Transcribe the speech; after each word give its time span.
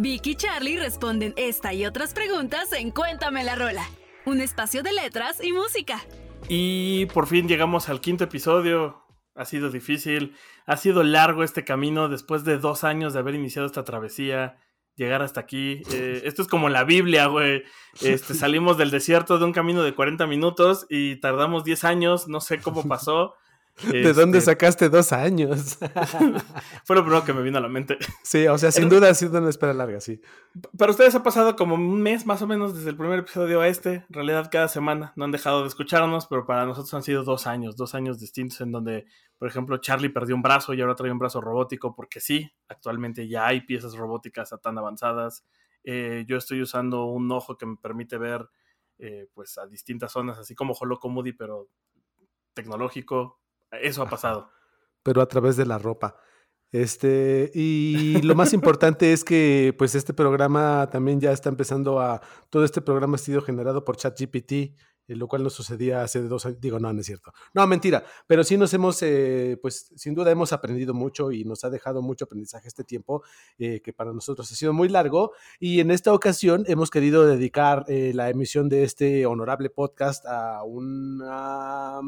Vicky 0.00 0.30
y 0.30 0.34
Charlie 0.36 0.78
responden 0.78 1.34
esta 1.36 1.74
y 1.74 1.84
otras 1.84 2.14
preguntas 2.14 2.72
en 2.72 2.92
Cuéntame 2.92 3.42
la 3.42 3.56
Rola, 3.56 3.82
un 4.26 4.40
espacio 4.40 4.84
de 4.84 4.92
letras 4.92 5.42
y 5.42 5.50
música. 5.50 6.00
Y 6.48 7.06
por 7.06 7.26
fin 7.26 7.48
llegamos 7.48 7.88
al 7.88 8.00
quinto 8.00 8.22
episodio. 8.22 9.02
Ha 9.34 9.44
sido 9.44 9.70
difícil, 9.70 10.36
ha 10.66 10.76
sido 10.76 11.02
largo 11.02 11.42
este 11.42 11.64
camino 11.64 12.08
después 12.08 12.44
de 12.44 12.58
dos 12.58 12.84
años 12.84 13.12
de 13.12 13.18
haber 13.18 13.34
iniciado 13.34 13.66
esta 13.66 13.82
travesía, 13.82 14.60
llegar 14.94 15.20
hasta 15.20 15.40
aquí. 15.40 15.82
Eh, 15.90 16.22
esto 16.24 16.42
es 16.42 16.48
como 16.48 16.68
la 16.68 16.84
Biblia, 16.84 17.26
güey. 17.26 17.64
Este, 18.00 18.34
salimos 18.34 18.78
del 18.78 18.92
desierto 18.92 19.40
de 19.40 19.46
un 19.46 19.52
camino 19.52 19.82
de 19.82 19.96
40 19.96 20.28
minutos 20.28 20.86
y 20.88 21.16
tardamos 21.16 21.64
10 21.64 21.82
años, 21.82 22.28
no 22.28 22.40
sé 22.40 22.60
cómo 22.60 22.86
pasó. 22.86 23.34
¿De 23.86 24.12
dónde 24.12 24.38
este, 24.38 24.50
sacaste 24.50 24.88
dos 24.88 25.12
años? 25.12 25.78
Fue 26.84 26.96
lo 26.96 27.02
primero 27.02 27.24
que 27.24 27.32
me 27.32 27.42
vino 27.42 27.58
a 27.58 27.60
la 27.60 27.68
mente. 27.68 27.98
Sí, 28.22 28.46
o 28.46 28.58
sea, 28.58 28.72
sin 28.72 28.88
duda 28.88 29.10
ha 29.10 29.14
sido 29.14 29.38
una 29.38 29.50
espera 29.50 29.72
larga, 29.72 30.00
sí. 30.00 30.20
Para 30.76 30.90
ustedes 30.90 31.14
ha 31.14 31.22
pasado 31.22 31.56
como 31.56 31.76
un 31.76 32.02
mes 32.02 32.26
más 32.26 32.42
o 32.42 32.46
menos 32.46 32.74
desde 32.74 32.90
el 32.90 32.96
primer 32.96 33.20
episodio 33.20 33.60
a 33.60 33.68
este. 33.68 34.04
En 34.08 34.14
realidad, 34.14 34.48
cada 34.50 34.68
semana 34.68 35.12
no 35.16 35.24
han 35.24 35.30
dejado 35.30 35.62
de 35.62 35.68
escucharnos, 35.68 36.26
pero 36.26 36.46
para 36.46 36.66
nosotros 36.66 36.92
han 36.94 37.02
sido 37.02 37.22
dos 37.22 37.46
años, 37.46 37.76
dos 37.76 37.94
años 37.94 38.18
distintos 38.18 38.60
en 38.60 38.72
donde, 38.72 39.06
por 39.38 39.48
ejemplo, 39.48 39.78
Charlie 39.78 40.08
perdió 40.08 40.34
un 40.34 40.42
brazo 40.42 40.74
y 40.74 40.80
ahora 40.80 40.94
trae 40.94 41.12
un 41.12 41.18
brazo 41.18 41.40
robótico, 41.40 41.94
porque 41.94 42.20
sí, 42.20 42.50
actualmente 42.68 43.28
ya 43.28 43.46
hay 43.46 43.62
piezas 43.62 43.94
robóticas 43.94 44.52
tan 44.62 44.78
avanzadas. 44.78 45.44
Eh, 45.84 46.24
yo 46.26 46.36
estoy 46.36 46.60
usando 46.62 47.04
un 47.04 47.30
ojo 47.30 47.56
que 47.56 47.66
me 47.66 47.76
permite 47.76 48.18
ver 48.18 48.48
eh, 48.98 49.28
pues 49.32 49.56
a 49.58 49.66
distintas 49.66 50.10
zonas, 50.10 50.38
así 50.38 50.54
como 50.54 50.74
Holoco 50.74 51.08
Moody, 51.08 51.32
pero 51.32 51.68
tecnológico 52.52 53.38
eso 53.70 54.02
ha 54.02 54.08
pasado. 54.08 54.50
Pero 55.02 55.22
a 55.22 55.28
través 55.28 55.56
de 55.56 55.66
la 55.66 55.78
ropa. 55.78 56.16
Este, 56.70 57.50
y 57.54 58.20
lo 58.22 58.34
más 58.34 58.52
importante 58.52 59.12
es 59.12 59.24
que 59.24 59.74
pues 59.78 59.94
este 59.94 60.12
programa 60.12 60.88
también 60.90 61.18
ya 61.18 61.32
está 61.32 61.48
empezando 61.48 61.98
a, 62.00 62.20
todo 62.50 62.64
este 62.64 62.82
programa 62.82 63.14
ha 63.14 63.18
sido 63.18 63.40
generado 63.40 63.86
por 63.86 63.96
ChatGPT, 63.96 64.52
eh, 64.52 65.16
lo 65.16 65.28
cual 65.28 65.42
no 65.42 65.48
sucedía 65.48 66.02
hace 66.02 66.20
dos 66.20 66.44
años, 66.44 66.60
digo, 66.60 66.78
no, 66.78 66.92
no 66.92 67.00
es 67.00 67.06
cierto. 67.06 67.32
No, 67.54 67.66
mentira, 67.66 68.04
pero 68.26 68.44
sí 68.44 68.58
nos 68.58 68.74
hemos, 68.74 69.02
eh, 69.02 69.58
pues 69.62 69.90
sin 69.96 70.14
duda 70.14 70.30
hemos 70.30 70.52
aprendido 70.52 70.92
mucho 70.92 71.32
y 71.32 71.44
nos 71.44 71.64
ha 71.64 71.70
dejado 71.70 72.02
mucho 72.02 72.26
aprendizaje 72.26 72.68
este 72.68 72.84
tiempo, 72.84 73.22
eh, 73.58 73.80
que 73.80 73.94
para 73.94 74.12
nosotros 74.12 74.52
ha 74.52 74.54
sido 74.54 74.74
muy 74.74 74.90
largo. 74.90 75.32
Y 75.58 75.80
en 75.80 75.90
esta 75.90 76.12
ocasión 76.12 76.64
hemos 76.66 76.90
querido 76.90 77.24
dedicar 77.26 77.86
la 77.88 78.28
emisión 78.28 78.68
de 78.68 78.84
este 78.84 79.24
honorable 79.24 79.70
podcast 79.70 80.26
a 80.26 80.62
una 80.64 82.00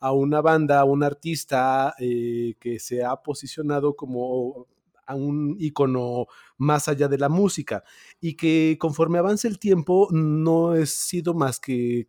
a 0.00 0.12
una 0.12 0.40
banda, 0.40 0.80
a 0.80 0.84
un 0.84 1.02
artista 1.02 1.94
eh, 1.98 2.54
que 2.60 2.78
se 2.78 3.04
ha 3.04 3.16
posicionado 3.16 3.96
como 3.96 4.66
a 5.08 5.14
un 5.14 5.56
icono 5.58 6.26
más 6.58 6.86
allá 6.86 7.08
de 7.08 7.18
la 7.18 7.28
música 7.28 7.82
y 8.20 8.34
que 8.34 8.76
conforme 8.78 9.18
avance 9.18 9.48
el 9.48 9.58
tiempo 9.58 10.08
no 10.12 10.72
ha 10.72 10.86
sido 10.86 11.32
más 11.34 11.58
que 11.58 12.08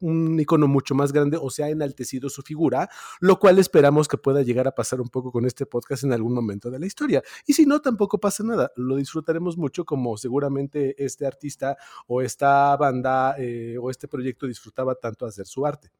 un 0.00 0.40
icono 0.40 0.66
mucho 0.66 0.94
más 0.94 1.12
grande 1.12 1.38
o 1.40 1.50
se 1.50 1.62
ha 1.62 1.68
enaltecido 1.68 2.30
su 2.30 2.42
figura, 2.42 2.88
lo 3.20 3.38
cual 3.38 3.58
esperamos 3.58 4.08
que 4.08 4.16
pueda 4.16 4.42
llegar 4.42 4.66
a 4.66 4.74
pasar 4.74 5.00
un 5.00 5.10
poco 5.10 5.30
con 5.30 5.44
este 5.44 5.66
podcast 5.66 6.04
en 6.04 6.12
algún 6.12 6.32
momento 6.32 6.70
de 6.70 6.78
la 6.78 6.86
historia. 6.86 7.22
Y 7.46 7.52
si 7.52 7.66
no, 7.66 7.80
tampoco 7.82 8.18
pasa 8.18 8.42
nada, 8.42 8.72
lo 8.76 8.96
disfrutaremos 8.96 9.58
mucho 9.58 9.84
como 9.84 10.16
seguramente 10.16 11.04
este 11.04 11.26
artista 11.26 11.76
o 12.06 12.22
esta 12.22 12.74
banda 12.78 13.36
eh, 13.38 13.76
o 13.80 13.90
este 13.90 14.08
proyecto 14.08 14.46
disfrutaba 14.46 14.94
tanto 14.94 15.26
hacer 15.26 15.46
su 15.46 15.66
arte. 15.66 15.90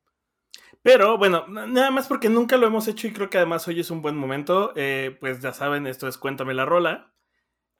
Pero 0.83 1.17
bueno, 1.17 1.47
nada 1.47 1.91
más 1.91 2.09
porque 2.09 2.29
nunca 2.29 2.57
lo 2.57 2.67
hemos 2.67 2.89
hecho 2.89 3.07
y 3.07 3.13
creo 3.13 3.31
que 3.31 3.39
además 3.39 3.67
hoy 3.69 3.81
es 3.81 3.91
un 3.91 4.03
buen 4.03 4.17
momento. 4.17 4.73
Eh, 4.75 5.17
pues 5.21 5.41
ya 5.41 5.53
saben, 5.53 5.87
esto 5.87 6.09
es 6.09 6.19
Cuéntame 6.19 6.55
la 6.55 6.65
Rola, 6.65 7.15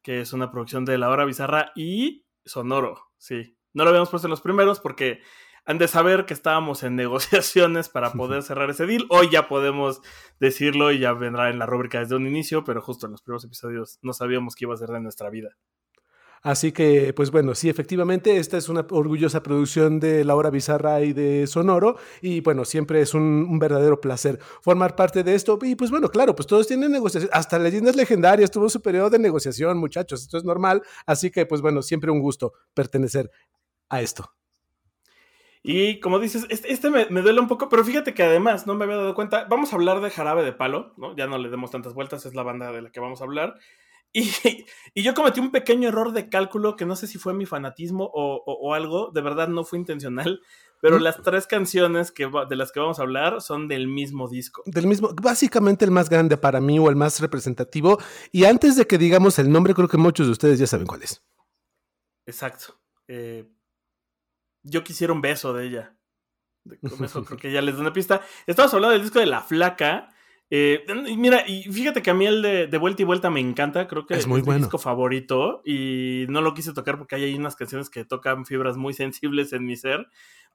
que 0.03 0.21
es 0.21 0.33
una 0.33 0.53
producción 0.53 0.85
de 0.85 0.99
La 0.99 1.09
Hora 1.11 1.25
Bizarra 1.25 1.73
y 1.75 2.27
Sonoro. 2.45 3.11
Sí, 3.19 3.59
no 3.73 3.85
lo 3.85 3.91
habíamos 3.91 4.11
puesto 4.11 4.29
en 4.29 4.31
los 4.31 4.41
primeros 4.41 4.79
porque 4.79 5.21
han 5.65 5.79
de 5.79 5.89
saber 5.89 6.27
que 6.27 6.35
estábamos 6.35 6.83
en 6.83 6.97
negociaciones 6.97 7.89
para 7.89 8.13
poder 8.13 8.43
cerrar 8.43 8.71
ese 8.71 8.87
deal. 8.87 9.07
Hoy 9.11 9.29
ya 9.31 9.49
podemos 9.49 10.01
decirlo 10.39 10.93
y 10.93 11.01
ya 11.01 11.13
vendrá 11.13 11.51
en 11.51 11.59
la 11.59 11.67
rúbrica 11.67 12.01
desde 12.01 12.17
un 12.17 12.27
inicio, 12.27 12.65
pero 12.65 12.81
justo 12.81 13.07
en 13.07 13.13
los 13.13 13.23
primeros 13.23 13.45
episodios 13.45 13.99
no 14.03 14.13
sabíamos 14.13 14.55
qué 14.55 14.65
iba 14.65 14.75
a 14.75 14.79
ser 14.79 14.91
de 14.91 15.01
nuestra 15.01 15.31
vida. 15.31 15.57
Así 16.43 16.73
que, 16.73 17.13
pues 17.15 17.31
bueno, 17.31 17.55
sí, 17.55 17.69
efectivamente, 17.69 18.37
esta 18.39 18.57
es 18.57 18.69
una 18.69 18.85
orgullosa 18.91 19.45
producción 19.45 20.01
de 20.01 20.25
La 20.25 20.35
Hora 20.35 20.51
Bizarra 20.51 21.01
y 21.03 21.13
de 21.13 21.47
Sonoro. 21.47 21.97
Y 22.21 22.41
bueno, 22.41 22.65
siempre 22.65 23.01
es 23.01 23.15
un, 23.15 23.61
verdadero 23.61 24.01
placer 24.01 24.41
formar 24.61 24.97
parte 24.97 25.23
de 25.23 25.37
esto. 25.37 25.57
Y 25.63 25.77
pues 25.77 25.93
bueno, 25.93 26.09
claro, 26.09 26.35
pues 26.35 26.49
todos 26.49 26.67
tienen 26.67 26.91
negociación. 26.91 27.31
Hasta 27.33 27.61
Leyendas 27.61 27.95
Legendarias 27.95 28.51
tuvo 28.51 28.69
su 28.69 28.83
periodo 28.83 29.09
de 29.11 29.21
negociación, 29.21 29.79
muchachos. 29.79 30.23
Esto 30.23 30.37
es 30.37 30.45
normal. 30.45 30.83
Así 31.07 31.31
que, 31.31 31.47
pues 31.47 31.61
bueno, 31.61 31.81
siempre 31.81 32.11
un 32.11 32.19
gusto 32.19 32.55
pertenecer 32.75 33.31
a 33.89 34.03
esto. 34.03 34.33
Y 35.63 36.01
como 36.01 36.19
dices, 36.19 36.45
este, 36.51 36.73
este 36.73 36.91
me, 36.91 37.07
me, 37.07 37.23
duele 37.23 37.39
un 37.39 37.47
poco, 37.47 37.69
pero 37.69 37.85
fíjate 37.85 38.15
que 38.15 38.25
además 38.25 38.67
no 38.67 38.75
me 38.75 38.83
había 38.83 38.97
dado 38.97 39.15
cuenta. 39.15 39.47
Vamos 39.49 39.73
a 39.73 39.77
hablar 39.77 40.01
de 40.01 40.11
Jarabe 40.11 40.43
de 40.43 40.53
Palo, 40.53 40.93
¿no? 40.97 41.15
Ya 41.15 41.29
no 41.29 41.39
le 41.39 41.51
demos 41.51 41.71
tantas 41.71 41.95
vueltas, 41.95 42.27
es 42.27 42.35
la 42.35 42.43
banda 42.43 42.73
de 42.73 42.83
la 42.83 42.91
que 42.91 42.99
vamos 42.99 43.21
a 43.21 43.25
hablar. 43.25 43.55
Y, 44.95 45.03
yo 45.03 45.15
cometí 45.15 45.41
un 45.41 45.51
pequeño 45.51 45.89
error 45.89 46.13
de 46.13 46.29
cálculo 46.29 46.77
que 46.77 46.85
no 46.85 46.97
sé 46.97 47.07
si 47.07 47.17
fue 47.17 47.33
mi 47.33 47.47
fanatismo 47.47 48.11
o, 48.13 48.75
algo, 48.75 49.11
de 49.11 49.23
verdad 49.23 49.49
no 49.49 49.65
fue 49.65 49.79
intencional, 49.79 50.43
pero 50.83 50.99
las 50.99 51.23
tres 51.23 51.47
canciones 51.47 52.13
que, 52.13 52.31
de 52.49 52.57
las 52.57 52.73
que 52.73 52.81
vamos 52.81 52.99
a 52.99 53.03
hablar 53.03 53.41
son 53.41 53.69
del 53.69 53.89
mismo 53.89 54.29
disco. 54.29 54.63
Del 54.67 54.87
mismo, 54.87 55.15
básicamente 55.15 55.87
el 55.87 55.93
más 55.93 56.11
grande 56.11 56.37
para 56.37 56.61
mí 56.61 56.79
o 56.79 56.91
el 56.91 56.97
más 56.97 57.21
representativo. 57.21 57.99
Y 58.33 58.45
antes 58.45 58.77
de 58.77 58.87
que 58.87 58.99
digamos 58.99 59.39
el 59.39 59.51
nombre, 59.51 59.73
creo 59.73 59.89
que 59.89 59.97
muchos 59.97 60.27
de 60.27 60.33
ustedes 60.33 60.59
ya 60.59 60.67
saben 60.67 60.87
cuál 60.87 61.05
es. 61.05 61.25
Exacto. 62.27 62.79
Eh, 63.09 63.49
yo 64.63 64.85
quisiera 64.85 65.13
un 65.13 65.23
beso 65.23 65.55
de 65.55 65.67
ella. 65.67 65.97
con 66.89 67.05
eso 67.05 67.25
creo 67.25 67.39
que 67.39 67.53
ya 67.53 67.63
les 67.63 67.75
doy 67.75 67.83
una 67.83 67.93
pista. 67.93 68.21
Estamos 68.47 68.75
hablando 68.75 68.93
del 68.93 69.03
disco 69.03 69.21
de 69.21 69.27
La 69.27 69.41
Flaca. 69.41 70.12
Eh, 70.55 70.85
mira, 71.17 71.49
y 71.49 71.63
fíjate 71.63 72.03
que 72.03 72.11
a 72.11 72.15
mí 72.15 72.27
el 72.27 72.43
de, 72.43 72.77
Vuelta 72.77 73.01
y 73.01 73.07
Vuelta 73.07 73.31
me 73.31 73.41
encanta, 73.41 73.89
creo 73.89 74.05
que 74.05 74.13
es, 74.13 74.27
muy 74.27 74.43
mi 74.43 74.55
disco 74.59 74.77
favorito 74.77 75.63
y 75.65 76.27
no 76.29 76.43
lo 76.43 76.53
quise 76.53 76.75
tocar 76.75 76.99
porque 76.99 77.15
hay 77.15 77.35
unas 77.35 77.57
canciones 77.57 77.89
que 77.89 78.05
tocan 78.05 78.45
fibras 78.45 78.77
muy 78.77 78.93
sensibles 78.93 79.55
en 79.55 79.65
mi 79.65 79.77
ser, 79.77 80.09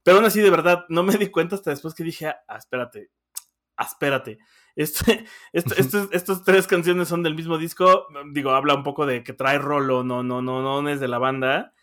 pero 0.03 0.17
aún 0.17 0.25
así 0.27 0.39
de 0.39 0.51
verdad 0.51 0.85
no 0.89 1.01
me 1.01 1.17
di 1.17 1.29
cuenta 1.31 1.55
hasta 1.55 1.71
después 1.71 1.95
que 1.95 2.03
dije, 2.03 2.27
ah, 2.27 2.57
espérate, 2.59 3.09
espérate. 3.75 4.37
Este, 4.75 5.25
estas 5.51 6.43
tres 6.43 6.67
canciones 6.67 7.07
son 7.07 7.23
del 7.23 7.33
mismo 7.33 7.57
disco, 7.57 8.05
digo, 8.33 8.51
habla 8.51 8.75
un 8.75 8.83
poco 8.83 9.07
de 9.07 9.23
que 9.23 9.33
trae 9.33 9.57
rolo, 9.57 10.03
no, 10.03 10.21
no, 10.21 10.43
no, 10.43 10.61
no 10.61 10.89
es 10.89 10.99
de 10.99 11.07
la 11.07 11.17
banda. 11.17 11.73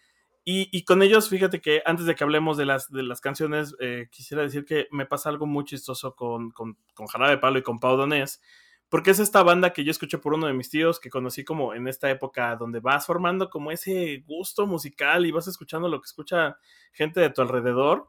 Y, 0.47 0.85
con 0.85 1.03
ellos, 1.03 1.31
fíjate 1.31 1.63
que 1.63 1.83
antes 1.87 2.05
de 2.05 2.15
que 2.15 2.23
hablemos 2.23 2.59
de 2.59 2.67
las, 2.67 2.91
de 2.91 3.03
las 3.03 3.23
canciones, 3.23 3.75
eh, 3.81 4.09
quisiera 4.11 4.43
decir 4.43 4.67
que 4.67 4.89
me 4.91 5.07
pasa 5.07 5.31
algo 5.31 5.47
muy 5.47 5.65
chistoso 5.65 6.15
con, 6.15 6.51
con, 6.51 6.77
con 6.93 7.07
Jarabe 7.07 7.39
Palo 7.39 7.59
y 7.59 7.63
con 7.63 7.79
Pau 7.79 7.97
Donés, 7.97 8.43
porque 8.91 9.13
es 9.13 9.21
esta 9.21 9.43
banda 9.43 9.73
que 9.73 9.85
yo 9.85 9.91
escuché 9.91 10.19
por 10.19 10.35
uno 10.35 10.47
de 10.47 10.53
mis 10.53 10.69
tíos, 10.69 11.01
que 11.01 11.09
conocí 11.09 11.45
como 11.45 11.73
en 11.73 11.89
esta 11.89 12.11
época 12.11 12.57
donde 12.57 12.81
vas 12.81 13.07
formando 13.07 13.49
como 13.49 13.71
ese 13.71 14.23
gusto 14.27 14.67
musical 14.67 15.25
y 15.25 15.33
vas 15.33 15.49
escuchando 15.49 15.89
lo 15.89 16.01
que 16.03 16.07
escucha 16.07 16.59
gente 16.93 17.21
de 17.21 17.31
tu 17.31 17.41
alrededor. 17.41 18.09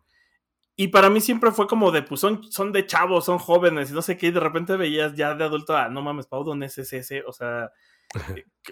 Y 0.75 0.89
para 0.89 1.09
mí 1.09 1.21
siempre 1.21 1.51
fue 1.51 1.67
como 1.67 1.91
de, 1.91 2.03
pues 2.03 2.19
son, 2.19 2.43
son 2.51 2.73
de 2.73 2.85
chavos, 2.85 3.23
son 3.23 3.39
jóvenes 3.39 3.91
y 3.91 3.93
no 3.93 4.01
sé 4.01 4.17
qué, 4.17 4.27
y 4.27 4.31
de 4.31 4.41
repente 4.41 4.75
veías 4.75 5.15
ya 5.15 5.33
de 5.35 5.45
adulto, 5.45 5.75
ah, 5.77 5.87
no 5.87 6.01
mames, 6.01 6.27
Pau 6.27 6.43
Donés 6.43 6.77
es 6.77 6.91
ese, 6.91 7.23
o 7.23 7.31
sea, 7.31 7.71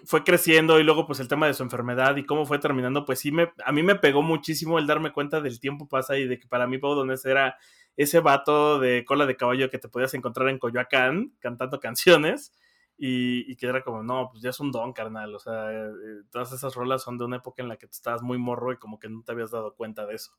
fue 0.06 0.24
creciendo 0.24 0.80
y 0.80 0.84
luego 0.84 1.06
pues 1.06 1.20
el 1.20 1.28
tema 1.28 1.48
de 1.48 1.54
su 1.54 1.64
enfermedad 1.64 2.16
y 2.18 2.26
cómo 2.26 2.46
fue 2.46 2.60
terminando, 2.60 3.06
pues 3.06 3.20
sí 3.20 3.32
me, 3.32 3.52
a 3.66 3.72
mí 3.72 3.84
me 3.84 3.96
pegó 3.96 4.22
muchísimo 4.22 4.80
el 4.80 4.88
darme 4.88 5.12
cuenta 5.12 5.42
del 5.42 5.60
tiempo 5.60 5.88
pasa 5.88 6.18
y 6.18 6.28
de 6.28 6.40
que 6.40 6.48
para 6.48 6.68
mí 6.68 6.78
Pau 6.78 6.96
Donés 6.96 7.26
era 7.26 7.58
ese 7.96 8.20
vato 8.20 8.80
de 8.80 9.06
cola 9.06 9.26
de 9.26 9.38
caballo 9.38 9.70
que 9.70 9.78
te 9.78 9.90
podías 9.90 10.14
encontrar 10.14 10.50
en 10.50 10.60
Coyoacán 10.60 11.34
cantando 11.40 11.80
canciones 11.80 12.54
y, 12.98 13.56
que 13.58 13.68
era 13.68 13.82
como, 13.84 14.02
no, 14.04 14.30
pues 14.32 14.44
ya 14.44 14.52
es 14.52 14.60
un 14.60 14.72
don, 14.72 14.94
carnal, 14.94 15.36
o 15.36 15.40
sea, 15.40 15.72
eh, 15.74 15.90
todas 16.32 16.54
esas 16.54 16.76
rolas 16.76 17.04
son 17.04 17.18
de 17.18 17.26
una 17.26 17.38
época 17.38 17.62
en 17.62 17.68
la 17.68 17.76
que 17.76 17.88
tú 17.88 17.92
estabas 17.92 18.22
muy 18.22 18.38
morro 18.38 18.72
y 18.72 18.78
como 18.78 19.00
que 19.00 19.10
no 19.10 19.24
te 19.24 19.32
habías 19.32 19.52
dado 19.52 19.76
cuenta 19.76 20.06
de 20.06 20.16
eso. 20.16 20.38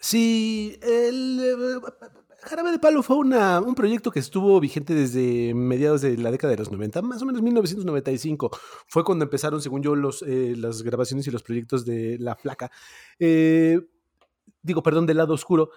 Sí, 0.00 0.78
el 0.82 1.38
eh, 1.40 1.90
Jarabe 2.42 2.72
de 2.72 2.78
Palo 2.78 3.02
fue 3.02 3.16
una, 3.16 3.60
un 3.60 3.74
proyecto 3.74 4.10
que 4.10 4.18
estuvo 4.18 4.58
vigente 4.58 4.94
desde 4.94 5.52
mediados 5.52 6.00
de 6.00 6.16
la 6.16 6.30
década 6.30 6.52
de 6.52 6.56
los 6.56 6.72
90, 6.72 7.02
más 7.02 7.20
o 7.20 7.26
menos 7.26 7.42
1995. 7.42 8.50
Fue 8.86 9.04
cuando 9.04 9.24
empezaron, 9.24 9.60
según 9.60 9.82
yo, 9.82 9.94
los, 9.94 10.22
eh, 10.22 10.54
las 10.56 10.82
grabaciones 10.82 11.26
y 11.26 11.30
los 11.30 11.42
proyectos 11.42 11.84
de 11.84 12.16
La 12.18 12.34
Flaca. 12.34 12.70
Eh, 13.18 13.78
digo, 14.62 14.82
perdón, 14.82 15.04
del 15.04 15.18
lado 15.18 15.34
oscuro. 15.34 15.70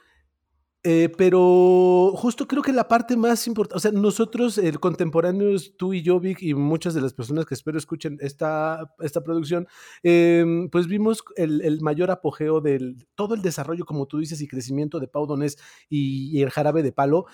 Eh, 0.86 1.10
pero 1.18 2.12
justo 2.14 2.46
creo 2.46 2.62
que 2.62 2.74
la 2.74 2.90
parte 2.90 3.16
más 3.16 3.48
importante, 3.48 3.78
o 3.78 3.80
sea, 3.80 3.92
nosotros, 3.94 4.58
el 4.58 4.82
contemporáneos, 4.82 5.78
tú 5.78 5.94
y 5.94 6.02
yo, 6.02 6.20
Vic, 6.20 6.42
y 6.42 6.54
muchas 6.54 6.94
de 6.94 7.00
las 7.00 7.14
personas 7.14 7.46
que 7.46 7.54
espero 7.54 7.78
escuchen 7.78 8.18
esta, 8.20 8.94
esta 9.00 9.24
producción, 9.24 9.66
em, 10.04 10.70
pues 10.70 10.88
vimos 10.88 11.24
el, 11.38 11.80
mayor 11.82 12.12
apogeo 12.12 12.60
del 12.60 13.08
todo 13.16 13.34
el 13.34 13.42
desarrollo, 13.42 13.86
como 13.86 14.08
tú 14.08 14.20
dices, 14.20 14.42
y 14.42 14.48
crecimiento 14.48 15.00
de 15.00 15.08
Pau 15.08 15.26
Donés 15.26 15.58
y 15.88 16.42
el 16.42 16.50
jarabe 16.50 16.84
de 16.84 16.92
palo, 16.92 17.28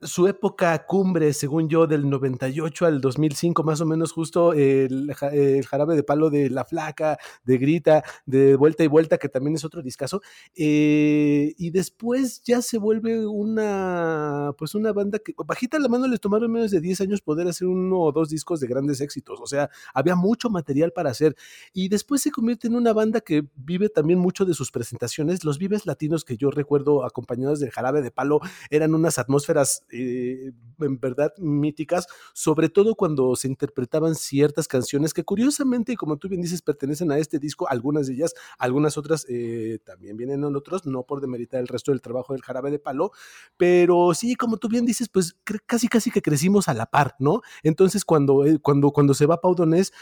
su 0.00 0.28
época 0.28 0.86
cumbre, 0.86 1.32
según 1.32 1.68
yo, 1.68 1.86
del 1.86 2.08
98 2.08 2.86
al 2.86 3.00
2005, 3.00 3.64
más 3.64 3.80
o 3.80 3.86
menos 3.86 4.12
justo 4.12 4.52
el, 4.52 5.12
jarabe 5.14 5.96
de 5.96 6.02
palo 6.04 6.30
de 6.30 6.50
La 6.50 6.64
Flaca, 6.64 7.18
de 7.44 7.58
Grita, 7.58 8.04
de 8.24 8.54
Vuelta 8.54 8.84
y 8.84 8.86
Vuelta, 8.86 9.18
que 9.18 9.28
también 9.28 9.56
es 9.56 9.64
otro 9.64 9.82
discazo. 9.82 10.20
Eh, 10.54 11.52
y 11.58 11.70
después 11.70 12.42
ya 12.44 12.62
se 12.62 12.78
vuelve 12.78 13.26
una, 13.26 14.52
pues 14.56 14.74
una 14.74 14.92
banda 14.92 15.18
que, 15.18 15.34
bajita 15.44 15.78
la 15.78 15.88
mano, 15.88 16.06
les 16.06 16.20
tomaron 16.20 16.52
menos 16.52 16.70
de 16.70 16.80
10 16.80 17.00
años 17.00 17.20
poder 17.20 17.48
hacer 17.48 17.66
uno 17.66 17.98
o 18.00 18.12
dos 18.12 18.28
discos 18.28 18.60
de 18.60 18.68
grandes 18.68 19.00
éxitos. 19.00 19.40
O 19.40 19.46
sea, 19.46 19.68
había 19.94 20.14
mucho 20.14 20.48
material 20.48 20.92
para 20.92 21.10
hacer. 21.10 21.34
Y 21.72 21.88
después 21.88 22.22
se 22.22 22.30
convierte 22.30 22.68
en 22.68 22.76
una 22.76 22.92
banda 22.92 23.20
que 23.20 23.48
vive 23.56 23.88
también 23.88 24.20
mucho 24.20 24.44
de 24.44 24.54
sus 24.54 24.70
presentaciones. 24.70 25.44
Los 25.44 25.58
vives 25.58 25.86
latinos 25.86 26.24
que 26.24 26.36
yo 26.36 26.50
recuerdo 26.50 27.04
acompañados 27.04 27.58
del 27.58 27.70
jarabe 27.70 28.00
de 28.02 28.12
palo 28.12 28.40
eran 28.70 28.94
unas 28.94 29.18
atmósferas 29.18 29.82
eh, 29.92 30.52
en 30.80 31.00
verdad 31.00 31.32
míticas, 31.38 32.06
sobre 32.34 32.68
todo 32.68 32.94
cuando 32.94 33.34
se 33.36 33.48
interpretaban 33.48 34.14
ciertas 34.14 34.68
canciones 34.68 35.14
que 35.14 35.24
curiosamente, 35.24 35.96
como 35.96 36.16
tú 36.16 36.28
bien 36.28 36.42
dices, 36.42 36.62
pertenecen 36.62 37.10
a 37.10 37.18
este 37.18 37.38
disco, 37.38 37.68
algunas 37.68 38.06
de 38.06 38.14
ellas, 38.14 38.34
algunas 38.58 38.96
otras 38.96 39.26
eh, 39.28 39.78
también 39.84 40.16
vienen 40.16 40.44
en 40.44 40.56
otros, 40.56 40.86
no 40.86 41.02
por 41.04 41.20
demeritar 41.20 41.60
el 41.60 41.68
resto 41.68 41.92
del 41.92 42.00
trabajo 42.00 42.32
del 42.32 42.42
jarabe 42.42 42.70
de 42.70 42.78
palo, 42.78 43.12
pero 43.56 44.14
sí, 44.14 44.34
como 44.34 44.56
tú 44.56 44.68
bien 44.68 44.86
dices, 44.86 45.08
pues 45.08 45.36
casi 45.66 45.88
casi 45.88 46.10
que 46.10 46.22
crecimos 46.22 46.68
a 46.68 46.74
la 46.74 46.86
par, 46.86 47.14
¿no? 47.18 47.42
Entonces 47.62 48.04
cuando, 48.04 48.44
eh, 48.44 48.58
cuando, 48.60 48.90
cuando 48.90 49.14
se 49.14 49.26
va 49.26 49.40
Pau 49.40 49.54
Donés, 49.54 49.92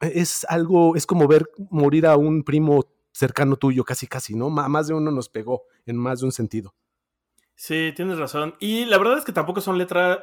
es 0.00 0.46
algo, 0.48 0.96
es 0.96 1.06
como 1.06 1.26
ver 1.26 1.50
morir 1.70 2.06
a 2.06 2.16
un 2.16 2.44
primo 2.44 2.84
cercano 3.12 3.56
tuyo, 3.56 3.84
casi 3.84 4.06
casi, 4.06 4.34
¿no? 4.34 4.48
Más 4.48 4.86
de 4.86 4.94
uno 4.94 5.10
nos 5.10 5.28
pegó 5.28 5.64
en 5.86 5.96
más 5.96 6.20
de 6.20 6.26
un 6.26 6.32
sentido. 6.32 6.74
Sí, 7.60 7.92
tienes 7.96 8.18
razón. 8.18 8.54
Y 8.60 8.84
la 8.84 8.98
verdad 8.98 9.18
es 9.18 9.24
que 9.24 9.32
tampoco 9.32 9.60
son 9.60 9.78
letras, 9.78 10.20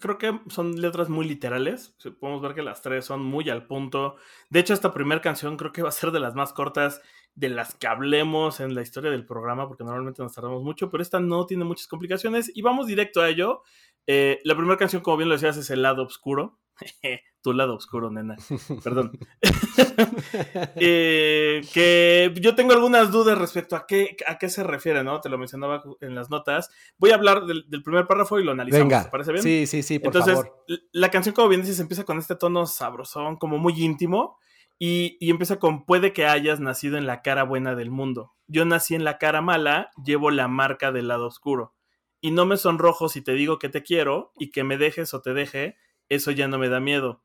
creo 0.00 0.16
que 0.16 0.40
son 0.48 0.80
letras 0.80 1.10
muy 1.10 1.28
literales. 1.28 1.94
Podemos 2.18 2.40
ver 2.40 2.54
que 2.54 2.62
las 2.62 2.80
tres 2.80 3.04
son 3.04 3.22
muy 3.22 3.50
al 3.50 3.66
punto. 3.66 4.16
De 4.48 4.60
hecho, 4.60 4.72
esta 4.72 4.94
primera 4.94 5.20
canción 5.20 5.58
creo 5.58 5.70
que 5.70 5.82
va 5.82 5.90
a 5.90 5.92
ser 5.92 6.12
de 6.12 6.20
las 6.20 6.34
más 6.34 6.54
cortas 6.54 7.02
de 7.34 7.50
las 7.50 7.74
que 7.74 7.88
hablemos 7.88 8.60
en 8.60 8.74
la 8.74 8.80
historia 8.80 9.10
del 9.10 9.26
programa, 9.26 9.68
porque 9.68 9.84
normalmente 9.84 10.22
nos 10.22 10.32
tardamos 10.32 10.62
mucho, 10.62 10.90
pero 10.90 11.02
esta 11.02 11.20
no 11.20 11.44
tiene 11.44 11.64
muchas 11.64 11.88
complicaciones. 11.88 12.50
Y 12.54 12.62
vamos 12.62 12.86
directo 12.86 13.20
a 13.20 13.28
ello. 13.28 13.64
Eh, 14.06 14.40
la 14.42 14.56
primera 14.56 14.78
canción, 14.78 15.02
como 15.02 15.18
bien 15.18 15.28
lo 15.28 15.34
decías, 15.34 15.58
es 15.58 15.68
El 15.68 15.82
lado 15.82 16.04
oscuro. 16.04 16.58
tu 17.42 17.52
lado 17.52 17.74
oscuro, 17.74 18.10
nena. 18.10 18.36
Perdón. 18.82 19.12
Eh, 20.76 21.62
que 21.72 22.32
yo 22.40 22.54
tengo 22.54 22.72
algunas 22.72 23.10
dudas 23.10 23.38
respecto 23.38 23.76
a 23.76 23.86
qué, 23.86 24.16
a 24.26 24.38
qué 24.38 24.48
se 24.48 24.62
refiere, 24.62 25.04
¿no? 25.04 25.20
Te 25.20 25.28
lo 25.28 25.38
mencionaba 25.38 25.82
en 26.00 26.14
las 26.14 26.30
notas. 26.30 26.70
Voy 26.98 27.10
a 27.10 27.14
hablar 27.14 27.44
del, 27.44 27.82
primer 27.82 28.06
párrafo 28.06 28.38
y 28.38 28.44
lo 28.44 28.52
analizamos. 28.52 28.88
Venga. 28.88 29.04
¿Te 29.04 29.10
parece 29.10 29.32
bien? 29.32 29.42
Sí, 29.42 29.66
sí, 29.66 29.82
sí, 29.82 29.98
por 29.98 30.08
Entonces, 30.08 30.34
favor. 30.34 30.64
la 30.92 31.10
canción, 31.10 31.34
como 31.34 31.48
bien 31.48 31.60
dices, 31.60 31.78
empieza 31.80 32.04
con 32.04 32.18
este 32.18 32.34
tono 32.34 32.66
sabrosón, 32.66 33.36
como 33.36 33.58
muy 33.58 33.74
íntimo. 33.82 34.38
Y, 34.78 35.16
y 35.20 35.30
empieza 35.30 35.58
con 35.58 35.84
puede 35.84 36.12
que 36.12 36.26
hayas 36.26 36.58
nacido 36.58 36.98
en 36.98 37.06
la 37.06 37.22
cara 37.22 37.44
buena 37.44 37.74
del 37.76 37.90
mundo. 37.90 38.34
Yo 38.48 38.64
nací 38.64 38.94
en 38.94 39.04
la 39.04 39.18
cara 39.18 39.40
mala, 39.40 39.90
llevo 40.04 40.30
la 40.30 40.48
marca 40.48 40.90
del 40.90 41.08
lado 41.08 41.26
oscuro. 41.26 41.74
Y 42.20 42.32
no 42.32 42.46
me 42.46 42.56
sonrojo 42.56 43.08
si 43.08 43.22
te 43.22 43.32
digo 43.32 43.58
que 43.58 43.68
te 43.68 43.82
quiero 43.82 44.32
y 44.36 44.50
que 44.50 44.64
me 44.64 44.78
dejes 44.78 45.14
o 45.14 45.20
te 45.20 45.34
deje, 45.34 45.76
eso 46.08 46.30
ya 46.30 46.48
no 46.48 46.58
me 46.58 46.68
da 46.68 46.80
miedo 46.80 47.22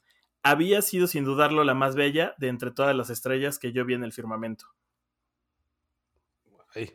había 0.50 0.82
sido 0.82 1.08
sin 1.08 1.24
dudarlo 1.24 1.64
la 1.64 1.74
más 1.74 1.96
bella 1.96 2.34
de 2.38 2.48
entre 2.48 2.72
todas 2.72 2.96
las 2.96 3.10
estrellas 3.10 3.60
que 3.60 3.72
yo 3.72 3.86
vi 3.86 3.94
en 3.94 4.04
el 4.04 4.14
firmamento. 4.14 4.66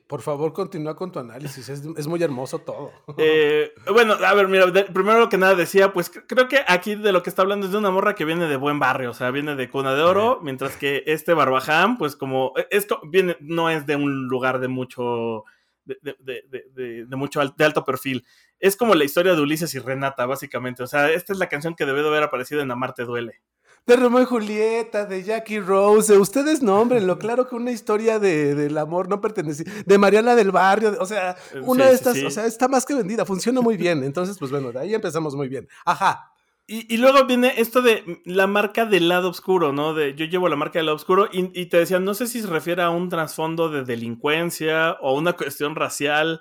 por 0.06 0.22
favor, 0.22 0.52
continúa 0.52 0.94
con 0.94 1.10
tu 1.10 1.18
análisis, 1.18 1.68
es, 1.68 2.06
muy 2.06 2.22
hermoso 2.22 2.60
todo. 2.60 2.92
Eh, 3.18 3.72
bueno, 3.92 4.14
a 4.14 4.34
ver, 4.34 4.46
mira, 4.48 4.66
primero 4.92 5.28
que 5.28 5.38
nada 5.38 5.54
decía, 5.54 5.92
pues 5.92 6.10
creo 6.10 6.46
que 6.46 6.60
aquí 6.68 6.94
de 6.94 7.12
lo 7.12 7.22
que 7.22 7.30
está 7.30 7.42
hablando 7.42 7.66
es 7.66 7.72
de 7.72 7.78
una 7.78 7.90
morra 7.90 8.14
que 8.14 8.24
viene 8.24 8.46
de 8.46 8.56
buen 8.56 8.78
barrio, 8.78 9.10
o 9.10 9.14
sea, 9.14 9.30
viene 9.30 9.56
de 9.56 9.68
cuna 9.68 9.94
de 9.94 10.02
oro, 10.02 10.38
mientras 10.42 10.76
que 10.76 11.02
este 11.06 11.34
Barbaján, 11.34 11.98
pues 11.98 12.14
como, 12.14 12.52
e, 12.56 12.68
esto 12.70 13.00
viene, 13.04 13.36
no 13.40 13.70
es 13.70 13.84
de 13.86 13.96
un 13.96 14.28
lugar 14.28 14.60
de 14.60 14.68
mucho, 14.68 15.44
de, 15.84 17.06
mucho, 17.10 17.40
de 17.40 17.64
alto 17.64 17.84
perfil 17.84 18.24
es 18.62 18.76
como 18.76 18.94
la 18.94 19.04
historia 19.04 19.34
de 19.34 19.40
Ulises 19.42 19.74
y 19.74 19.80
Renata, 19.80 20.24
básicamente. 20.24 20.84
O 20.84 20.86
sea, 20.86 21.10
esta 21.10 21.32
es 21.32 21.38
la 21.40 21.48
canción 21.48 21.74
que 21.74 21.84
debe 21.84 22.00
de 22.00 22.08
haber 22.08 22.22
aparecido 22.22 22.62
en 22.62 22.70
Amarte 22.70 23.02
Duele. 23.02 23.42
De 23.86 23.96
Romeo 23.96 24.22
y 24.22 24.24
Julieta, 24.24 25.04
de 25.04 25.24
Jackie 25.24 25.58
Rose, 25.58 26.16
ustedes 26.16 26.62
nombrenlo, 26.62 27.18
claro 27.18 27.48
que 27.48 27.56
una 27.56 27.72
historia 27.72 28.20
de, 28.20 28.54
del 28.54 28.78
amor 28.78 29.08
no 29.08 29.20
pertenece, 29.20 29.64
de 29.84 29.98
Mariana 29.98 30.36
del 30.36 30.52
Barrio, 30.52 30.94
o 31.00 31.06
sea, 31.06 31.36
una 31.62 31.86
de 31.86 31.94
estas, 31.94 32.16
o 32.22 32.30
sea, 32.30 32.46
está 32.46 32.68
más 32.68 32.86
que 32.86 32.94
vendida, 32.94 33.26
funciona 33.26 33.60
muy 33.60 33.76
bien, 33.76 34.04
entonces, 34.04 34.38
pues 34.38 34.52
bueno, 34.52 34.70
de 34.70 34.78
ahí 34.78 34.94
empezamos 34.94 35.34
muy 35.34 35.48
bien. 35.48 35.66
Ajá. 35.84 36.32
Y, 36.68 36.96
luego 36.98 37.26
viene 37.26 37.54
esto 37.56 37.82
de 37.82 38.22
la 38.24 38.46
marca 38.46 38.86
del 38.86 39.08
lado 39.08 39.28
oscuro, 39.28 39.72
¿no? 39.72 39.94
De 39.94 40.14
yo 40.14 40.26
llevo 40.26 40.48
la 40.48 40.54
marca 40.54 40.78
del 40.78 40.86
lado 40.86 40.96
oscuro 40.96 41.28
y, 41.32 41.50
y 41.60 41.66
te 41.66 41.78
decían, 41.78 42.04
no 42.04 42.14
sé 42.14 42.28
si 42.28 42.40
se 42.40 42.46
refiere 42.46 42.82
a 42.82 42.90
un 42.90 43.08
trasfondo 43.08 43.68
de 43.68 43.82
delincuencia 43.82 44.92
o 45.00 45.18
una 45.18 45.32
cuestión 45.32 45.74
racial 45.74 46.40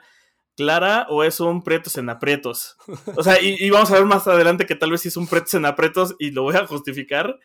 clara 0.62 1.08
o 1.10 1.24
es 1.24 1.40
un 1.40 1.64
pretos 1.64 1.98
en 1.98 2.08
aprietos. 2.10 2.78
O 3.16 3.24
sea, 3.24 3.42
y, 3.42 3.68
vamos 3.72 3.90
a 3.90 3.96
ver 3.96 4.06
más 4.06 4.28
adelante 4.28 4.68
que 4.68 4.76
tal 4.76 4.92
vez 4.92 5.02
sí 5.02 5.08
es 5.08 5.18
un 5.18 5.26
pretos 5.26 5.56
en 5.56 5.66
aprietos 5.66 6.16
y 6.20 6.30
lo 6.30 6.44
voy 6.44 6.56
a 6.56 6.68
justificar. 6.68 7.40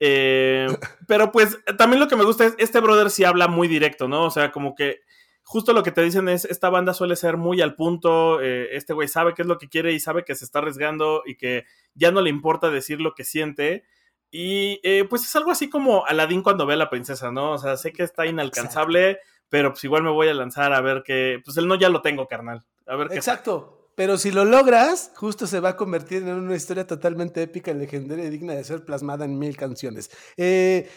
Eh, 0.00 0.66
pero 1.06 1.30
pues 1.30 1.58
también 1.78 2.00
lo 2.00 2.08
que 2.08 2.16
me 2.16 2.24
gusta 2.24 2.44
es, 2.44 2.54
este 2.58 2.80
brother 2.80 3.10
sí 3.10 3.22
habla 3.22 3.46
muy 3.46 3.68
directo, 3.68 4.08
¿no? 4.08 4.24
O 4.24 4.30
sea, 4.30 4.50
como 4.50 4.74
que 4.74 5.02
justo 5.44 5.72
lo 5.72 5.84
que 5.84 5.92
te 5.92 6.02
dicen 6.02 6.28
es, 6.28 6.44
esta 6.44 6.70
banda 6.70 6.92
suele 6.92 7.14
ser 7.14 7.36
muy 7.36 7.60
al 7.60 7.76
punto, 7.76 8.40
eh, 8.40 8.70
este 8.72 8.94
güey 8.94 9.06
sabe 9.06 9.32
qué 9.32 9.42
es 9.42 9.48
lo 9.48 9.58
que 9.58 9.68
quiere 9.68 9.92
y 9.92 10.00
sabe 10.00 10.24
que 10.24 10.34
se 10.34 10.44
está 10.44 10.58
arriesgando 10.58 11.22
y 11.24 11.36
que 11.36 11.66
ya 11.94 12.10
no 12.10 12.20
le 12.20 12.30
importa 12.30 12.68
decir 12.68 13.00
lo 13.00 13.14
que 13.14 13.22
siente. 13.22 13.84
Y 14.32 14.80
eh, 14.82 15.04
pues 15.08 15.22
es 15.24 15.36
algo 15.36 15.52
así 15.52 15.70
como 15.70 16.04
Aladdin 16.04 16.42
cuando 16.42 16.66
ve 16.66 16.74
a 16.74 16.78
la 16.78 16.90
princesa, 16.90 17.30
¿no? 17.30 17.52
O 17.52 17.58
sea, 17.58 17.76
sé 17.76 17.92
que 17.92 18.02
está 18.02 18.26
inalcanzable 18.26 19.20
pero 19.48 19.72
pues 19.72 19.84
igual 19.84 20.02
me 20.02 20.10
voy 20.10 20.28
a 20.28 20.34
lanzar 20.34 20.72
a 20.72 20.80
ver 20.80 21.02
que, 21.04 21.40
pues 21.44 21.56
el 21.56 21.68
no 21.68 21.74
ya 21.76 21.88
lo 21.88 22.02
tengo, 22.02 22.26
carnal. 22.26 22.64
A 22.86 22.96
ver 22.96 23.08
qué 23.08 23.16
Exacto. 23.16 23.90
Pero 23.96 24.18
si 24.18 24.30
lo 24.30 24.44
logras, 24.44 25.10
justo 25.14 25.46
se 25.46 25.58
va 25.58 25.70
a 25.70 25.76
convertir 25.76 26.22
en 26.22 26.34
una 26.34 26.54
historia 26.54 26.86
totalmente 26.86 27.40
épica, 27.40 27.72
legendaria 27.72 28.26
y 28.26 28.30
digna 28.30 28.52
de 28.52 28.62
ser 28.62 28.84
plasmada 28.84 29.24
en 29.24 29.38
mil 29.38 29.56
canciones. 29.56 30.10
Eh, 30.36 30.90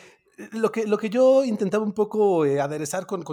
lo 0.54 0.72
que, 0.72 0.88
lo 0.88 0.98
que 0.98 1.10
yo 1.10 1.44
intentaba 1.44 1.84
un 1.84 1.92
poco 1.92 2.46
eh, 2.46 2.62
aderezar 2.62 3.06
con, 3.06 3.26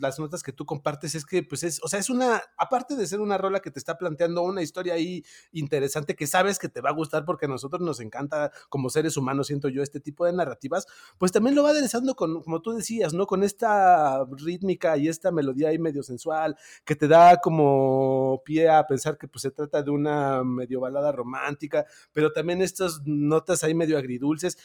las 0.00 0.18
notas 0.18 0.42
que 0.42 0.52
tú 0.52 0.64
compartes 0.64 1.14
es 1.14 1.26
que, 1.26 1.42
pues 1.42 1.62
es, 1.62 1.78
o 1.82 1.88
sea, 1.88 1.98
es 1.98 2.08
una, 2.08 2.42
aparte 2.56 2.96
de 2.96 3.06
ser 3.06 3.20
una 3.20 3.36
rola 3.36 3.60
que 3.60 3.70
te 3.70 3.78
está 3.78 3.98
planteando 3.98 4.42
una 4.42 4.62
historia 4.62 4.94
ahí 4.94 5.22
interesante 5.52 6.16
que 6.16 6.26
sabes 6.26 6.58
que 6.58 6.70
te 6.70 6.80
va 6.80 6.88
a 6.88 6.94
gustar 6.94 7.26
porque 7.26 7.44
a 7.46 7.48
nosotros 7.48 7.82
nos 7.82 8.00
encanta 8.00 8.50
como 8.70 8.88
seres 8.88 9.18
humanos, 9.18 9.48
siento 9.48 9.68
yo, 9.68 9.82
este 9.82 10.00
tipo 10.00 10.24
de 10.24 10.32
narrativas, 10.32 10.86
pues 11.18 11.32
también 11.32 11.54
lo 11.54 11.62
va 11.62 11.70
aderezando 11.70 12.14
con, 12.14 12.42
como 12.42 12.62
tú 12.62 12.72
decías, 12.72 13.12
¿no? 13.12 13.26
Con 13.26 13.42
esta 13.42 14.24
rítmica 14.24 14.96
y 14.96 15.08
esta 15.08 15.30
melodía 15.32 15.68
ahí 15.68 15.78
medio 15.78 16.02
sensual 16.02 16.56
que 16.84 16.96
te 16.96 17.08
da 17.08 17.40
como 17.42 18.42
pie 18.44 18.70
a 18.70 18.86
pensar 18.86 19.18
que 19.18 19.28
pues 19.28 19.42
se 19.42 19.50
trata 19.50 19.82
de 19.82 19.90
una 19.90 20.42
medio 20.44 20.80
balada 20.80 21.12
romántica, 21.12 21.84
pero 22.12 22.32
también 22.32 22.62
estas 22.62 23.02
notas 23.04 23.64
ahí 23.64 23.74
medio 23.74 23.98
agridulces 23.98 24.56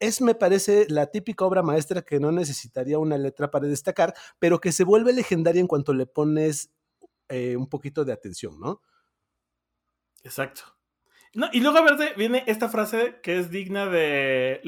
es, 0.00 0.20
me 0.20 0.34
parece, 0.34 0.86
la 0.88 1.06
típica 1.06 1.44
obra 1.44 1.62
maestra 1.62 2.02
que 2.02 2.18
no 2.18 2.32
necesitaría 2.32 2.98
una 2.98 3.18
letra 3.18 3.50
para 3.50 3.68
destacar, 3.68 4.14
pero 4.38 4.60
que 4.60 4.72
se 4.72 4.84
vuelve 4.84 5.12
legendaria 5.12 5.60
en 5.60 5.66
cuanto 5.66 5.92
le 5.94 6.06
pones 6.06 6.70
eh, 7.28 7.56
un 7.56 7.68
poquito 7.68 8.04
de 8.04 8.12
atención, 8.12 8.58
¿no? 8.58 8.82
Exacto. 10.24 10.62
y 11.52 11.60
luego 11.60 11.78
a 11.78 11.82
ver, 11.82 12.14
viene 12.16 12.44
esta 12.46 12.68
frase 12.68 13.20
que 13.22 13.38
es 13.38 13.50
digna 13.50 13.86
de, 13.86 14.60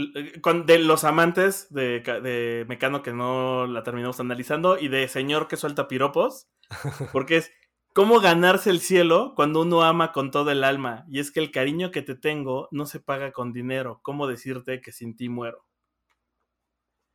de 0.64 0.78
los 0.78 1.04
amantes 1.04 1.66
de, 1.70 2.00
de 2.00 2.64
Mecano 2.68 3.02
que 3.02 3.12
no 3.12 3.66
la 3.66 3.82
terminamos 3.82 4.20
analizando 4.20 4.78
y 4.78 4.88
de 4.88 5.08
Señor 5.08 5.48
que 5.48 5.56
suelta 5.56 5.88
piropos, 5.88 6.48
porque 7.12 7.38
es 7.38 7.52
¿Cómo 7.94 8.20
ganarse 8.20 8.70
el 8.70 8.80
cielo 8.80 9.34
cuando 9.36 9.62
uno 9.62 9.82
ama 9.82 10.12
con 10.12 10.30
todo 10.30 10.50
el 10.50 10.64
alma? 10.64 11.04
Y 11.08 11.20
es 11.20 11.30
que 11.30 11.40
el 11.40 11.50
cariño 11.50 11.90
que 11.90 12.00
te 12.00 12.14
tengo 12.14 12.68
no 12.70 12.86
se 12.86 13.00
paga 13.00 13.32
con 13.32 13.52
dinero. 13.52 14.00
¿Cómo 14.02 14.26
decirte 14.26 14.80
que 14.80 14.92
sin 14.92 15.14
ti 15.14 15.28
muero? 15.28 15.66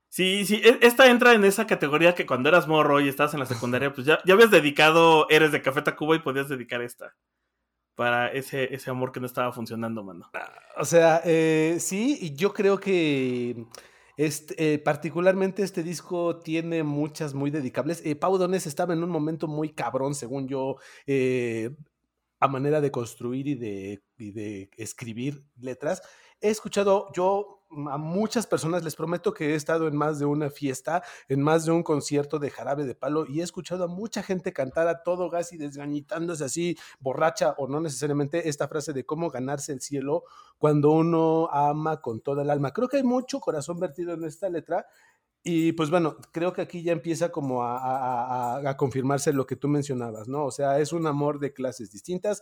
Sí, 0.10 0.46
sí, 0.46 0.62
e, 0.64 0.80
esta 0.82 1.10
entra 1.10 1.34
en 1.34 1.44
esa 1.46 1.68
categoría 1.68 2.16
que 2.16 2.26
cuando 2.26 2.50
eras 2.50 2.68
morro 2.68 3.00
y 3.00 3.08
estabas 3.08 3.34
en 3.34 3.40
la 3.40 3.46
secundaria, 3.46 3.92
pues 3.94 4.06
ya, 4.06 4.20
ya 4.26 4.36
habías 4.36 4.52
dedicado 4.52 5.28
Eres 5.30 5.52
de 5.52 5.62
Café 5.62 5.82
Tacuba 5.82 6.16
y 6.16 6.20
podías 6.20 6.48
dedicar 6.48 6.82
esta. 6.82 7.16
Para 7.96 8.32
ese, 8.32 8.74
ese 8.74 8.92
amor 8.92 9.12
que 9.12 9.20
no 9.20 9.26
estaba 9.26 9.52
funcionando, 9.52 10.04
mano. 10.04 10.30
O 10.78 10.86
sea, 10.86 11.22
eh, 11.26 11.78
sí, 11.80 12.20
y 12.22 12.36
yo 12.36 12.54
creo 12.54 12.80
que 12.80 13.66
eh, 14.18 14.80
particularmente 14.84 15.62
este 15.62 15.84
disco 15.84 16.40
tiene 16.40 16.84
muchas 16.84 17.34
muy 17.34 17.52
dedicables. 17.52 18.02
Eh, 18.04 18.16
Pau 18.16 18.38
Donés 18.38 18.66
estaba 18.66 18.94
en 18.94 19.04
un 19.04 19.10
momento 19.10 19.48
muy 19.48 19.70
cabrón, 19.74 20.16
según 20.16 20.48
yo, 20.48 20.78
eh, 21.06 21.70
a 22.40 22.48
manera 22.48 22.82
de 22.82 22.92
construir 22.92 23.48
y 23.48 23.56
de, 23.56 24.04
y 24.18 24.32
de 24.32 24.70
escribir 24.78 25.44
letras. 25.60 26.02
He 26.42 26.50
escuchado 26.50 27.12
yo 27.14 27.57
a 27.70 27.98
muchas 27.98 28.48
personas, 28.48 28.84
les 28.84 28.96
prometo 28.96 29.34
que 29.34 29.52
he 29.52 29.56
estado 29.56 29.88
en 29.88 29.96
más 29.96 30.20
de 30.20 30.26
una 30.26 30.50
fiesta, 30.50 31.04
en 31.28 31.42
más 31.42 31.66
de 31.66 31.72
un 31.72 31.84
concierto 31.84 32.40
de 32.40 32.50
jarabe 32.50 32.86
de 32.86 32.96
palo 32.96 33.26
y 33.28 33.42
he 33.42 33.44
escuchado 33.44 33.84
a 33.84 33.88
mucha 33.88 34.24
gente 34.24 34.54
cantar 34.54 34.88
a 34.88 35.04
todo 35.04 35.30
gas 35.30 35.54
y 35.54 35.58
desgañitándose 35.58 36.46
así, 36.46 36.78
borracha 37.00 37.56
o 37.58 37.68
no 37.68 37.80
necesariamente, 37.80 38.50
esta 38.50 38.68
frase 38.68 38.94
de 38.94 39.06
cómo 39.06 39.30
ganarse 39.30 39.74
el 39.74 39.82
cielo 39.82 40.24
cuando 40.58 40.92
uno 40.92 41.50
ama 41.52 42.02
con 42.02 42.22
toda 42.22 42.44
el 42.44 42.50
alma. 42.50 42.72
Creo 42.72 42.88
que 42.88 42.98
hay 42.98 43.04
mucho 43.04 43.40
corazón 43.40 43.80
vertido 43.80 44.14
en 44.14 44.24
esta 44.24 44.50
letra. 44.50 44.86
Y 45.44 45.72
pues 45.74 45.90
bueno, 45.90 46.18
creo 46.34 46.52
que 46.52 46.62
aquí 46.62 46.84
ya 46.84 46.92
empieza 46.92 47.30
como 47.30 47.64
a, 47.64 47.78
a, 47.78 48.70
a, 48.70 48.76
confirmarse 48.76 49.32
lo 49.32 49.46
que 49.46 49.56
tú 49.56 49.70
mencionabas, 49.70 50.28
¿no? 50.28 50.46
O 50.46 50.52
sea, 50.52 50.80
es 50.80 50.92
un 50.92 51.08
amor 51.08 51.40
de 51.40 51.54
clases 51.54 51.90
distintas, 51.90 52.42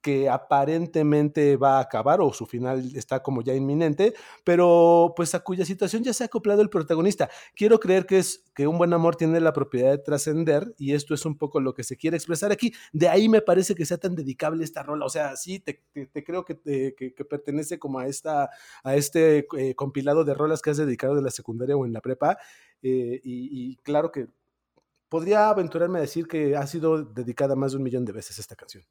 que 0.00 0.28
aparentemente 0.28 1.56
va 1.56 1.78
a 1.78 1.82
acabar 1.82 2.20
o 2.20 2.32
su 2.32 2.46
final 2.46 2.92
está 2.94 3.22
como 3.22 3.42
ya 3.42 3.54
inminente, 3.54 4.14
pero 4.44 5.12
pues 5.16 5.34
a 5.34 5.40
cuya 5.40 5.64
situación 5.64 6.02
ya 6.02 6.12
se 6.12 6.24
ha 6.24 6.26
acoplado 6.26 6.62
el 6.62 6.70
protagonista. 6.70 7.30
Quiero 7.54 7.78
creer 7.78 8.06
que 8.06 8.18
es 8.18 8.44
que 8.54 8.66
un 8.66 8.78
buen 8.78 8.92
amor 8.92 9.16
tiene 9.16 9.40
la 9.40 9.52
propiedad 9.52 9.90
de 9.90 9.98
trascender 9.98 10.74
y 10.78 10.94
esto 10.94 11.14
es 11.14 11.24
un 11.24 11.36
poco 11.36 11.60
lo 11.60 11.74
que 11.74 11.84
se 11.84 11.96
quiere 11.96 12.16
expresar 12.16 12.52
aquí. 12.52 12.72
De 12.92 13.08
ahí 13.08 13.28
me 13.28 13.42
parece 13.42 13.74
que 13.74 13.86
sea 13.86 13.98
tan 13.98 14.14
dedicable 14.14 14.64
esta 14.64 14.82
rola, 14.82 15.06
o 15.06 15.10
sea, 15.10 15.36
sí, 15.36 15.60
te, 15.60 15.82
te, 15.92 16.24
creo 16.24 16.44
que, 16.44 16.54
te, 16.54 16.94
que, 16.94 17.24
pertenece 17.24 17.78
como 17.78 17.98
a, 17.98 18.06
esta, 18.06 18.50
a 18.82 18.96
este 18.96 19.46
eh, 19.56 19.74
compilado 19.74 20.24
de 20.24 20.34
rolas 20.34 20.62
que 20.62 20.70
has 20.70 20.76
dedicado 20.76 21.14
de 21.14 21.22
la 21.22 21.30
secundaria 21.30 21.76
o 21.76 21.86
en 21.86 21.92
la 21.92 22.00
prepa 22.00 22.38
eh, 22.82 23.20
y, 23.22 23.70
y 23.72 23.76
claro 23.76 24.10
que 24.10 24.28
podría 25.08 25.50
aventurarme 25.50 25.98
a 25.98 26.02
decir 26.02 26.26
que 26.26 26.56
ha 26.56 26.66
sido 26.66 27.04
dedicada 27.04 27.56
más 27.56 27.72
de 27.72 27.78
un 27.78 27.84
millón 27.84 28.04
de 28.04 28.12
veces 28.12 28.38
esta 28.38 28.56
canción. 28.56 28.84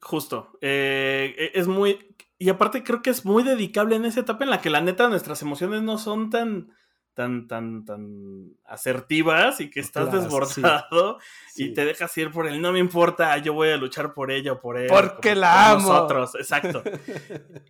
Justo. 0.00 0.58
Eh, 0.60 1.52
es 1.54 1.68
muy. 1.68 2.16
Y 2.38 2.48
aparte 2.48 2.82
creo 2.82 3.02
que 3.02 3.10
es 3.10 3.24
muy 3.24 3.42
dedicable 3.42 3.96
en 3.96 4.04
esa 4.04 4.20
etapa 4.20 4.44
en 4.44 4.50
la 4.50 4.60
que 4.60 4.70
la 4.70 4.80
neta 4.80 5.08
nuestras 5.08 5.42
emociones 5.42 5.82
no 5.82 5.98
son 5.98 6.30
tan 6.30 6.72
tan, 7.20 7.46
tan, 7.46 7.84
tan 7.84 8.56
asertivas 8.64 9.60
y 9.60 9.68
que 9.68 9.80
estás 9.80 10.08
claro, 10.08 10.22
desbordado 10.22 11.18
sí, 11.52 11.64
y 11.64 11.74
te 11.74 11.84
dejas 11.84 12.16
ir 12.16 12.30
por 12.30 12.46
el 12.46 12.62
no 12.62 12.72
me 12.72 12.78
importa, 12.78 13.36
yo 13.36 13.52
voy 13.52 13.68
a 13.68 13.76
luchar 13.76 14.14
por 14.14 14.30
ella 14.30 14.52
o 14.52 14.60
por 14.62 14.78
él. 14.78 14.86
Porque 14.88 15.32
por, 15.32 15.36
la 15.36 15.52
por 15.52 15.82
amo. 15.82 15.92
Nosotros, 15.92 16.34
exacto. 16.36 16.82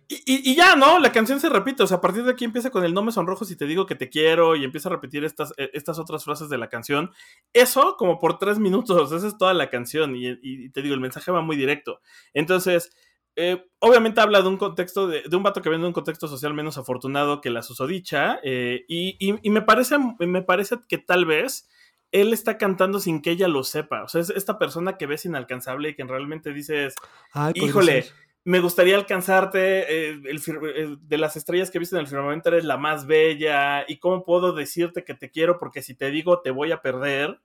y, 0.07 0.15
y, 0.15 0.51
y, 0.51 0.55
ya, 0.55 0.77
¿no? 0.77 0.99
La 0.99 1.11
canción 1.11 1.41
se 1.41 1.49
repite, 1.49 1.83
o 1.83 1.87
sea, 1.87 1.97
a 1.97 2.01
partir 2.01 2.23
de 2.23 2.31
aquí 2.31 2.45
empieza 2.45 2.69
con 2.69 2.85
el 2.85 2.93
no 2.93 3.03
me 3.03 3.11
sonrojo 3.11 3.43
si 3.43 3.57
te 3.57 3.65
digo 3.65 3.85
que 3.85 3.95
te 3.95 4.07
quiero 4.07 4.55
y 4.55 4.63
empieza 4.63 4.87
a 4.87 4.93
repetir 4.93 5.25
estas, 5.25 5.53
eh, 5.57 5.69
estas 5.73 5.99
otras 5.99 6.23
frases 6.23 6.47
de 6.47 6.57
la 6.57 6.69
canción. 6.69 7.11
Eso 7.51 7.97
como 7.97 8.19
por 8.19 8.39
tres 8.39 8.57
minutos, 8.57 9.11
esa 9.11 9.27
es 9.27 9.37
toda 9.37 9.53
la 9.53 9.69
canción 9.69 10.15
y, 10.15 10.39
y 10.41 10.69
te 10.69 10.81
digo, 10.81 10.95
el 10.95 11.01
mensaje 11.01 11.29
va 11.29 11.41
muy 11.41 11.57
directo. 11.57 11.99
Entonces 12.33 12.95
eh, 13.35 13.65
obviamente 13.79 14.21
habla 14.21 14.41
de 14.41 14.47
un 14.47 14.57
contexto, 14.57 15.07
de, 15.07 15.23
de, 15.23 15.35
un 15.35 15.43
vato 15.43 15.61
que 15.61 15.69
viene 15.69 15.83
de 15.83 15.87
un 15.87 15.93
contexto 15.93 16.27
social 16.27 16.53
menos 16.53 16.77
afortunado 16.77 17.41
que 17.41 17.49
la 17.49 17.61
susodicha, 17.61 18.39
eh, 18.43 18.83
y, 18.87 19.15
y, 19.19 19.39
y, 19.41 19.49
me, 19.49 19.61
parece, 19.61 19.97
me 20.19 20.41
parece 20.41 20.77
que 20.87 20.97
tal 20.97 21.25
vez 21.25 21.69
él 22.11 22.33
está 22.33 22.57
cantando 22.57 22.99
sin 22.99 23.21
que 23.21 23.31
ella 23.31 23.47
lo 23.47 23.63
sepa. 23.63 24.03
O 24.03 24.07
sea, 24.07 24.21
es 24.21 24.29
esta 24.31 24.59
persona 24.59 24.97
que 24.97 25.07
ves 25.07 25.25
inalcanzable 25.25 25.89
y 25.89 25.95
que 25.95 26.03
realmente 26.03 26.53
dices, 26.53 26.95
Ay, 27.31 27.53
híjole, 27.55 28.05
me 28.43 28.59
gustaría 28.59 28.95
alcanzarte, 28.95 30.09
eh, 30.09 30.21
el, 30.25 30.41
eh, 30.75 30.97
de 30.99 31.17
las 31.17 31.37
estrellas 31.37 31.71
que 31.71 31.79
viste 31.79 31.95
en 31.95 32.01
el 32.01 32.07
firmamento 32.07 32.49
eres 32.49 32.65
la 32.65 32.77
más 32.77 33.05
bella, 33.05 33.85
y 33.87 33.97
cómo 33.99 34.25
puedo 34.25 34.51
decirte 34.51 35.05
que 35.05 35.13
te 35.13 35.31
quiero 35.31 35.57
porque 35.57 35.81
si 35.81 35.95
te 35.95 36.11
digo 36.11 36.41
te 36.41 36.51
voy 36.51 36.71
a 36.71 36.81
perder. 36.81 37.39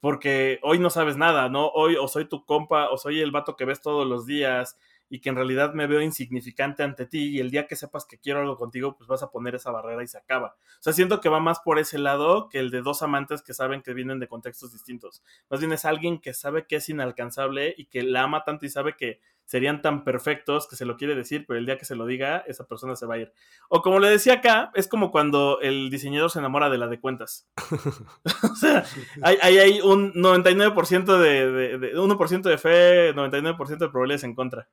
Porque 0.00 0.58
hoy 0.62 0.78
no 0.78 0.88
sabes 0.88 1.18
nada, 1.18 1.50
¿no? 1.50 1.68
Hoy 1.68 1.96
o 2.00 2.08
soy 2.08 2.24
tu 2.24 2.46
compa 2.46 2.88
o 2.88 2.96
soy 2.96 3.20
el 3.20 3.32
vato 3.32 3.54
que 3.54 3.66
ves 3.66 3.82
todos 3.82 4.08
los 4.08 4.24
días 4.24 4.78
y 5.10 5.20
que 5.20 5.28
en 5.28 5.36
realidad 5.36 5.74
me 5.74 5.88
veo 5.88 6.00
insignificante 6.00 6.84
ante 6.84 7.04
ti 7.04 7.30
y 7.30 7.40
el 7.40 7.50
día 7.50 7.66
que 7.66 7.74
sepas 7.74 8.06
que 8.06 8.18
quiero 8.18 8.40
algo 8.40 8.56
contigo, 8.56 8.96
pues 8.96 9.08
vas 9.08 9.22
a 9.24 9.30
poner 9.30 9.56
esa 9.56 9.72
barrera 9.72 10.02
y 10.02 10.06
se 10.06 10.16
acaba. 10.16 10.54
O 10.78 10.82
sea, 10.82 10.92
siento 10.92 11.20
que 11.20 11.28
va 11.28 11.40
más 11.40 11.58
por 11.58 11.80
ese 11.80 11.98
lado 11.98 12.48
que 12.48 12.60
el 12.60 12.70
de 12.70 12.80
dos 12.80 13.02
amantes 13.02 13.42
que 13.42 13.52
saben 13.52 13.82
que 13.82 13.92
vienen 13.92 14.20
de 14.20 14.28
contextos 14.28 14.72
distintos. 14.72 15.22
Más 15.50 15.58
bien 15.58 15.72
es 15.72 15.84
alguien 15.84 16.20
que 16.20 16.32
sabe 16.32 16.66
que 16.66 16.76
es 16.76 16.88
inalcanzable 16.88 17.74
y 17.76 17.86
que 17.86 18.04
la 18.04 18.22
ama 18.22 18.44
tanto 18.44 18.66
y 18.66 18.70
sabe 18.70 18.96
que 18.96 19.20
serían 19.50 19.82
tan 19.82 20.04
perfectos 20.04 20.68
que 20.68 20.76
se 20.76 20.84
lo 20.84 20.96
quiere 20.96 21.16
decir, 21.16 21.44
pero 21.44 21.58
el 21.58 21.66
día 21.66 21.76
que 21.76 21.84
se 21.84 21.96
lo 21.96 22.06
diga, 22.06 22.44
esa 22.46 22.68
persona 22.68 22.94
se 22.94 23.04
va 23.04 23.14
a 23.14 23.18
ir. 23.18 23.32
O 23.68 23.82
como 23.82 23.98
le 23.98 24.08
decía 24.08 24.34
acá, 24.34 24.70
es 24.74 24.86
como 24.86 25.10
cuando 25.10 25.58
el 25.60 25.90
diseñador 25.90 26.30
se 26.30 26.38
enamora 26.38 26.70
de 26.70 26.78
la 26.78 26.86
de 26.86 27.00
cuentas. 27.00 27.48
o 28.52 28.54
sea, 28.54 28.84
hay, 29.22 29.38
hay, 29.42 29.58
hay, 29.58 29.80
un 29.80 30.12
99% 30.12 31.18
de, 31.18 31.50
de, 31.50 31.78
de 31.78 31.94
1% 31.96 32.42
de 32.42 32.58
fe, 32.58 33.12
99% 33.12 33.78
de 33.78 33.88
probabilidades 33.88 34.22
en 34.22 34.36
contra. 34.36 34.68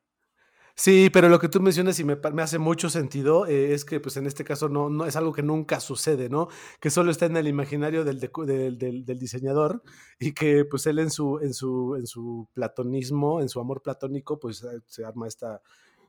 Sí, 0.80 1.10
pero 1.12 1.28
lo 1.28 1.40
que 1.40 1.50
tú 1.50 1.60
mencionas 1.60 2.00
y 2.00 2.04
me, 2.04 2.16
me 2.34 2.42
hace 2.44 2.60
mucho 2.60 2.90
sentido 2.92 3.48
eh, 3.48 3.74
es 3.74 3.84
que 3.84 4.00
pues 4.00 4.16
en 4.18 4.28
este 4.28 4.44
caso 4.44 4.70
no, 4.70 4.90
no 4.92 5.06
es 5.08 5.16
algo 5.16 5.34
que 5.34 5.42
nunca 5.42 5.80
sucede, 5.80 6.30
¿no? 6.30 6.50
Que 6.80 6.92
solo 6.92 7.10
está 7.10 7.26
en 7.26 7.36
el 7.36 7.48
imaginario 7.48 8.04
del, 8.06 8.20
del, 8.20 8.78
del, 8.78 9.20
diseñador 9.20 9.82
y 10.20 10.34
que 10.34 10.66
pues 10.66 10.86
él 10.86 11.00
en 11.00 11.10
su, 11.10 11.40
en, 11.40 11.54
su, 11.56 11.96
en 11.96 12.06
su 12.06 12.48
platonismo, 12.54 13.42
en 13.42 13.50
su 13.50 13.60
amor 13.60 13.82
platónico, 13.82 14.40
pues 14.40 14.64
eh, 14.64 14.80
se 14.86 15.04
arma 15.04 15.28
esta, 15.28 15.62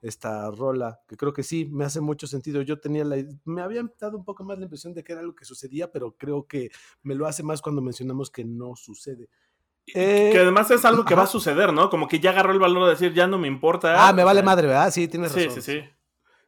esta 0.02 0.50
rola, 0.50 1.00
que 1.08 1.16
creo 1.16 1.32
que 1.32 1.42
sí, 1.44 1.64
me 1.64 1.86
hace 1.86 2.02
mucho 2.02 2.26
sentido. 2.26 2.60
Yo 2.60 2.78
tenía 2.78 3.04
la, 3.06 3.16
me 3.46 3.62
había 3.62 3.82
dado 3.98 4.18
un 4.18 4.24
poco 4.24 4.44
más 4.44 4.58
la 4.58 4.64
impresión 4.64 4.92
de 4.92 5.02
que 5.02 5.12
era 5.12 5.22
algo 5.22 5.34
que 5.34 5.46
sucedía, 5.46 5.90
pero 5.90 6.14
creo 6.18 6.46
que 6.46 6.68
me 7.02 7.14
lo 7.14 7.26
hace 7.26 7.42
más 7.42 7.62
cuando 7.62 7.80
mencionamos 7.80 8.30
que 8.30 8.44
no 8.44 8.76
sucede. 8.76 9.30
Eh, 9.94 10.30
que 10.32 10.38
además 10.38 10.70
es 10.70 10.84
algo 10.84 11.04
que 11.04 11.14
ajá. 11.14 11.22
va 11.22 11.28
a 11.28 11.30
suceder, 11.30 11.72
¿no? 11.72 11.90
Como 11.90 12.08
que 12.08 12.20
ya 12.20 12.30
agarró 12.30 12.52
el 12.52 12.58
valor 12.58 12.84
de 12.84 12.90
decir, 12.90 13.12
ya 13.14 13.26
no 13.26 13.38
me 13.38 13.48
importa. 13.48 14.08
Ah, 14.08 14.12
me 14.12 14.24
vale 14.24 14.42
madre, 14.42 14.66
¿verdad? 14.66 14.90
Sí, 14.90 15.08
tienes 15.08 15.32
razón. 15.32 15.54
Sí, 15.54 15.62
sí, 15.62 15.80
sí. 15.80 15.88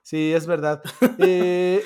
Sí, 0.03 0.33
es 0.33 0.47
verdad. 0.47 0.83
eh, 1.19 1.85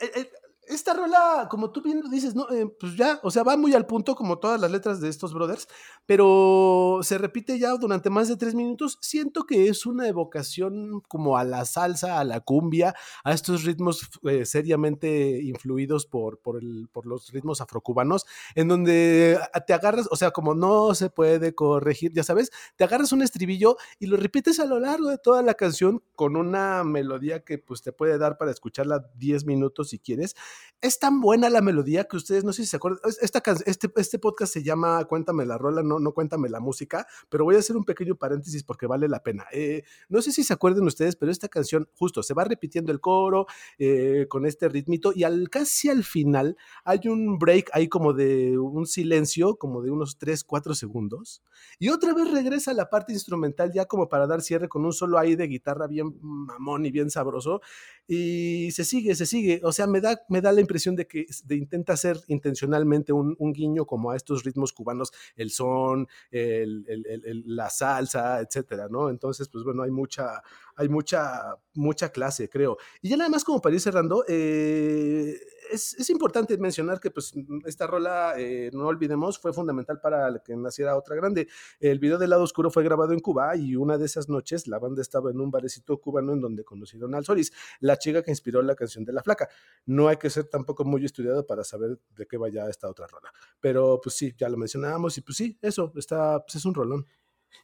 eh, 0.00 0.30
esta 0.74 0.94
rola, 0.94 1.48
como 1.50 1.70
tú 1.70 1.82
bien 1.82 2.02
dices, 2.10 2.34
no, 2.34 2.50
eh, 2.50 2.66
pues 2.78 2.96
ya, 2.96 3.20
o 3.22 3.30
sea, 3.30 3.42
va 3.42 3.56
muy 3.56 3.74
al 3.74 3.86
punto 3.86 4.14
como 4.14 4.38
todas 4.38 4.60
las 4.60 4.70
letras 4.70 5.00
de 5.00 5.08
estos 5.08 5.32
brothers, 5.32 5.68
pero 6.06 7.00
se 7.02 7.18
repite 7.18 7.58
ya 7.58 7.70
durante 7.76 8.10
más 8.10 8.28
de 8.28 8.36
tres 8.36 8.54
minutos. 8.54 8.98
Siento 9.00 9.44
que 9.44 9.68
es 9.68 9.86
una 9.86 10.08
evocación 10.08 11.00
como 11.08 11.38
a 11.38 11.44
la 11.44 11.64
salsa, 11.64 12.18
a 12.18 12.24
la 12.24 12.40
cumbia, 12.40 12.94
a 13.24 13.32
estos 13.32 13.64
ritmos 13.64 14.10
eh, 14.24 14.44
seriamente 14.44 15.40
influidos 15.42 16.06
por, 16.06 16.38
por, 16.40 16.58
el, 16.58 16.88
por 16.92 17.06
los 17.06 17.30
ritmos 17.30 17.60
afrocubanos, 17.60 18.26
en 18.54 18.68
donde 18.68 19.38
te 19.66 19.72
agarras, 19.72 20.08
o 20.10 20.16
sea, 20.16 20.30
como 20.30 20.54
no 20.54 20.94
se 20.94 21.10
puede 21.10 21.54
corregir, 21.54 22.12
ya 22.12 22.24
sabes, 22.24 22.50
te 22.76 22.84
agarras 22.84 23.12
un 23.12 23.22
estribillo 23.22 23.76
y 23.98 24.06
lo 24.06 24.16
repites 24.16 24.60
a 24.60 24.66
lo 24.66 24.80
largo 24.80 25.08
de 25.08 25.18
toda 25.18 25.42
la 25.42 25.54
canción 25.54 26.02
con 26.14 26.36
una 26.36 26.84
melodía 26.84 27.44
que 27.44 27.58
pues 27.58 27.82
te 27.82 27.92
puede 27.92 28.18
dar 28.18 28.36
para 28.36 28.50
escucharla 28.50 29.10
10 29.16 29.46
minutos 29.46 29.90
si 29.90 29.98
quieres 29.98 30.34
es 30.80 30.98
tan 30.98 31.20
buena 31.20 31.48
la 31.48 31.60
melodía 31.60 32.04
que 32.04 32.16
ustedes, 32.16 32.44
no 32.44 32.52
sé 32.52 32.62
si 32.62 32.68
se 32.68 32.76
acuerdan, 32.76 33.00
esta, 33.20 33.42
este, 33.66 33.90
este 33.96 34.18
podcast 34.18 34.52
se 34.52 34.62
llama 34.62 35.04
Cuéntame 35.04 35.46
la 35.46 35.58
rola, 35.58 35.82
no, 35.82 35.98
no 35.98 36.12
Cuéntame 36.12 36.48
la 36.48 36.60
música, 36.60 37.06
pero 37.28 37.44
voy 37.44 37.56
a 37.56 37.58
hacer 37.58 37.76
un 37.76 37.84
pequeño 37.84 38.16
paréntesis 38.16 38.62
porque 38.62 38.86
vale 38.86 39.08
la 39.08 39.22
pena. 39.22 39.44
Eh, 39.52 39.82
no 40.08 40.22
sé 40.22 40.32
si 40.32 40.44
se 40.44 40.52
acuerdan 40.52 40.86
ustedes, 40.86 41.16
pero 41.16 41.32
esta 41.32 41.48
canción 41.48 41.88
justo 41.96 42.22
se 42.22 42.34
va 42.34 42.44
repitiendo 42.44 42.92
el 42.92 43.00
coro 43.00 43.46
eh, 43.78 44.26
con 44.28 44.46
este 44.46 44.68
ritmito 44.68 45.12
y 45.14 45.24
al, 45.24 45.48
casi 45.50 45.88
al 45.88 46.04
final 46.04 46.56
hay 46.84 47.00
un 47.08 47.38
break 47.38 47.70
ahí 47.72 47.88
como 47.88 48.12
de 48.12 48.58
un 48.58 48.86
silencio, 48.86 49.56
como 49.56 49.82
de 49.82 49.90
unos 49.90 50.18
3, 50.18 50.44
4 50.44 50.74
segundos, 50.74 51.42
y 51.78 51.88
otra 51.88 52.14
vez 52.14 52.30
regresa 52.30 52.72
la 52.74 52.90
parte 52.90 53.12
instrumental 53.12 53.72
ya 53.72 53.86
como 53.86 54.08
para 54.08 54.26
dar 54.26 54.42
cierre 54.42 54.68
con 54.68 54.84
un 54.84 54.92
solo 54.92 55.18
ahí 55.18 55.36
de 55.36 55.46
guitarra 55.46 55.86
bien 55.86 56.14
mamón 56.20 56.86
y 56.86 56.90
bien 56.90 57.10
sabroso, 57.10 57.60
y 58.06 58.70
se 58.72 58.84
sigue, 58.84 59.14
se 59.14 59.26
sigue, 59.26 59.60
o 59.64 59.72
sea, 59.72 59.86
me 59.86 60.00
da, 60.00 60.20
me 60.28 60.40
da 60.40 60.52
la 60.54 60.60
impresión 60.60 60.96
de 60.96 61.06
que 61.06 61.26
intenta 61.50 61.92
hacer 61.92 62.18
intencionalmente 62.28 63.12
un, 63.12 63.36
guiño 63.54 63.86
como 63.86 64.10
a 64.10 64.16
estos 64.16 64.42
ritmos 64.42 64.72
cubanos, 64.72 65.12
el 65.36 65.50
son, 65.50 66.08
el, 66.30 67.44
la 67.46 67.70
salsa, 67.70 68.40
etcétera, 68.40 68.88
¿no? 68.90 69.10
Entonces, 69.10 69.48
pues 69.48 69.64
bueno, 69.64 69.82
hay 69.82 69.90
mucha, 69.90 70.42
hay 70.76 70.88
mucha, 70.88 71.56
mucha 71.74 72.10
clase, 72.10 72.48
creo. 72.48 72.76
Y 73.00 73.10
ya 73.10 73.16
nada 73.16 73.30
más 73.30 73.44
como 73.44 73.60
para 73.60 73.74
ir 73.74 73.80
cerrando, 73.80 74.24
eh, 74.28 75.38
es, 75.70 76.10
importante 76.10 76.56
mencionar 76.58 77.00
que 77.00 77.10
pues 77.10 77.32
esta 77.64 77.86
rola, 77.86 78.34
eh, 78.36 78.70
no 78.72 78.86
olvidemos, 78.86 79.38
fue 79.38 79.52
fundamental 79.52 80.00
para 80.00 80.38
que 80.44 80.56
naciera 80.56 80.96
otra 80.96 81.16
grande. 81.16 81.48
El 81.80 81.98
video 81.98 82.18
del 82.18 82.30
lado 82.30 82.42
oscuro 82.42 82.70
fue 82.70 82.84
grabado 82.84 83.12
en 83.12 83.20
Cuba 83.20 83.56
y 83.56 83.76
una 83.76 83.98
de 83.98 84.06
esas 84.06 84.28
noches 84.28 84.66
la 84.66 84.78
banda 84.78 85.02
estaba 85.02 85.30
en 85.30 85.40
un 85.40 85.50
barecito 85.50 86.00
cubano 86.00 86.32
en 86.32 86.40
donde 86.40 86.64
conocieron 86.64 87.14
al 87.14 87.24
Solís, 87.24 87.52
la 87.80 87.98
chica 87.98 88.22
que 88.22 88.30
inspiró 88.30 88.62
la 88.62 88.74
canción 88.74 89.04
de 89.04 89.12
La 89.12 89.22
Flaca. 89.22 89.48
No 89.86 90.08
hay 90.08 90.16
que 90.16 90.30
ser 90.30 90.44
tampoco 90.44 90.84
muy 90.84 91.04
estudiado 91.04 91.46
para 91.46 91.64
saber 91.64 91.98
de 92.14 92.26
qué 92.26 92.36
vaya 92.36 92.68
esta 92.68 92.88
otra 92.88 93.06
rola. 93.06 93.32
Pero 93.60 94.00
pues 94.02 94.14
sí, 94.14 94.34
ya 94.36 94.48
lo 94.48 94.56
mencionábamos 94.56 95.16
y 95.18 95.20
pues 95.22 95.36
sí, 95.36 95.58
eso, 95.60 95.92
está, 95.96 96.40
pues 96.40 96.56
es 96.56 96.64
un 96.64 96.74
rolón. 96.74 97.06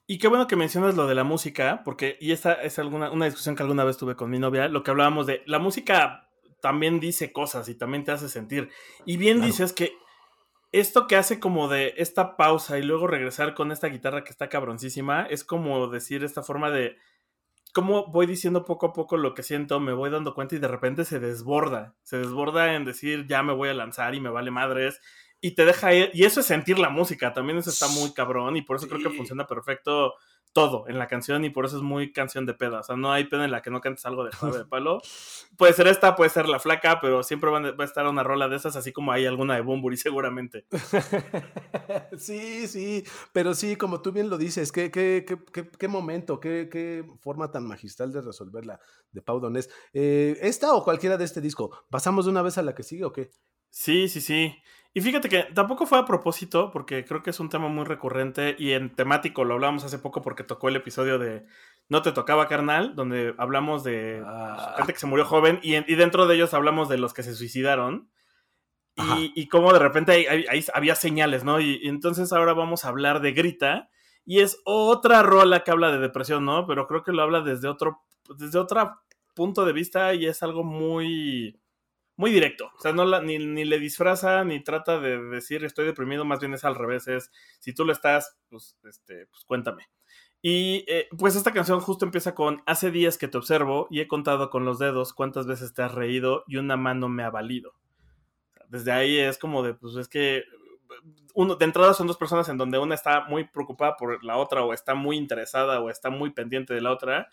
Y 0.07 0.19
qué 0.19 0.29
bueno 0.29 0.47
que 0.47 0.57
mencionas 0.57 0.97
lo 0.97 1.07
de 1.07 1.15
la 1.15 1.25
música, 1.25 1.83
porque, 1.85 2.17
y 2.21 2.33
esta 2.33 2.55
es 2.55 2.79
alguna, 2.79 3.11
una 3.11 3.27
discusión 3.27 3.55
que 3.55 3.63
alguna 3.63 3.85
vez 3.85 3.97
tuve 3.97 4.17
con 4.17 4.31
mi 4.31 4.39
novia, 4.39 4.69
lo 4.69 4.83
que 4.83 4.91
hablábamos 4.91 5.27
de 5.27 5.43
la 5.47 5.59
música 5.59 6.29
también 6.61 7.01
dice 7.01 7.33
cosas 7.33 7.69
y 7.69 7.75
también 7.75 8.05
te 8.05 8.13
hace 8.13 8.29
sentir. 8.29 8.71
Y 9.05 9.17
bien 9.17 9.41
dices 9.41 9.73
que 9.73 9.93
esto 10.73 11.07
que 11.07 11.17
hace 11.17 11.41
como 11.41 11.69
de 11.69 11.95
esta 11.97 12.37
pausa 12.37 12.79
y 12.79 12.83
luego 12.83 13.07
regresar 13.07 13.55
con 13.55 13.73
esta 13.73 13.89
guitarra 13.89 14.25
que 14.25 14.31
está 14.31 14.49
cabroncísima, 14.49 15.27
es 15.29 15.45
como 15.45 15.89
decir 15.89 16.23
esta 16.25 16.43
forma 16.43 16.71
de 16.71 16.97
cómo 17.73 18.07
voy 18.09 18.27
diciendo 18.27 18.65
poco 18.65 18.87
a 18.87 18.93
poco 18.93 19.17
lo 19.17 19.35
que 19.35 19.43
siento, 19.43 19.81
me 19.81 19.93
voy 19.93 20.11
dando 20.11 20.35
cuenta 20.35 20.55
y 20.55 20.59
de 20.59 20.69
repente 20.69 21.05
se 21.05 21.21
desborda, 21.21 21.95
se 22.03 22.19
desborda 22.19 22.75
en 22.75 22.85
decir 22.85 23.27
ya 23.27 23.43
me 23.43 23.53
voy 23.53 23.69
a 23.69 23.75
lanzar 23.75 24.15
y 24.15 24.21
me 24.21 24.31
vale 24.31 24.51
madres 24.51 25.01
y 25.41 25.53
te 25.55 25.65
deja 25.65 25.95
ir, 25.95 26.11
y 26.13 26.25
eso 26.25 26.41
es 26.41 26.47
sentir 26.47 26.79
la 26.79 26.91
música, 26.91 27.33
también 27.33 27.59
eso 27.59 27.71
está 27.71 27.89
muy 27.89 28.13
cabrón 28.13 28.57
y 28.57 28.63
por 28.63 28.77
eso 28.77 28.89
creo 28.89 29.01
que 29.01 29.17
funciona 29.17 29.47
perfecto 29.47 30.15
todo 30.53 30.89
en 30.89 30.99
la 30.99 31.07
canción 31.07 31.45
y 31.45 31.51
por 31.51 31.65
eso 31.65 31.77
es 31.77 31.83
muy 31.83 32.13
canción 32.13 32.45
de 32.45 32.55
peda. 32.55 32.81
O 32.81 32.83
sea, 32.83 32.97
no 32.97 33.13
hay 33.13 33.25
peda 33.25 33.45
en 33.45 33.53
la 33.53 33.63
que 33.63 33.71
no 33.71 33.81
cantes 33.81 34.05
algo 34.05 34.25
de 34.25 34.31
de 34.31 34.65
palo. 34.69 35.01
Puede 35.57 35.73
ser 35.73 35.87
esta, 35.87 36.17
puede 36.17 36.31
ser 36.31 36.49
la 36.49 36.59
flaca, 36.59 37.01
pero 37.01 37.23
siempre 37.23 37.51
va 37.51 37.73
a 37.79 37.85
estar 37.85 38.07
una 38.07 38.23
rola 38.23 38.49
de 38.49 38.57
esas, 38.57 38.77
así 38.77 38.93
como 38.93 39.13
hay 39.13 39.27
alguna 39.27 39.55
de 39.55 39.61
Bumburi 39.61 39.97
seguramente. 39.97 40.67
sí, 42.17 42.67
sí, 42.67 43.05
pero 43.33 43.55
sí, 43.55 43.77
como 43.77 44.03
tú 44.03 44.13
bien 44.13 44.29
lo 44.29 44.39
dices, 44.39 44.73
qué, 44.73 44.91
qué, 44.91 45.25
qué, 45.53 45.71
qué 45.71 45.89
momento, 45.89 46.41
qué, 46.41 46.69
qué, 46.71 47.05
forma 47.21 47.51
tan 47.51 47.67
magistral 47.67 48.13
de 48.13 48.21
resolverla 48.21 48.81
de 49.13 49.23
Pau 49.23 49.41
Donés. 49.41 49.71
Eh, 49.93 50.37
¿Esta 50.41 50.75
o 50.75 50.85
cualquiera 50.85 51.17
de 51.17 51.25
este 51.25 51.41
disco? 51.41 51.71
¿Pasamos 51.91 52.25
de 52.25 52.33
una 52.33 52.43
vez 52.43 52.59
a 52.59 52.63
la 52.63 52.75
que 52.75 52.83
sigue 52.83 53.05
o 53.05 53.13
qué? 53.13 53.31
Sí, 53.71 54.09
sí, 54.09 54.21
sí. 54.21 54.55
Y 54.93 55.01
fíjate 55.03 55.29
que 55.29 55.45
tampoco 55.55 55.87
fue 55.87 55.99
a 55.99 56.05
propósito, 56.05 56.71
porque 56.73 57.05
creo 57.05 57.23
que 57.23 57.31
es 57.31 57.39
un 57.39 57.49
tema 57.49 57.69
muy 57.69 57.85
recurrente 57.85 58.57
y 58.59 58.73
en 58.73 58.95
temático 58.95 59.45
lo 59.45 59.55
hablamos 59.55 59.85
hace 59.85 60.01
poco 60.01 60.21
porque 60.21 60.43
tocó 60.43 60.69
el 60.69 60.77
episodio 60.77 61.19
de 61.19 61.47
No 61.89 62.03
te 62.03 62.11
tocaba 62.11 62.49
carnal, 62.49 62.97
donde 62.97 63.35
hablamos 63.39 63.85
de 63.85 64.21
ah. 64.27 64.75
gente 64.79 64.93
que 64.93 64.99
se 64.99 65.07
murió 65.07 65.25
joven 65.25 65.61
y, 65.63 65.75
dentro 65.95 66.27
de 66.27 66.35
ellos 66.35 66.55
hablamos 66.55 66.89
de 66.89 66.99
los 66.99 67.15
que 67.15 67.23
se 67.23 67.35
suicidaron. 67.35 68.11
Y, 68.97 69.33
y 69.35 69.49
cómo 69.49 69.73
de 69.73 69.79
repente 69.79 70.27
había 70.75 70.95
señales, 70.95 71.45
¿no? 71.45 71.61
Y, 71.61 71.79
y, 71.83 71.89
entonces 71.89 72.33
ahora 72.33 72.53
vamos 72.53 72.85
a 72.85 72.89
hablar 72.89 73.21
de 73.21 73.33
Grita. 73.33 73.89
Y 74.27 74.41
es 74.41 74.61
otra 74.65 75.23
rola 75.23 75.65
que 75.65 75.71
habla 75.71 75.91
de 75.93 75.99
depresión, 75.99 76.45
¿no? 76.45 76.67
Pero 76.67 76.87
creo 76.87 77.03
que 77.03 77.13
lo 77.13 77.23
habla 77.23 77.41
desde 77.41 77.69
otro, 77.69 78.03
desde 78.37 78.59
otro 78.59 79.01
punto 79.35 79.65
de 79.65 79.73
vista 79.73 80.15
y 80.15 80.27
es 80.27 80.43
algo 80.43 80.65
muy 80.65 81.60
muy 82.21 82.31
directo. 82.31 82.71
O 82.77 82.81
sea, 82.81 82.93
no 82.93 83.07
la, 83.07 83.23
ni, 83.23 83.39
le 83.39 83.79
disfraza 83.79 84.45
ni 84.45 84.63
trata 84.63 85.01
de 85.01 85.19
decir 85.19 85.65
estoy 85.65 85.87
deprimido, 85.87 86.27
más 86.27 86.39
bien 86.39 86.53
es 86.53 86.65
al 86.65 86.75
revés. 86.75 87.09
Es 87.09 87.33
si 87.61 87.73
tú 87.73 87.87
lo 87.87 87.93
estás, 87.93 88.37
pues, 88.51 88.77
este, 88.85 89.27
pues 89.27 89.45
cuéntame. 89.47 89.89
Y 90.43 90.85
eh, 90.87 91.09
pues 91.19 91.35
esta 91.35 91.53
canción 91.53 91.81
justo 91.81 92.05
empieza 92.05 92.35
con 92.35 92.63
Hace 92.67 92.91
días 92.91 93.17
que 93.17 93.27
te 93.27 93.39
observo 93.39 93.87
y 93.91 94.01
he 94.01 94.09
contado 94.09 94.51
con 94.51 94.67
los 94.67 94.79
dedos 94.79 95.15
cuántas 95.15 95.47
veces 95.47 95.73
te 95.73 95.83
has 95.83 95.95
reído 95.95 96.45
y 96.47 96.59
una 96.59 96.77
mano 96.77 97.09
me 97.09 97.23
ha 97.23 97.31
valido. 97.31 97.73
Desde 98.69 98.93
ahí 98.93 99.19
es 99.19 99.39
como 99.39 99.63
de, 99.63 99.73
pues 99.73 99.97
es 99.97 100.07
que 100.07 100.45
uno, 101.35 101.57
de 101.57 101.65
entrada 101.65 101.95
son 101.95 102.07
dos 102.07 102.19
personas 102.19 102.51
en 102.51 102.59
donde 102.59 102.79
una 102.79 102.95
está 102.95 103.25
muy 103.25 103.45
preocupada 103.45 103.97
por 103.97 104.23
la 104.23 104.37
otra 104.37 104.63
o 104.63 104.75
está 104.75 104.95
muy 104.95 105.17
interesada 105.17 105.81
o 105.81 105.89
está 105.89 106.11
muy 106.11 106.31
pendiente 106.31 106.75
de 106.75 106.83
la 106.83 106.93
otra 106.93 107.29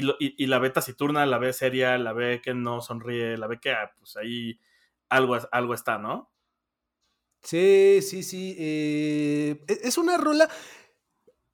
y, 0.00 0.46
la 0.46 0.58
ve 0.58 0.70
taciturna, 0.70 1.24
la 1.24 1.38
ve 1.38 1.52
seria, 1.52 1.96
la 1.98 2.12
ve 2.12 2.40
que 2.42 2.52
no 2.52 2.80
sonríe, 2.80 3.36
la 3.36 3.46
ve 3.46 3.60
que 3.60 3.70
ah, 3.70 3.92
pues 3.96 4.16
ahí 4.16 4.58
algo, 5.08 5.36
algo 5.52 5.74
está, 5.74 5.98
¿no? 5.98 6.32
Sí, 7.42 8.00
sí, 8.02 8.24
sí. 8.24 8.56
Eh, 8.58 9.62
e, 9.68 9.78
es 9.84 9.96
una 9.96 10.16
rola. 10.16 10.48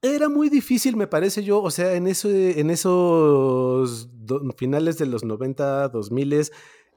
Era 0.02 0.30
muy 0.30 0.48
difícil, 0.48 0.96
me 0.96 1.06
parece 1.06 1.42
yo, 1.42 1.60
o 1.60 1.70
sea, 1.70 1.92
en, 1.92 2.06
eso, 2.06 2.30
en 2.30 2.70
esos 2.70 4.08
finales 4.56 4.96
de 4.96 5.04
los 5.04 5.24
90, 5.24 5.90
2000, 5.90 6.50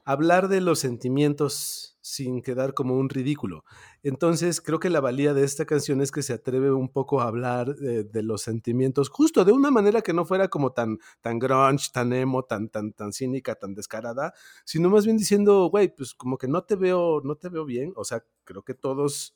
hablar 0.04 0.48
de 0.48 0.60
los 0.60 0.78
sentimientos 0.80 1.94
sin 2.00 2.42
quedar 2.42 2.74
como 2.74 2.98
un 2.98 3.08
ridículo. 3.08 3.64
Entonces, 4.02 4.60
creo 4.60 4.78
que 4.78 4.90
la 4.90 5.00
valía 5.00 5.32
de 5.32 5.42
esta 5.42 5.64
canción 5.64 6.02
es 6.02 6.12
que 6.12 6.22
se 6.22 6.34
atreve 6.34 6.70
un 6.70 6.90
poco 6.90 7.22
a 7.22 7.28
hablar 7.28 7.74
de, 7.76 8.22
los 8.22 8.42
sentimientos, 8.42 9.08
justo 9.08 9.44
de 9.46 9.52
una 9.52 9.70
manera 9.70 10.02
que 10.02 10.12
no 10.12 10.26
fuera 10.26 10.48
como 10.48 10.72
tan, 10.72 10.98
tan 11.22 11.38
grunge, 11.38 11.88
tan 11.92 12.12
emo, 12.12 12.42
tan, 12.42 12.68
tan, 12.68 12.92
tan 12.92 13.14
cínica, 13.14 13.54
tan 13.54 13.74
descarada, 13.74 14.34
sino 14.66 14.90
más 14.90 15.06
bien 15.06 15.16
diciendo, 15.16 15.70
güey, 15.70 15.94
pues 15.94 16.12
como 16.12 16.36
que 16.36 16.46
no 16.46 16.62
te 16.64 16.76
veo, 16.76 17.22
no 17.24 17.36
te 17.36 17.48
veo 17.48 17.64
bien. 17.64 17.94
O 17.96 18.04
sea, 18.04 18.22
creo 18.44 18.62
que 18.62 18.74
todos 18.74 19.34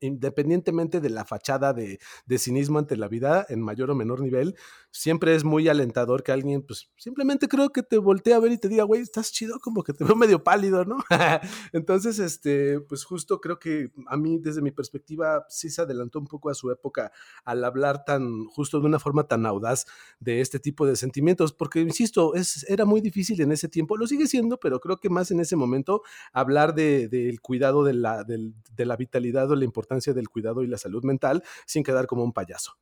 independientemente 0.00 1.00
de 1.00 1.10
la 1.10 1.24
fachada 1.24 1.72
de, 1.72 1.98
cinismo 2.38 2.78
ante 2.78 2.96
la 2.96 3.08
vida 3.08 3.46
en 3.48 3.60
mayor 3.60 3.90
o 3.90 3.94
menor 3.94 4.20
nivel, 4.20 4.56
siempre 4.92 5.34
es 5.34 5.42
muy 5.42 5.68
alentador 5.68 6.22
que 6.22 6.32
alguien, 6.32 6.62
pues 6.62 6.90
simplemente 6.96 7.48
creo 7.48 7.70
que 7.70 7.82
te 7.82 7.96
voltee 7.96 8.34
a 8.34 8.38
ver 8.38 8.52
y 8.52 8.58
te 8.58 8.68
diga, 8.68 8.84
güey, 8.84 9.00
estás 9.00 9.32
chido, 9.32 9.58
como 9.58 9.82
que 9.82 9.94
te 9.94 10.04
veo 10.04 10.14
medio 10.14 10.44
pálido, 10.44 10.84
¿no? 10.84 10.98
Entonces, 11.72 12.18
este, 12.18 12.78
pues 12.80 13.04
justo 13.04 13.40
creo 13.40 13.58
que 13.58 13.90
a 14.06 14.16
mí, 14.16 14.38
desde 14.38 14.60
mi 14.60 14.70
perspectiva, 14.70 15.46
sí 15.48 15.70
se 15.70 15.80
adelantó 15.80 16.18
un 16.18 16.26
poco 16.26 16.50
a 16.50 16.54
su 16.54 16.70
época 16.70 17.10
al 17.44 17.64
hablar 17.64 18.04
tan, 18.04 18.44
justo 18.44 18.80
de 18.80 18.86
una 18.86 18.98
forma 18.98 19.26
tan 19.26 19.46
audaz 19.46 19.86
de 20.20 20.42
este 20.42 20.60
tipo 20.60 20.86
de 20.86 20.94
sentimientos, 20.94 21.54
porque, 21.54 21.80
insisto, 21.80 22.34
es, 22.34 22.68
era 22.68 22.84
muy 22.84 23.00
difícil 23.00 23.40
en 23.40 23.50
ese 23.50 23.68
tiempo, 23.68 23.96
lo 23.96 24.06
sigue 24.06 24.26
siendo, 24.26 24.60
pero 24.60 24.78
creo 24.78 24.98
que 24.98 25.08
más 25.08 25.30
en 25.30 25.40
ese 25.40 25.56
momento 25.56 26.02
hablar 26.32 26.74
del 26.74 27.08
de, 27.08 27.38
cuidado 27.40 27.82
de 27.82 27.94
la, 27.94 28.24
de, 28.24 28.52
de 28.76 28.86
la 28.86 28.96
vitalidad 28.96 29.50
o 29.50 29.56
la 29.56 29.64
importancia 29.64 30.12
del 30.12 30.28
cuidado 30.28 30.62
y 30.62 30.66
la 30.66 30.76
salud 30.76 31.02
mental 31.02 31.42
sin 31.66 31.82
quedar 31.82 32.06
como 32.06 32.24
un 32.24 32.34
payaso. 32.34 32.76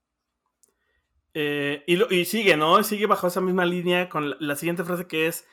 Eh, 1.34 1.84
y, 1.86 2.24
sigue, 2.24 2.56
¿no? 2.56 2.82
Sigue 2.82 3.06
bajo 3.06 3.26
esa 3.28 3.40
misma 3.40 3.64
línea 3.64 4.08
con 4.08 4.34
la, 4.40 4.56
siguiente 4.56 4.84
frase 4.84 5.06
que 5.06 5.26
es, 5.26 5.46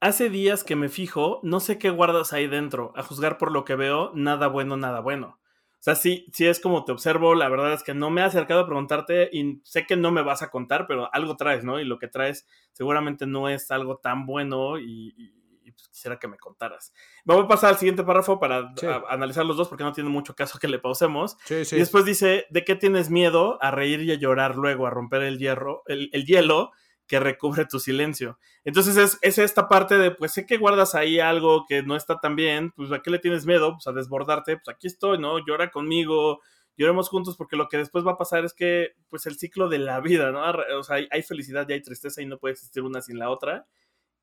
hace 0.00 0.30
días 0.30 0.64
que 0.64 0.76
me 0.76 0.88
fijo, 0.88 1.40
no 1.42 1.60
sé 1.60 1.78
qué 1.78 1.90
guardas 1.90 2.32
ahí 2.32 2.46
dentro, 2.46 2.92
a 2.96 3.02
juzgar 3.02 3.38
por 3.38 3.50
lo 3.50 3.64
que 3.64 3.74
veo, 3.74 4.12
nada 4.14 4.46
bueno, 4.48 4.76
nada 4.76 5.00
bueno. 5.00 5.38
O 5.80 5.84
sea, 5.84 5.96
sí, 5.96 6.26
sí 6.32 6.46
es 6.46 6.60
como 6.60 6.84
te 6.84 6.92
observo, 6.92 7.34
la 7.34 7.48
verdad 7.48 7.72
es 7.74 7.82
que 7.82 7.94
no 7.94 8.10
me 8.10 8.22
he 8.22 8.24
acercado 8.24 8.60
a 8.60 8.66
preguntarte 8.66 9.28
y 9.32 9.60
sé 9.64 9.86
que 9.86 9.96
no 9.96 10.12
me 10.12 10.22
vas 10.22 10.42
a 10.42 10.50
contar, 10.50 10.86
pero 10.86 11.12
algo 11.12 11.36
traes, 11.36 11.64
¿no? 11.64 11.78
Y 11.80 11.84
lo 11.84 11.98
que 11.98 12.08
traes 12.08 12.46
seguramente 12.72 13.26
no 13.26 13.48
es 13.48 13.70
algo 13.70 13.98
tan 13.98 14.24
bueno 14.24 14.78
y 14.78 15.34
pues, 15.72 15.88
quisiera 15.88 16.18
que 16.18 16.28
me 16.28 16.36
contaras. 16.36 16.92
Vamos 17.24 17.44
a 17.44 17.48
pasar 17.48 17.70
al 17.70 17.78
siguiente 17.78 18.04
párrafo 18.04 18.38
para 18.38 18.72
analizar 19.08 19.44
los 19.44 19.56
dos 19.56 19.68
porque 19.68 19.84
no 19.84 19.92
tiene 19.92 20.10
mucho 20.10 20.34
caso 20.34 20.58
que 20.58 20.68
le 20.68 20.78
pausemos. 20.78 21.36
y 21.48 21.76
después 21.76 22.04
dice, 22.04 22.46
¿de 22.50 22.64
qué 22.64 22.74
tienes 22.74 23.10
miedo? 23.10 23.58
A 23.62 23.70
reír 23.70 24.00
y 24.02 24.12
a 24.12 24.16
llorar 24.16 24.56
luego, 24.56 24.86
a 24.86 24.90
romper 24.90 25.22
el, 25.22 25.38
hierro, 25.38 25.82
el, 25.86 26.10
hielo 26.24 26.72
que 27.06 27.20
recubre 27.20 27.66
tu 27.66 27.78
silencio. 27.80 28.38
Entonces 28.64 28.96
es, 28.96 29.18
es, 29.20 29.38
esta 29.38 29.68
parte 29.68 29.98
de, 29.98 30.10
pues 30.10 30.32
sé 30.32 30.46
que 30.46 30.56
guardas 30.56 30.94
ahí 30.94 31.20
algo 31.20 31.66
que 31.68 31.82
no 31.82 31.96
está 31.96 32.18
tan 32.18 32.34
bien, 32.34 32.72
pues 32.72 32.90
¿a 32.92 33.00
qué 33.00 33.10
le 33.10 33.18
tienes 33.18 33.44
miedo? 33.44 33.72
Pues 33.72 33.86
a 33.86 33.92
desbordarte, 33.92 34.56
pues 34.56 34.74
aquí 34.74 34.86
estoy, 34.86 35.18
¿no? 35.18 35.38
Llora 35.44 35.70
conmigo, 35.70 36.40
lloremos 36.76 37.08
juntos 37.08 37.36
porque 37.36 37.56
lo 37.56 37.68
que 37.68 37.76
después 37.78 38.06
va 38.06 38.12
a 38.12 38.18
pasar 38.18 38.44
es 38.44 38.54
que, 38.54 38.94
pues 39.08 39.26
el 39.26 39.36
ciclo 39.36 39.68
de 39.68 39.78
la 39.78 40.00
vida, 40.00 40.30
¿no? 40.30 40.42
O 40.78 40.82
sea, 40.82 40.96
hay, 40.96 41.08
hay 41.10 41.22
felicidad 41.22 41.68
y 41.68 41.74
hay 41.74 41.82
tristeza 41.82 42.22
y 42.22 42.26
no 42.26 42.38
puede 42.38 42.52
existir 42.52 42.82
una 42.82 43.00
sin 43.00 43.18
la 43.18 43.30
otra. 43.30 43.66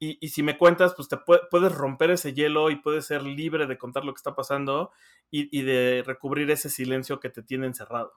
Y, 0.03 0.29
si 0.29 0.41
me 0.41 0.57
cuentas, 0.57 0.95
pues 0.95 1.07
te 1.09 1.17
puedes 1.17 1.71
romper 1.71 2.09
ese 2.09 2.33
hielo 2.33 2.71
y 2.71 2.75
puedes 2.75 3.05
ser 3.05 3.21
libre 3.21 3.67
de 3.67 3.77
contar 3.77 4.03
lo 4.03 4.11
que 4.13 4.17
está 4.17 4.33
pasando 4.33 4.89
y, 5.29 5.55
y 5.55 5.61
de 5.61 6.01
recubrir 6.03 6.49
ese 6.49 6.71
silencio 6.71 7.19
que 7.19 7.29
te 7.29 7.43
tiene 7.43 7.67
encerrado. 7.67 8.11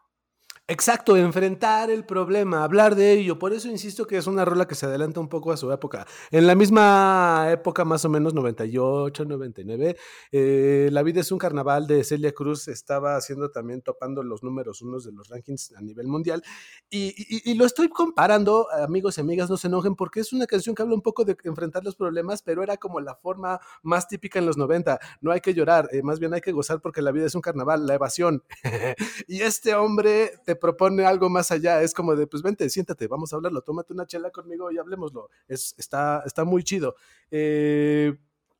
Exacto, 0.66 1.14
enfrentar 1.18 1.90
el 1.90 2.07
problema, 2.07 2.64
hablar 2.64 2.94
de 2.94 3.12
ello. 3.12 3.38
Por 3.38 3.53
eso 3.53 3.68
insisto 3.68 4.07
que 4.07 4.16
es 4.16 4.27
una 4.27 4.46
rola 4.46 4.66
que 4.66 4.74
se 4.74 4.87
adelanta 4.87 5.20
un 5.20 5.29
poco 5.29 5.53
a 5.53 5.59
su 5.59 5.70
época. 5.70 6.07
En 6.31 6.46
la 6.46 6.55
misma 6.55 7.48
época, 7.50 7.85
más 7.85 8.03
o 8.07 8.09
menos 8.09 8.33
98, 8.33 9.27
99, 9.27 9.94
eh, 10.33 10.88
La 10.90 11.03
vida 11.03 11.20
es 11.20 11.31
un 11.31 11.37
carnaval 11.37 11.87
de 11.87 12.03
Celia 12.03 12.33
Cruz 12.33 12.66
estaba 12.68 13.16
haciendo 13.16 13.50
también, 13.50 13.83
topando 13.83 14.22
los 14.22 14.42
números 14.42 14.81
unos 14.81 15.05
de 15.05 15.12
los 15.12 15.29
rankings 15.29 15.74
a 15.77 15.83
nivel 15.83 16.07
mundial. 16.07 16.42
Y, 16.88 17.53
lo 17.57 17.66
estoy 17.66 17.90
comparando, 17.90 18.66
amigos 18.72 19.18
y 19.18 19.20
amigas, 19.20 19.50
no 19.50 19.59
se 19.59 19.66
enojen, 19.66 19.94
porque 19.94 20.20
es 20.20 20.33
una 20.33 20.46
canción 20.46 20.74
que 20.74 20.81
habla 20.81 20.94
un 20.94 21.03
poco 21.03 21.27
de 21.27 21.37
enfrentar 21.44 21.85
los 21.85 21.94
problemas, 21.94 22.40
pero 22.40 22.62
era 22.62 22.79
como 22.79 23.00
la 23.00 23.16
forma 23.16 23.61
más 23.83 24.09
típica 24.09 24.38
en 24.38 24.46
los 24.46 24.57
90. 24.57 24.98
No 25.20 25.31
hay 25.31 25.42
que 25.42 25.53
llorar, 25.53 25.90
eh, 25.92 26.03
más 26.03 26.20
bien 26.20 26.33
hay 26.33 26.40
que 26.40 26.53
gozar 26.53 26.81
porque 26.81 27.03
la 27.03 27.12
vida 27.12 27.27
es 27.27 27.35
un 27.35 27.42
carnaval, 27.42 27.87
la 27.87 27.94
evasión. 27.96 28.42
y 29.29 29.42
este 29.42 29.74
hombre 29.74 30.33
propone 30.57 31.05
algo 31.05 31.29
más 31.29 31.51
allá. 31.51 31.83
Es 31.83 31.95
como 31.95 32.17
de, 32.17 32.27
pues 32.27 32.43
vente, 32.43 32.69
siéntate, 32.71 33.07
vamos 33.07 33.33
a 33.33 33.37
hablarlo, 33.37 33.62
tómate 33.62 33.93
una 33.93 34.07
chela 34.07 34.31
conmigo 34.31 34.71
y 34.71 34.79
hablemoslo. 34.79 35.31
Es, 35.49 35.75
está, 35.79 36.23
está 36.27 36.45
muy 36.45 36.62
chido. 36.62 36.97
Eh, 37.31 38.17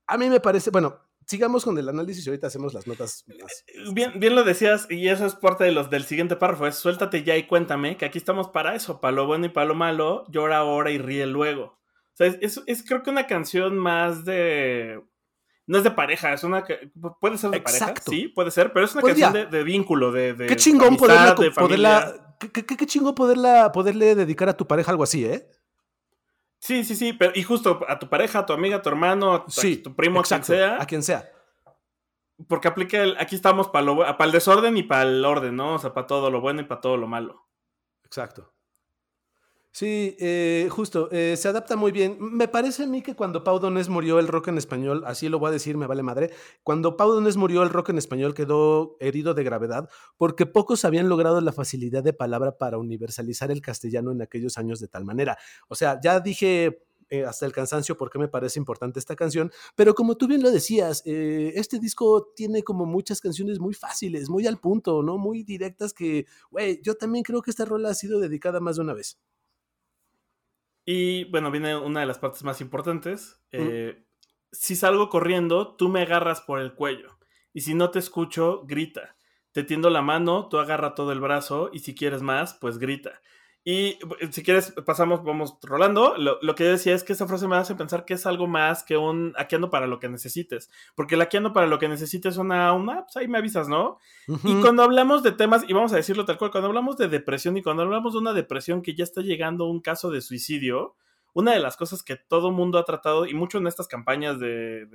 a 0.07 0.19
mí 0.19 0.29
me 0.29 0.41
parece, 0.41 0.71
bueno, 0.71 0.99
sigamos 1.27 1.65
con 1.65 1.79
el 1.79 1.89
análisis 1.89 2.27
y 2.27 2.31
ahorita 2.31 2.49
hacemos 2.49 2.75
las 2.75 2.87
notas. 2.87 3.25
Bien, 3.93 4.13
bien 4.19 4.35
lo 4.35 4.45
decías, 4.45 4.87
y 4.91 5.09
eso 5.09 5.27
es 5.27 5.35
parte 5.35 5.65
de 5.65 5.73
los 5.73 5.91
del 5.91 6.05
siguiente 6.05 6.37
párrafo, 6.37 6.67
es 6.67 6.77
suéltate 6.77 7.25
ya 7.25 7.37
y 7.37 7.47
cuéntame, 7.47 7.97
que 7.97 8.05
aquí 8.05 8.19
estamos 8.19 8.49
para 8.49 8.75
eso, 8.75 9.01
para 9.01 9.13
lo 9.13 9.27
bueno 9.27 9.47
y 9.47 9.51
para 9.51 9.67
lo 9.67 9.75
malo, 9.75 10.25
llora 10.29 10.59
ahora 10.59 10.91
y 10.91 10.99
ríe 10.99 11.27
luego. 11.27 11.65
O 11.65 12.17
sea, 12.17 12.29
es, 12.29 12.63
es, 12.67 12.85
creo 12.85 13.03
que 13.03 13.11
una 13.11 13.27
canción 13.27 13.77
más 13.77 14.25
de... 14.25 15.03
No 15.67 15.79
es 15.79 15.85
de 15.85 15.91
pareja, 15.91 16.33
es 16.33 16.45
una 16.45 16.63
que 16.63 16.91
puede 17.21 17.39
ser 17.39 17.51
de 17.51 17.61
pareja, 17.61 17.95
sí, 18.05 18.29
puede 18.29 18.51
ser, 18.51 18.73
pero 18.73 18.85
es 18.85 18.93
una 18.93 19.01
pues 19.01 19.19
canción 19.19 19.51
de, 19.51 19.63
vínculo, 19.65 20.13
de, 20.13 20.37
qué 20.47 20.57
chingón 20.57 20.97
poderla, 20.97 21.35
poderla 21.55 22.37
qué, 22.39 22.51
qué, 22.51 22.87
chingón 22.87 23.15
poderla, 23.15 23.73
poderle 23.73 24.15
dedicar 24.15 24.49
a 24.49 24.57
tu 24.57 24.67
pareja 24.67 24.91
algo 24.91 25.05
así, 25.05 25.25
¿eh? 25.25 25.49
Sí, 26.65 26.83
sí, 26.83 26.95
sí, 26.97 27.13
pero 27.13 27.33
y 27.35 27.43
justo 27.43 27.81
a 27.89 27.99
tu 27.99 28.09
pareja, 28.09 28.39
a 28.39 28.47
tu 28.47 28.55
amiga, 28.55 28.77
a 28.77 28.83
tu 28.83 28.89
hermano, 28.89 29.35
a 29.35 29.45
tu, 29.45 29.95
primo, 29.95 30.21
a 30.21 30.23
quien 30.23 30.45
sea. 30.45 30.81
A 30.81 30.87
quien 30.87 31.03
sea. 31.03 31.31
Porque 32.49 32.69
aplica 32.69 33.03
el, 33.03 33.17
aquí 33.19 33.37
estamos 33.37 33.69
para 33.69 34.17
el 34.19 34.33
desorden 34.33 34.77
y 34.79 34.83
para 34.83 35.03
el 35.03 35.23
orden, 35.25 35.57
¿no? 35.57 35.75
O 35.75 35.79
sea, 35.79 35.93
para 35.93 36.07
todo 36.07 36.31
lo 36.31 36.41
bueno 36.41 36.63
y 36.63 36.65
para 36.65 36.81
todo 36.81 36.97
lo 36.97 37.07
malo. 37.07 37.47
Exacto. 38.05 38.54
Sí, 39.77 40.15
eh, 40.21 40.69
justo, 40.71 41.09
eh, 41.11 41.37
se 41.37 41.49
adapta 41.49 41.75
muy 41.75 41.91
bien. 41.91 42.17
Me 42.21 42.47
parece 42.47 42.85
a 42.85 42.87
mí 42.87 43.03
que 43.03 43.17
cuando 43.17 43.43
Pau 43.43 43.59
Donés 43.59 43.89
murió 43.89 44.21
el 44.21 44.29
rock 44.29 44.47
en 44.47 44.57
español, 44.57 45.03
así 45.05 45.29
lo 45.29 45.41
voy 45.41 45.49
a 45.49 45.51
decir, 45.51 45.77
me 45.77 45.89
vale 45.89 46.05
madre, 46.05 46.31
cuando 46.63 46.97
Pau 46.97 47.11
Donés 47.13 47.37
murió 47.37 47.61
el 47.65 47.71
rock 47.71 47.89
en 47.89 47.99
español 47.99 48.35
quedó 48.35 48.97
herido 49.01 49.35
de 49.35 49.43
gravedad 49.43 49.89
porque 50.17 50.47
pocos 50.47 50.85
habían 50.85 51.09
logrado 51.09 51.41
la 51.41 51.51
facilidad 51.51 52.05
de 52.05 52.13
palabra 52.13 52.57
para 52.57 52.79
universalizar 52.79 53.51
el 53.51 53.63
castellano 53.63 54.13
en 54.13 54.23
aquellos 54.23 54.59
años 54.59 54.79
de 54.79 54.87
tal 54.87 55.05
manera. 55.05 55.37
O 55.67 55.75
sea, 55.75 55.99
ya 56.01 56.21
dije 56.21 56.85
eh, 57.11 57.25
hasta 57.25 57.45
el 57.45 57.51
cansancio 57.53 57.97
por 57.97 58.11
qué 58.11 58.21
me 58.21 58.29
parece 58.29 58.61
importante 58.61 59.01
esta 59.01 59.17
canción, 59.17 59.51
pero 59.75 59.97
como 59.97 60.17
tú 60.17 60.29
bien 60.29 60.41
lo 60.45 60.53
decías, 60.53 61.03
este 61.05 61.81
disco 61.81 62.29
tiene 62.37 62.63
como 62.63 62.87
muchas 62.87 63.21
canciones 63.21 63.59
muy 63.59 63.75
fáciles, 63.75 64.31
muy 64.31 64.47
al 64.47 64.59
punto, 64.59 65.03
¿no? 65.03 65.19
Muy 65.19 65.43
directas 65.43 65.93
que, 65.93 66.27
güey, 66.53 66.81
yo 66.81 66.95
también 66.95 67.25
creo 67.25 67.43
que 67.43 67.51
esta 67.51 67.65
rola 67.65 67.89
ha 67.91 67.95
sido 67.95 68.21
dedicada 68.21 68.61
más 68.61 68.77
de 68.77 68.83
una 68.83 68.95
vez. 68.95 69.19
Y 70.85 71.25
bueno, 71.25 71.51
viene 71.51 71.77
una 71.77 72.01
de 72.01 72.07
las 72.07 72.19
partes 72.19 72.45
más 72.45 72.61
importantes. 72.61 73.43
Eh, 73.53 74.05
si 74.53 74.77
salgo 74.77 75.09
corriendo, 75.09 75.77
tú 75.77 75.89
me 75.89 76.03
agarras 76.03 76.41
por 76.41 76.61
el 76.61 76.75
cuello. 76.75 77.19
Y 77.53 77.63
si 77.63 77.75
no 77.75 77.91
te 77.91 77.99
escucho, 77.99 78.65
grita. 78.67 79.17
Te 79.53 79.63
tiendo 79.63 79.89
la 79.89 80.03
mano, 80.03 80.49
tú 80.49 80.59
agarra 80.59 80.95
todo 80.95 81.13
el 81.13 81.21
brazo 81.21 81.71
y 81.73 81.79
si 81.79 81.95
quieres 81.95 82.23
más, 82.23 82.55
pues 82.55 82.79
grita. 82.79 83.21
Y 83.67 83.99
eh, 84.21 84.31
si 84.31 84.43
quieres, 84.43 84.73
pasamos, 84.85 85.25
vamos 85.25 85.57
rolando. 85.63 86.17
Lo, 86.19 86.55
que 86.55 86.65
yo 86.65 86.71
decía 86.71 86.95
es 86.95 87.03
que 87.03 87.15
esa 87.15 87.27
frase 87.27 87.49
me 87.49 87.57
hace 87.57 87.75
pensar 87.75 88.05
que 88.05 88.15
es 88.15 88.27
algo 88.27 88.47
más 88.47 88.85
que 88.85 88.99
un 88.99 89.33
aquí 89.37 89.55
ando 89.55 89.71
para 89.71 89.87
lo 89.87 89.99
que 89.99 90.09
necesites. 90.09 90.71
Porque 90.95 91.15
el 91.15 91.23
aquí 91.23 91.39
ando 91.39 91.55
para 91.55 91.67
lo 91.67 91.79
que 91.79 91.89
necesites 91.89 92.37
una, 92.37 92.73
una 92.75 93.05
pues 93.05 93.17
ahí 93.17 93.27
me 93.27 93.39
avisas, 93.39 93.67
¿no? 93.69 93.99
Y 94.45 94.61
cuando 94.61 94.83
hablamos 94.83 95.23
de 95.23 95.33
temas, 95.33 95.65
y 95.67 95.73
vamos 95.73 95.95
a 95.95 95.97
decirlo 95.97 96.27
tal 96.27 96.37
cual, 96.37 96.51
cuando 96.51 96.69
hablamos 96.69 96.99
de 96.99 97.09
depresión 97.09 97.57
y 97.57 97.63
cuando 97.63 97.83
hablamos 97.83 98.13
de 98.13 98.19
una 98.19 98.35
depresión 98.35 98.83
que 98.83 98.95
ya 98.95 99.05
está 99.05 99.23
llegando 99.23 99.65
a 99.65 99.71
un 99.71 99.81
caso 99.81 100.11
de 100.11 100.21
suicidio, 100.21 100.95
una 101.33 101.53
de 101.53 101.59
las 101.59 101.77
cosas 101.77 102.03
que 102.03 102.17
todo 102.17 102.53
mundo 102.53 102.79
ha 102.79 102.85
tratado, 102.85 103.27
y 103.27 103.35
mucho 103.35 103.59
en 103.59 103.67
estas 103.67 103.89
campañas 103.89 104.39
de, 104.39 104.87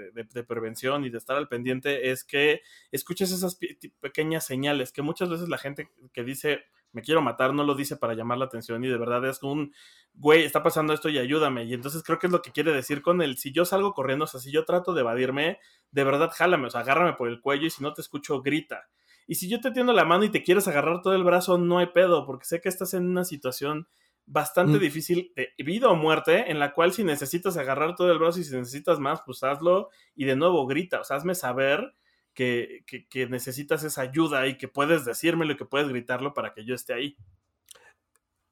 prevención 0.47 1.03
y 1.03 1.09
de 1.09 1.17
estar 1.17 1.35
al 1.35 1.49
pendiente, 1.49 2.11
es 2.11 2.23
que 2.23 2.61
escuches 2.91 3.31
esas 3.31 3.59
pequeñas 3.99 4.45
señales, 4.45 4.91
que 4.91 5.01
muchas 5.01 5.29
veces 5.29 5.49
la 5.49 5.57
gente 5.57 5.91
que 6.13 6.23
dice 6.23 6.61
me 6.91 7.01
quiero 7.01 7.21
matar 7.21 7.53
no 7.53 7.63
lo 7.63 7.75
dice 7.75 7.97
para 7.97 8.13
llamar 8.13 8.37
la 8.37 8.45
atención 8.45 8.83
y 8.83 8.87
de 8.87 8.97
verdad 8.97 9.25
es 9.25 9.41
un, 9.43 9.73
güey, 10.13 10.43
está 10.43 10.63
pasando 10.63 10.93
esto 10.93 11.09
y 11.09 11.17
ayúdame. 11.17 11.65
Y 11.65 11.73
entonces 11.73 12.03
creo 12.03 12.19
que 12.19 12.27
es 12.27 12.33
lo 12.33 12.41
que 12.41 12.51
quiere 12.51 12.71
decir 12.71 13.01
con 13.01 13.21
el, 13.21 13.37
si 13.37 13.51
yo 13.51 13.65
salgo 13.65 13.93
corriendo, 13.93 14.25
o 14.25 14.27
sea, 14.27 14.39
si 14.39 14.51
yo 14.51 14.65
trato 14.65 14.93
de 14.93 15.01
evadirme, 15.01 15.59
de 15.91 16.03
verdad 16.03 16.31
jálame, 16.33 16.67
o 16.67 16.69
sea, 16.69 16.81
agárrame 16.81 17.13
por 17.13 17.27
el 17.27 17.41
cuello 17.41 17.67
y 17.67 17.69
si 17.69 17.83
no 17.83 17.93
te 17.93 18.01
escucho, 18.01 18.41
grita. 18.41 18.89
Y 19.27 19.35
si 19.35 19.47
yo 19.47 19.61
te 19.61 19.71
tiendo 19.71 19.93
la 19.93 20.05
mano 20.05 20.23
y 20.23 20.29
te 20.29 20.41
quieres 20.41 20.67
agarrar 20.67 21.01
todo 21.01 21.13
el 21.13 21.23
brazo, 21.23 21.57
no 21.57 21.77
hay 21.77 21.87
pedo, 21.87 22.25
porque 22.25 22.45
sé 22.45 22.61
que 22.61 22.69
estás 22.69 22.95
en 22.95 23.07
una 23.07 23.23
situación 23.23 23.87
bastante 24.25 24.77
mm. 24.77 24.79
difícil 24.79 25.33
de 25.35 25.53
vida 25.59 25.89
o 25.89 25.95
muerte, 25.95 26.51
en 26.51 26.59
la 26.59 26.73
cual 26.73 26.93
si 26.93 27.03
necesitas 27.03 27.57
agarrar 27.57 27.95
todo 27.95 28.11
el 28.11 28.19
brazo 28.19 28.39
y 28.39 28.43
si 28.43 28.55
necesitas 28.55 28.99
más, 28.99 29.21
pues 29.25 29.43
hazlo 29.43 29.89
y 30.15 30.25
de 30.25 30.35
nuevo 30.35 30.65
grita, 30.67 31.01
o 31.01 31.03
sea, 31.03 31.17
hazme 31.17 31.35
saber 31.35 31.95
que, 32.39 33.27
necesitas 33.29 33.83
esa 33.83 34.01
ayuda 34.01 34.47
y 34.47 34.57
que 34.57 34.67
puedes 34.67 35.05
decírmelo 35.05 35.53
y 35.53 35.57
que 35.57 35.65
puedes 35.65 35.89
gritarlo 35.89 36.33
para 36.33 36.53
que 36.53 36.63
yo 36.65 36.73
esté 36.73 36.93
ahí. 36.93 37.17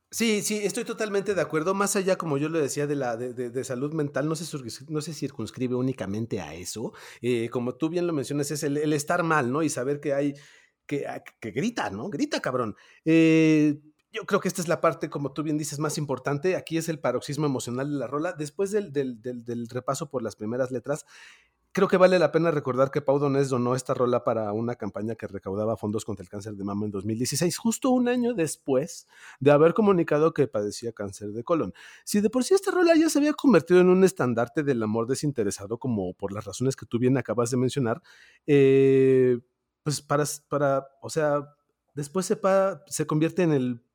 Sí, 0.10 0.42
sí, 0.42 0.60
estoy 0.64 0.86
totalmente 0.86 1.36
de 1.36 1.42
acuerdo. 1.42 1.74
Más 1.74 1.96
allá, 1.96 2.18
como 2.18 2.38
yo 2.38 2.48
lo 2.50 2.60
decía, 2.60 2.88
de 2.88 2.96
la 2.96 3.18
de, 3.18 3.34
de, 3.34 3.64
salud 3.64 3.94
mental, 3.94 4.28
no 4.28 4.36
se, 4.36 4.46
no 4.90 5.02
se 5.02 5.14
circunscribe 5.14 5.76
únicamente 5.76 6.40
a 6.40 6.54
eso. 6.54 6.94
Eh, 7.22 7.50
como 7.50 7.76
tú 7.76 7.90
bien 7.90 8.08
lo 8.08 8.14
mencionas, 8.14 8.50
es 8.52 8.64
el, 8.64 8.78
el, 8.78 8.94
estar 8.94 9.24
mal, 9.24 9.52
¿no? 9.52 9.64
Y 9.64 9.70
saber 9.70 10.00
que 10.00 10.14
hay, 10.14 10.34
que, 10.86 11.06
que 11.42 11.52
grita, 11.52 11.90
¿no? 11.90 12.10
Grita, 12.10 12.40
cabrón. 12.40 12.76
Eh, 13.04 13.82
yo 14.12 14.26
creo 14.26 14.40
que 14.40 14.48
esta 14.48 14.62
es 14.62 14.68
la 14.68 14.82
parte, 14.82 15.10
como 15.10 15.34
tú 15.34 15.44
bien 15.44 15.58
dices, 15.58 15.80
más 15.80 15.98
importante. 15.98 16.56
Aquí 16.56 16.78
es 16.78 16.90
el 16.90 17.00
paroxismo 17.00 17.46
emocional 17.46 17.92
de 17.92 17.98
la 17.98 18.08
rola. 18.08 18.34
Después 18.34 18.72
del, 18.72 19.68
repaso 19.70 20.10
por 20.10 20.24
las 20.24 20.36
primeras 20.36 20.72
letras, 20.72 21.06
creo 21.78 21.88
que 21.88 21.98
vale 21.98 22.18
la 22.18 22.32
pena 22.32 22.50
recordar 22.50 22.90
que 22.90 23.04
Pau 23.04 23.20
Donés 23.20 23.50
donó 23.50 23.76
esta 23.76 23.94
rola 23.94 24.24
para 24.24 24.52
una 24.52 24.74
campaña 24.74 25.14
que 25.14 25.28
recaudaba 25.28 25.78
fondos 25.78 26.06
contra 26.06 26.24
el 26.24 26.28
cáncer 26.28 26.56
de 26.56 26.64
mama 26.64 26.86
en 26.88 26.92
2016, 26.92 27.56
justo 27.56 27.92
un 27.92 28.08
año 28.08 28.34
después 28.34 29.08
de 29.40 29.52
haber 29.52 29.76
comunicado 29.76 30.34
que 30.34 30.48
padecía 30.48 30.92
cáncer 30.92 31.34
de 31.34 31.44
colon. 31.44 31.76
Si 32.04 32.20
de 32.20 32.32
por 32.32 32.44
sí 32.44 32.56
esta 32.56 32.72
rola 32.72 32.96
ya 32.96 33.10
se 33.10 33.20
había 33.20 33.34
convertido 33.34 33.80
en 33.80 33.90
un 33.90 34.04
estandarte 34.04 34.64
del 34.64 34.82
amor 34.82 35.06
desinteresado, 35.06 35.78
como 35.78 36.16
por 36.16 36.34
las 36.34 36.46
razones 36.46 36.76
que 36.76 36.88
tú 36.88 36.98
bien 36.98 37.16
acabas 37.16 37.52
de 37.52 37.58
mencionar, 37.58 38.02
eh, 38.48 39.38
pues 39.84 40.02
para, 40.02 40.24
para, 40.50 40.88
o 41.04 41.12
sea, 41.12 41.48
después 41.94 42.26
se, 42.26 42.40
se 42.88 43.06
convierte 43.06 43.44
en 43.44 43.52
el 43.52 43.87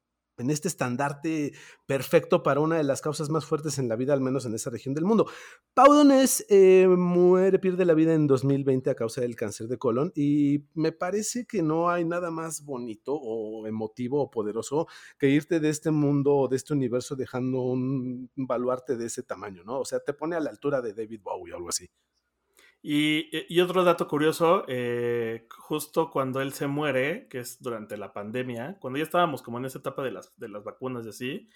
en 0.43 0.51
este 0.51 0.69
estandarte 0.69 1.53
perfecto 1.87 2.43
para 2.43 2.61
una 2.61 2.77
de 2.77 2.85
las 2.85 3.01
causas 3.01 3.31
más 3.31 3.47
fuertes 3.47 3.79
en 3.79 3.89
la 3.89 3.97
vida, 3.97 4.13
al 4.13 4.21
menos 4.21 4.45
en 4.45 4.55
esa 4.55 4.71
región 4.71 4.95
del 4.95 5.05
mundo. 5.05 5.27
Pau 5.75 5.93
Donés 5.93 6.45
eh, 6.51 6.87
muere, 6.87 7.59
pierde 7.59 7.85
la 7.85 7.95
vida 7.95 8.13
en 8.13 8.27
2020 8.27 8.91
a 8.91 8.95
causa 8.95 9.23
del 9.23 9.37
cáncer 9.37 9.69
de 9.69 9.79
colon 9.79 10.13
y 10.15 10.65
me 10.75 10.93
parece 10.93 11.47
que 11.47 11.63
no 11.63 11.89
hay 11.89 12.05
nada 12.05 12.31
más 12.31 12.65
bonito 12.65 13.15
o 13.15 13.67
emotivo 13.67 14.21
o 14.21 14.31
poderoso 14.31 14.87
que 15.19 15.29
irte 15.29 15.61
de 15.61 15.71
este 15.71 15.91
mundo 15.91 16.37
o 16.37 16.49
de 16.49 16.57
este 16.57 16.75
universo 16.75 17.17
dejando 17.17 17.63
un 17.63 18.31
baluarte 18.37 18.97
de 18.97 19.07
ese 19.07 19.23
tamaño, 19.23 19.65
¿no? 19.65 19.81
O 19.81 19.85
sea, 19.85 20.01
te 20.01 20.13
pone 20.13 20.37
a 20.37 20.41
la 20.41 20.51
altura 20.51 20.83
de 20.83 20.93
David 20.93 21.21
Bowie 21.23 21.53
o 21.53 21.57
algo 21.57 21.69
así. 21.69 21.89
Y, 22.85 23.61
otro 23.61 23.85
dato 23.85 24.09
curioso, 24.09 24.65
eh, 24.67 25.47
justo 25.57 26.11
cuando 26.11 26.41
él 26.41 26.53
se 26.53 26.67
muere, 26.67 27.29
que 27.29 27.39
es 27.39 27.63
durante 27.63 27.97
la 27.97 28.13
pandemia, 28.13 28.77
cuando 28.81 28.99
ya 28.99 29.05
estábamos 29.05 29.41
como 29.41 29.59
en 29.59 29.67
esa 29.67 29.79
etapa 29.79 30.03
de 30.03 30.11
las, 30.11 30.37
de 30.37 30.49
las 30.49 30.65
vacunas 30.65 31.07
y 31.07 31.11
así, 31.11 31.49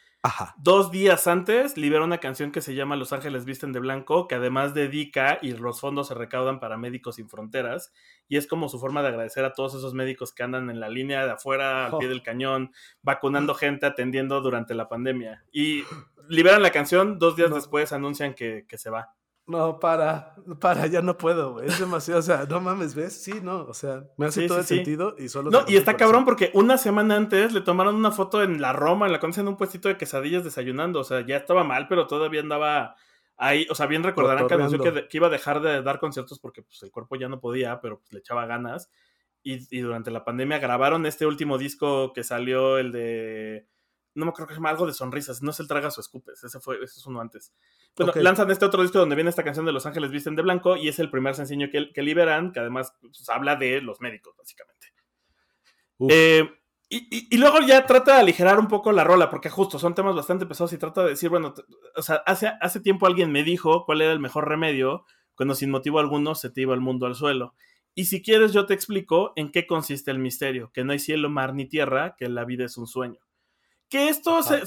dos 0.57 0.93
días 0.93 1.27
antes 1.27 1.77
libera 1.77 2.05
una 2.05 2.19
canción 2.19 2.53
que 2.53 2.61
se 2.61 2.77
llama 2.77 2.95
Los 2.95 3.13
Ángeles 3.13 3.45
Visten 3.45 3.73
de 3.73 3.81
Blanco, 3.81 4.29
que 4.29 4.37
además 4.37 4.73
dedica 4.73 5.41
y 5.43 5.51
los 5.51 5.81
fondos 5.81 6.07
se 6.07 6.15
recaudan 6.15 6.61
para 6.61 6.77
Médicos 6.77 7.17
Sin 7.17 7.29
Fronteras, 7.29 7.93
y 8.29 8.37
es 8.37 8.47
como 8.47 8.69
su 8.69 8.79
forma 8.79 9.03
de 9.03 9.09
agradecer 9.09 9.45
a 9.45 9.53
todos 9.53 9.75
esos 9.75 9.95
médicos 9.95 10.33
que 10.33 10.45
andan 10.45 10.71
en 10.71 10.79
la 10.79 10.89
línea 10.89 11.27
de 11.27 11.33
afuera, 11.33 11.87
al 11.87 11.99
pie 11.99 12.07
oh. 12.07 12.11
del 12.11 12.23
cañón, 12.23 12.71
vacunando 13.03 13.53
gente, 13.55 13.85
atendiendo 13.85 14.41
durante 14.43 14.77
la 14.77 14.89
pandemia. 14.89 15.45
Y 15.51 15.83
liberan 16.29 16.63
la 16.63 16.71
canción, 16.71 17.19
dos 17.19 17.35
días 17.35 17.53
después 17.53 17.93
anuncian 17.93 18.35
que 18.35 18.65
se 18.77 18.91
va. 18.91 19.17
No, 19.49 19.79
para, 19.79 20.35
para, 20.61 20.89
ya 20.89 21.03
no 21.03 21.17
puedo, 21.17 21.53
güey. 21.53 21.69
Es 21.69 21.79
demasiado, 21.79 22.19
o 22.19 22.23
sea, 22.23 22.47
no 22.49 22.61
mames, 22.61 22.97
¿ves? 22.97 23.23
Sí, 23.23 23.35
no, 23.41 23.63
o 23.63 23.75
sea, 23.75 24.05
me 24.17 24.27
hace 24.27 24.49
todo 24.49 24.59
el 24.59 24.65
sentido 24.65 25.15
y 25.17 25.29
solo... 25.29 25.51
No, 25.51 25.65
y 25.69 25.77
está 25.77 25.97
cabrón 25.97 26.25
porque 26.25 26.51
una 26.53 26.77
semana 26.79 27.15
antes 27.15 27.53
le 27.53 27.61
tomaron 27.61 27.95
una 27.95 28.11
foto 28.11 28.43
en 28.43 28.61
la 28.61 28.73
Roma, 28.73 29.07
en 29.07 29.13
la 29.13 29.21
conocen 29.21 29.43
en 29.43 29.49
un 29.49 29.57
puestito 29.57 29.89
de 29.89 29.97
quesadillas 29.97 30.43
desayunando, 30.43 30.99
o 30.99 31.05
sea, 31.05 31.25
ya 31.25 31.37
estaba 31.37 31.63
mal, 31.63 31.87
pero 31.87 32.09
todavía 32.09 32.41
andaba 32.41 32.97
ahí, 33.37 33.69
o 33.71 33.77
sea, 33.77 33.87
bien 33.87 34.03
recordarán 34.03 34.49
que 34.49 34.55
anunció 34.55 34.83
que, 34.83 35.07
iba 35.13 35.29
a 35.29 35.31
dejar 35.31 35.61
de 35.61 35.81
dar 35.81 36.01
conciertos 36.01 36.41
porque 36.41 36.63
pues, 36.63 36.83
el 36.83 36.91
cuerpo 36.91 37.15
ya 37.15 37.29
no 37.29 37.39
podía, 37.39 37.81
pero 37.81 38.01
pues, 38.01 38.13
le 38.13 38.19
echaba 38.19 38.47
ganas. 38.47 38.91
Y, 39.45 39.65
y 39.71 39.81
durante 39.81 40.11
la 40.11 40.25
pandemia 40.25 40.59
grabaron 40.59 41.07
este 41.07 41.25
último 41.25 41.57
disco 41.57 42.13
que 42.13 42.25
salió, 42.25 42.79
el 42.79 42.91
de 42.91 43.69
no 44.17 44.25
me 44.25 44.31
acuerdo 44.31 44.49
que 44.49 44.55
se 44.55 44.59
llama 44.59 44.71
algo 44.71 44.87
de 44.87 44.93
sonrisas, 44.93 45.43
no 45.43 45.51
es 45.51 45.61
el 45.61 45.69
tragas 45.69 45.97
o 45.99 46.01
escupes, 46.01 46.43
ese 46.43 46.59
fue, 46.59 46.77
ese 46.77 46.99
es 46.99 47.07
uno 47.07 47.21
antes. 47.21 47.53
Bueno, 47.97 48.13
lanzan 48.17 48.51
este 48.51 48.65
otro 48.65 48.83
disco 48.83 48.99
donde 48.99 49.15
viene 49.15 49.31
esta 49.31 49.45
canción 49.45 49.67
de 49.67 49.73
Los 49.73 49.87
Ángeles 49.87 50.11
Visten 50.11 50.35
de 50.35 50.43
Blanco 50.43 50.77
y 50.77 50.89
es 50.89 50.99
el 50.99 51.11
primer 51.11 51.35
sencillo 51.35 51.69
que, 51.71 51.93
que 51.93 52.03
liberan, 52.03 52.53
que 52.53 52.61
además 52.61 52.95
pues, 53.01 53.29
habla 53.29 53.57
de 53.57 53.81
los 53.81 54.01
médicos, 54.01 54.35
básicamente. 54.37 54.89
Eh, 56.09 56.49
y, 56.89 57.37
luego 57.37 57.61
ya 57.61 57.85
trata 57.85 58.15
de 58.15 58.21
aligerar 58.21 58.61
un 58.61 58.69
poco 58.69 58.93
la 58.93 59.03
rola, 59.03 59.29
porque 59.29 59.51
justo 59.51 59.79
son 59.79 59.95
temas 59.95 60.15
bastante 60.15 60.47
pesados 60.47 60.73
y 60.73 60.79
trata 60.79 61.03
de 61.03 61.11
decir, 61.11 61.31
bueno, 61.31 61.53
o 61.97 62.03
sea, 62.03 62.23
hace, 62.27 62.53
hace 62.61 62.81
tiempo 62.81 63.07
alguien 63.07 63.33
me 63.33 63.43
dijo 63.43 63.85
cuál 63.85 64.03
era 64.03 64.13
el 64.13 64.21
mejor 64.21 64.49
remedio 64.49 65.05
cuando 65.35 65.55
sin 65.55 65.71
motivo 65.71 65.99
alguno 65.99 66.35
se 66.35 66.51
te 66.51 66.61
iba 66.61 66.75
el 66.75 66.81
mundo 66.81 67.07
al 67.07 67.17
suelo. 67.17 67.55
Y 67.95 68.05
si 68.05 68.23
quieres 68.23 68.53
yo 68.53 68.67
te 68.67 68.75
explico 68.75 69.33
en 69.37 69.51
qué 69.51 69.67
consiste 69.67 70.11
el 70.11 70.19
misterio, 70.19 70.71
que 70.73 70.85
no 70.85 70.93
hay 70.93 70.99
cielo, 70.99 71.29
mar 71.29 71.55
ni 71.55 71.67
tierra, 71.67 72.15
que 72.17 72.29
la 72.29 72.45
vida 72.45 72.65
es 72.65 72.77
un 72.77 72.87
sueño. 72.87 73.19
Que 73.89 74.09
esto 74.09 74.43
se, 74.43 74.63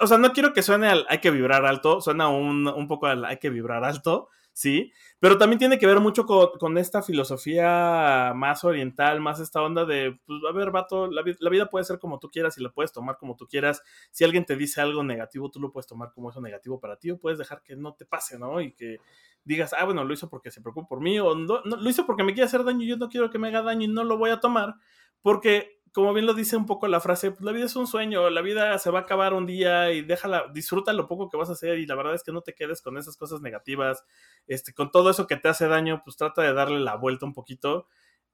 o 0.00 0.06
sea, 0.06 0.18
no 0.18 0.32
quiero 0.32 0.52
que 0.52 0.62
suene 0.62 0.88
al 0.88 1.06
hay 1.08 1.18
que 1.18 1.30
vibrar 1.30 1.64
alto, 1.64 2.00
suena 2.00 2.28
un, 2.28 2.68
un 2.68 2.88
poco 2.88 3.06
al 3.06 3.24
hay 3.24 3.38
que 3.38 3.48
vibrar 3.48 3.84
alto, 3.84 4.28
sí, 4.52 4.92
pero 5.18 5.38
también 5.38 5.58
tiene 5.58 5.78
que 5.78 5.86
ver 5.86 6.00
mucho 6.00 6.26
con, 6.26 6.76
esta 6.76 7.02
filosofía 7.02 8.32
más 8.34 8.62
oriental, 8.64 9.20
más 9.20 9.40
esta 9.40 9.62
onda 9.62 9.86
de, 9.86 10.18
pues, 10.26 10.40
a 10.46 10.52
ver, 10.52 10.70
vato, 10.70 11.10
la, 11.10 11.22
la, 11.38 11.50
vida 11.50 11.70
puede 11.70 11.86
ser 11.86 11.98
como 11.98 12.18
tú 12.18 12.30
quieras 12.30 12.58
y 12.58 12.62
la 12.62 12.70
puedes 12.70 12.92
tomar 12.92 13.16
como 13.16 13.34
tú 13.34 13.46
quieras. 13.46 13.82
Si 14.10 14.24
alguien 14.24 14.44
te 14.44 14.56
dice 14.56 14.82
algo 14.82 15.02
negativo, 15.02 15.50
tú 15.50 15.60
lo 15.60 15.72
puedes 15.72 15.86
tomar 15.86 16.12
como 16.12 16.28
eso 16.28 16.42
negativo 16.42 16.78
para 16.80 16.96
ti 16.96 17.10
o 17.10 17.18
puedes 17.18 17.38
dejar 17.38 17.62
que 17.62 17.76
no 17.76 17.94
te 17.94 18.04
pase, 18.04 18.38
¿no? 18.38 18.60
Y 18.60 18.72
que 18.72 18.98
digas, 19.44 19.74
ah, 19.78 19.84
bueno, 19.84 20.04
lo 20.04 20.12
hizo 20.12 20.28
porque 20.28 20.50
se 20.50 20.60
preocupa 20.60 20.88
por 20.88 21.00
mí 21.00 21.18
o 21.18 21.34
no, 21.34 21.62
no, 21.64 21.76
lo 21.76 21.90
hizo 21.90 22.04
porque 22.06 22.24
me 22.24 22.34
quiere 22.34 22.46
hacer 22.46 22.64
daño 22.64 22.84
y 22.84 22.88
yo 22.88 22.96
no 22.96 23.08
quiero 23.08 23.30
que 23.30 23.38
me 23.38 23.48
haga 23.48 23.62
daño 23.62 23.84
y 23.84 23.88
no 23.88 24.04
lo 24.04 24.18
voy 24.18 24.30
a 24.30 24.40
tomar 24.40 24.74
porque 25.22 25.79
como 25.92 26.12
bien 26.12 26.26
lo 26.26 26.34
dice 26.34 26.56
un 26.56 26.66
poco 26.66 26.86
la 26.88 27.00
frase, 27.00 27.30
pues 27.30 27.42
la 27.42 27.52
vida 27.52 27.66
es 27.66 27.76
un 27.76 27.86
sueño, 27.86 28.30
la 28.30 28.42
vida 28.42 28.78
se 28.78 28.90
va 28.90 29.00
a 29.00 29.02
acabar 29.02 29.34
un 29.34 29.46
día 29.46 29.92
y 29.92 30.02
déjala, 30.02 30.46
disfruta 30.52 30.92
lo 30.92 31.08
poco 31.08 31.28
que 31.28 31.36
vas 31.36 31.48
a 31.48 31.52
hacer 31.52 31.78
y 31.78 31.86
la 31.86 31.96
verdad 31.96 32.14
es 32.14 32.22
que 32.22 32.32
no 32.32 32.42
te 32.42 32.54
quedes 32.54 32.80
con 32.82 32.96
esas 32.96 33.16
cosas 33.16 33.40
negativas, 33.40 34.04
este, 34.46 34.72
con 34.72 34.90
todo 34.90 35.10
eso 35.10 35.26
que 35.26 35.36
te 35.36 35.48
hace 35.48 35.66
daño, 35.66 36.02
pues 36.04 36.16
trata 36.16 36.42
de 36.42 36.52
darle 36.52 36.80
la 36.80 36.96
vuelta 36.96 37.26
un 37.26 37.34
poquito. 37.34 37.88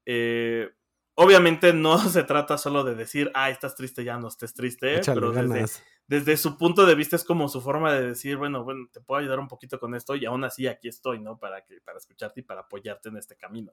Eh, 0.05 0.71
obviamente 1.15 1.73
no 1.73 1.99
se 2.11 2.25
trata 2.25 2.59
solo 2.59 2.85
de 2.85 2.95
decir, 2.95 3.31
ah, 3.35 3.51
estás 3.51 3.75
triste, 3.75 4.05
ya 4.05 4.19
no 4.19 4.29
estés 4.29 4.55
triste, 4.55 5.01
pero 5.07 5.33
desde, 5.33 5.83
desde, 6.07 6.37
su 6.37 6.57
punto 6.57 6.87
de 6.87 6.95
vista 6.95 7.17
es 7.17 7.25
como 7.25 7.49
su 7.49 7.61
forma 7.61 7.93
de 7.93 8.09
decir, 8.09 8.37
bueno, 8.37 8.65
bueno, 8.65 8.89
te 8.93 9.01
puedo 9.01 9.21
ayudar 9.21 9.41
un 9.41 9.49
poquito 9.49 9.81
con 9.81 9.95
esto 9.95 10.15
y 10.15 10.27
aún 10.27 10.45
así 10.45 10.67
aquí 10.67 10.89
estoy, 10.89 11.21
¿no? 11.21 11.39
Para, 11.39 11.65
que, 11.65 11.81
para 11.81 11.99
escucharte 11.99 12.41
y 12.41 12.43
para 12.45 12.63
apoyarte 12.63 13.09
en 13.09 13.17
este 13.17 13.37
camino. 13.37 13.73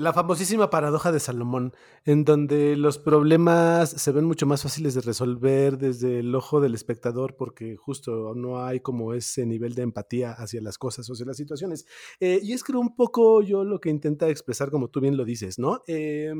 La 0.00 0.14
famosísima 0.14 0.70
paradoja 0.70 1.12
de 1.12 1.20
Salomón, 1.20 1.74
en 2.06 2.24
donde 2.24 2.74
los 2.74 2.96
problemas 2.96 3.90
se 3.90 4.12
ven 4.12 4.24
mucho 4.24 4.46
más 4.46 4.62
fáciles 4.62 4.94
de 4.94 5.02
resolver 5.02 5.76
desde 5.76 6.20
el 6.20 6.34
ojo 6.34 6.62
del 6.62 6.74
espectador 6.74 7.36
porque 7.36 7.76
justo 7.76 8.34
no 8.34 8.64
hay 8.64 8.80
como 8.80 9.12
ese 9.12 9.44
nivel 9.44 9.74
de 9.74 9.82
empatía 9.82 10.32
hacia 10.32 10.62
las 10.62 10.78
cosas 10.78 11.10
o 11.10 11.12
hacia 11.12 11.26
las 11.26 11.36
situaciones. 11.36 11.84
Eh, 12.18 12.40
y 12.42 12.54
es 12.54 12.64
creo 12.64 12.80
un 12.80 12.96
poco 12.96 13.42
yo 13.42 13.62
lo 13.62 13.78
que 13.78 13.90
intenta 13.90 14.30
expresar 14.30 14.70
como 14.70 14.88
tú 14.88 15.02
bien 15.02 15.18
lo 15.18 15.26
dices, 15.26 15.58
¿no? 15.58 15.82
Eh, 15.86 16.32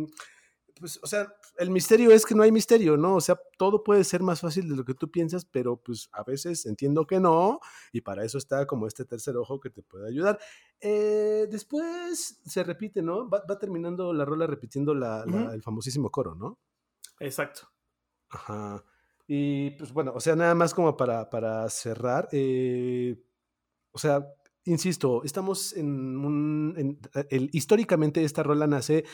pues, 0.80 0.98
o 1.02 1.06
sea, 1.06 1.32
el 1.58 1.70
misterio 1.70 2.10
es 2.10 2.24
que 2.24 2.34
no 2.34 2.42
hay 2.42 2.50
misterio, 2.50 2.96
¿no? 2.96 3.16
O 3.16 3.20
sea, 3.20 3.38
todo 3.58 3.84
puede 3.84 4.02
ser 4.02 4.22
más 4.22 4.40
fácil 4.40 4.68
de 4.68 4.74
lo 4.74 4.84
que 4.84 4.94
tú 4.94 5.10
piensas, 5.10 5.44
pero 5.44 5.76
pues 5.76 6.08
a 6.12 6.24
veces 6.24 6.66
entiendo 6.66 7.06
que 7.06 7.20
no, 7.20 7.60
y 7.92 8.00
para 8.00 8.24
eso 8.24 8.38
está 8.38 8.66
como 8.66 8.86
este 8.86 9.04
tercer 9.04 9.36
ojo 9.36 9.60
que 9.60 9.70
te 9.70 9.82
puede 9.82 10.08
ayudar. 10.08 10.38
Eh, 10.80 11.46
después 11.50 12.40
se 12.44 12.64
repite, 12.64 13.02
¿no? 13.02 13.28
Va, 13.28 13.44
terminando 13.58 14.12
la 14.12 14.24
rola 14.24 14.46
repitiendo 14.46 14.92
el 14.92 15.62
famosísimo 15.62 16.10
coro, 16.10 16.34
¿no? 16.34 16.58
Exacto. 17.20 17.68
Ajá. 18.30 18.82
Y 19.26 19.70
pues 19.72 19.92
bueno, 19.92 20.12
o 20.14 20.20
sea, 20.20 20.34
nada 20.34 20.54
más 20.54 20.74
como 20.74 20.96
para, 20.96 21.28
para 21.30 21.68
cerrar, 21.68 22.28
eh, 22.32 23.22
o 23.92 23.98
sea, 23.98 24.26
insisto, 24.64 25.22
estamos 25.24 25.72
en 25.74 26.16
un... 26.16 27.00
el, 27.28 27.50
históricamente 27.52 28.24
esta 28.24 28.42
rola 28.42 28.66
nace 28.66 29.04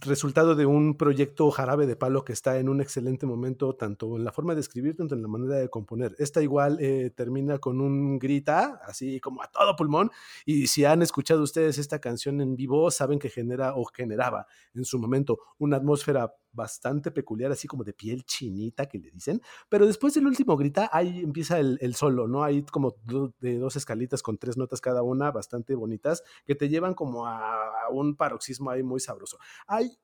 resultado 0.00 0.54
de 0.54 0.64
un 0.64 0.96
proyecto 0.96 1.50
jarabe 1.50 1.86
de 1.86 1.96
palo 1.96 2.24
que 2.24 2.32
está 2.32 2.58
en 2.58 2.68
un 2.68 2.80
excelente 2.80 3.26
momento, 3.26 3.74
tanto 3.74 4.16
en 4.16 4.24
la 4.24 4.32
forma 4.32 4.54
de 4.54 4.62
escribir, 4.62 4.96
tanto 4.96 5.14
en 5.14 5.22
la 5.22 5.28
manera 5.28 5.56
de 5.56 5.68
componer. 5.68 6.14
Esta 6.18 6.42
igual 6.42 6.78
eh, 6.80 7.10
termina 7.14 7.58
con 7.58 7.80
un 7.82 8.18
grita, 8.18 8.80
así 8.84 9.20
como 9.20 9.42
a 9.42 9.48
todo 9.48 9.76
pulmón, 9.76 10.10
y 10.46 10.68
si 10.68 10.86
han 10.86 11.02
escuchado 11.02 11.42
ustedes 11.42 11.76
esta 11.76 12.00
canción 12.00 12.40
en 12.40 12.56
vivo, 12.56 12.90
saben 12.90 13.18
que 13.18 13.28
genera 13.28 13.74
o 13.74 13.84
generaba 13.84 14.46
en 14.74 14.84
su 14.84 14.98
momento 14.98 15.38
una 15.58 15.76
atmósfera 15.76 16.32
bastante 16.56 17.12
peculiar, 17.12 17.52
así 17.52 17.68
como 17.68 17.84
de 17.84 17.92
piel 17.92 18.24
chinita 18.24 18.86
que 18.86 18.98
le 18.98 19.10
dicen, 19.10 19.40
pero 19.68 19.86
después 19.86 20.14
del 20.14 20.26
último 20.26 20.56
grita, 20.56 20.90
ahí 20.92 21.20
empieza 21.20 21.60
el, 21.60 21.94
solo, 21.94 22.26
¿no? 22.26 22.42
Hay 22.42 22.62
como 22.64 22.96
de 23.40 23.58
dos 23.58 23.76
escalitas 23.76 24.22
con 24.22 24.38
tres 24.38 24.56
notas 24.56 24.80
cada 24.80 25.02
una, 25.02 25.30
bastante 25.30 25.74
bonitas, 25.74 26.24
que 26.44 26.54
te 26.54 26.68
llevan 26.68 26.94
como 26.94 27.26
a, 27.26 27.88
un 27.92 28.16
paroxismo 28.16 28.70
ahí 28.70 28.82
muy 28.82 28.98
sabroso. 28.98 29.38
Hay 29.66 29.96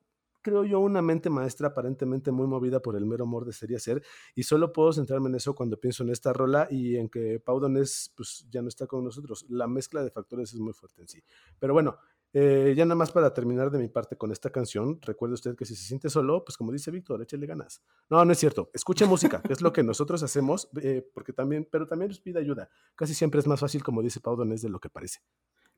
creo 0.43 0.65
yo, 0.65 0.81
una 0.81 1.01
mente 1.01 1.29
maestra 1.29 1.69
aparentemente 1.69 2.29
muy 2.31 2.47
movida 2.47 2.81
por 2.81 2.97
el 2.97 3.05
mero 3.05 3.23
amor 3.23 3.45
de 3.45 3.53
ser, 3.53 4.03
y 4.35 4.43
solo 4.43 4.73
puedo 4.73 4.91
centrarme 4.91 5.29
en 5.29 5.35
eso 5.35 5.55
cuando 5.55 5.79
pienso 5.79 6.03
en 6.03 6.09
esta 6.09 6.33
rola 6.33 6.67
y 6.69 6.97
en 6.97 7.07
que 7.07 7.39
Pau 7.39 7.61
Donés 7.61 8.11
pues 8.13 8.45
ya 8.49 8.61
no 8.61 8.67
está 8.67 8.85
con 8.85 9.05
nosotros. 9.05 9.45
La 9.47 9.67
mezcla 9.67 10.03
de 10.03 10.11
factores 10.11 10.53
es 10.53 10.59
muy 10.59 10.73
fuerte 10.73 11.01
en 11.01 11.07
sí. 11.07 11.23
Pero 11.59 11.73
bueno, 11.73 11.97
eh, 12.35 12.73
ya 12.75 12.83
nada 12.85 12.95
más 12.95 13.11
para 13.11 13.31
terminar 13.31 13.69
de 13.69 13.77
mi 13.77 13.89
parte 13.89 14.17
con 14.17 14.31
esta 14.31 14.49
canción, 14.49 14.99
recuerde 15.01 15.35
usted 15.35 15.55
que 15.55 15.65
si 15.65 15.75
se 15.75 15.85
siente 15.85 16.09
solo, 16.09 16.43
pues 16.43 16.57
como 16.57 16.71
dice 16.71 16.89
Víctor, 16.89 17.21
échale 17.21 17.45
ganas. 17.45 17.83
No, 18.09 18.25
no 18.25 18.31
es 18.31 18.39
cierto. 18.39 18.71
Escuche 18.73 19.05
música, 19.05 19.41
que 19.41 19.53
es 19.53 19.61
lo 19.61 19.71
que 19.71 19.83
nosotros 19.83 20.23
hacemos, 20.23 20.67
eh, 20.81 21.07
porque 21.13 21.31
también, 21.31 21.67
pero 21.71 21.87
también 21.87 22.09
les 22.09 22.19
pide 22.19 22.39
ayuda. 22.39 22.69
Casi 22.95 23.13
siempre 23.13 23.39
es 23.39 23.45
más 23.45 23.59
fácil, 23.59 23.83
como 23.83 24.01
dice 24.01 24.19
Pau 24.19 24.35
Donés, 24.35 24.63
de 24.63 24.69
lo 24.69 24.79
que 24.79 24.89
parece. 24.89 25.19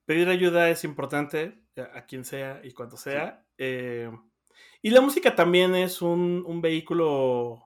Pedir 0.06 0.30
ayuda 0.30 0.70
es 0.70 0.86
importante 0.86 1.66
a 1.94 2.06
quien 2.06 2.24
sea 2.24 2.62
y 2.64 2.72
cuando 2.72 2.96
sea. 2.96 3.46
Eh, 3.58 4.10
y 4.82 4.92
la 4.92 5.02
música 5.02 5.36
también 5.36 5.76
es 5.76 6.02
un, 6.02 6.44
un 6.48 6.62
vehículo, 6.62 7.64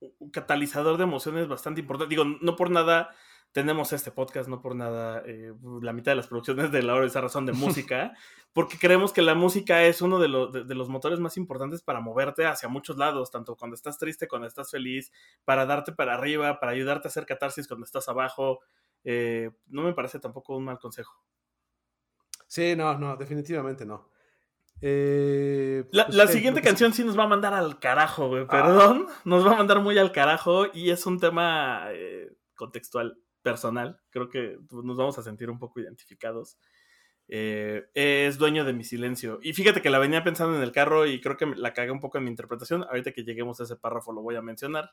un 0.00 0.30
catalizador 0.30 0.96
de 0.96 1.02
emociones 1.02 1.46
bastante 1.46 1.82
importante. 1.82 2.14
Digo, 2.14 2.24
no 2.24 2.56
por 2.56 2.70
nada 2.70 3.14
tenemos 3.52 3.92
este 3.92 4.10
podcast, 4.10 4.48
no 4.48 4.60
por 4.60 4.74
nada, 4.74 5.22
eh, 5.26 5.52
la 5.82 5.92
mitad 5.92 6.12
de 6.12 6.16
las 6.16 6.26
producciones 6.26 6.72
de 6.72 6.82
la 6.82 6.94
hora 6.94 7.06
esa 7.06 7.20
razón 7.20 7.44
de 7.46 7.52
música, 7.92 8.14
porque 8.52 8.78
creemos 8.78 9.12
que 9.12 9.22
la 9.22 9.34
música 9.34 9.84
es 9.84 10.00
uno 10.02 10.18
de, 10.18 10.28
los 10.28 10.88
motores 10.88 11.20
más 11.20 11.36
importantes 11.36 11.82
para 11.82 12.00
moverte 12.00 12.46
hacia 12.46 12.68
muchos 12.68 12.96
lados, 12.96 13.30
tanto 13.30 13.56
cuando 13.56 13.74
estás 13.74 13.98
triste, 13.98 14.26
cuando 14.26 14.48
estás 14.48 14.70
feliz, 14.70 15.12
para 15.44 15.66
darte 15.66 15.92
para 15.92 16.14
arriba, 16.14 16.58
para 16.60 16.72
ayudarte 16.72 17.08
a 17.08 17.10
hacer 17.10 17.26
catarsis 17.26 17.68
cuando 17.68 17.84
estás 17.84 18.08
abajo. 18.08 18.60
Eh, 19.04 19.50
no 19.66 19.82
me 19.82 19.92
parece 19.92 20.18
tampoco 20.18 20.56
un 20.56 20.64
mal 20.64 20.78
consejo. 20.78 21.14
Sí, 22.46 22.74
no, 22.76 22.98
no, 22.98 23.16
definitivamente 23.16 23.84
no. 23.84 24.10
Eh, 24.80 25.84
la, 25.92 26.06
pues, 26.06 26.30
siguiente 26.30 26.60
canción 26.60 26.92
sí 26.92 27.04
nos 27.04 27.18
va 27.18 27.24
a 27.24 27.28
mandar 27.28 27.54
al 27.54 27.78
carajo, 27.78 28.28
güey, 28.28 28.46
perdón. 28.46 29.06
Ah. 29.08 29.12
Nos 29.24 29.46
va 29.46 29.52
a 29.52 29.56
mandar 29.56 29.80
muy 29.80 29.96
al 29.96 30.10
carajo 30.10 30.66
y 30.74 30.90
es 30.90 31.06
un 31.06 31.20
tema 31.20 31.88
contextual 32.56 33.21
personal, 33.42 34.00
creo 34.10 34.28
que 34.28 34.58
pues, 34.68 34.84
nos 34.84 34.96
vamos 34.96 35.18
a 35.18 35.22
sentir 35.22 35.50
un 35.50 35.58
poco 35.58 35.80
identificados. 35.80 36.58
Eh, 37.28 37.88
es 37.94 38.38
dueño 38.38 38.64
de 38.64 38.72
mi 38.72 38.84
silencio. 38.84 39.38
Y 39.42 39.52
fíjate 39.52 39.80
que 39.80 39.90
la 39.90 39.98
venía 39.98 40.24
pensando 40.24 40.56
en 40.56 40.62
el 40.62 40.72
carro 40.72 41.06
y 41.06 41.20
creo 41.20 41.36
que 41.36 41.46
la 41.46 41.72
cagué 41.72 41.90
un 41.90 42.00
poco 42.00 42.18
en 42.18 42.24
mi 42.24 42.30
interpretación. 42.30 42.84
Ahorita 42.84 43.12
que 43.12 43.24
lleguemos 43.24 43.60
a 43.60 43.64
ese 43.64 43.76
párrafo 43.76 44.12
lo 44.12 44.22
voy 44.22 44.36
a 44.36 44.42
mencionar. 44.42 44.92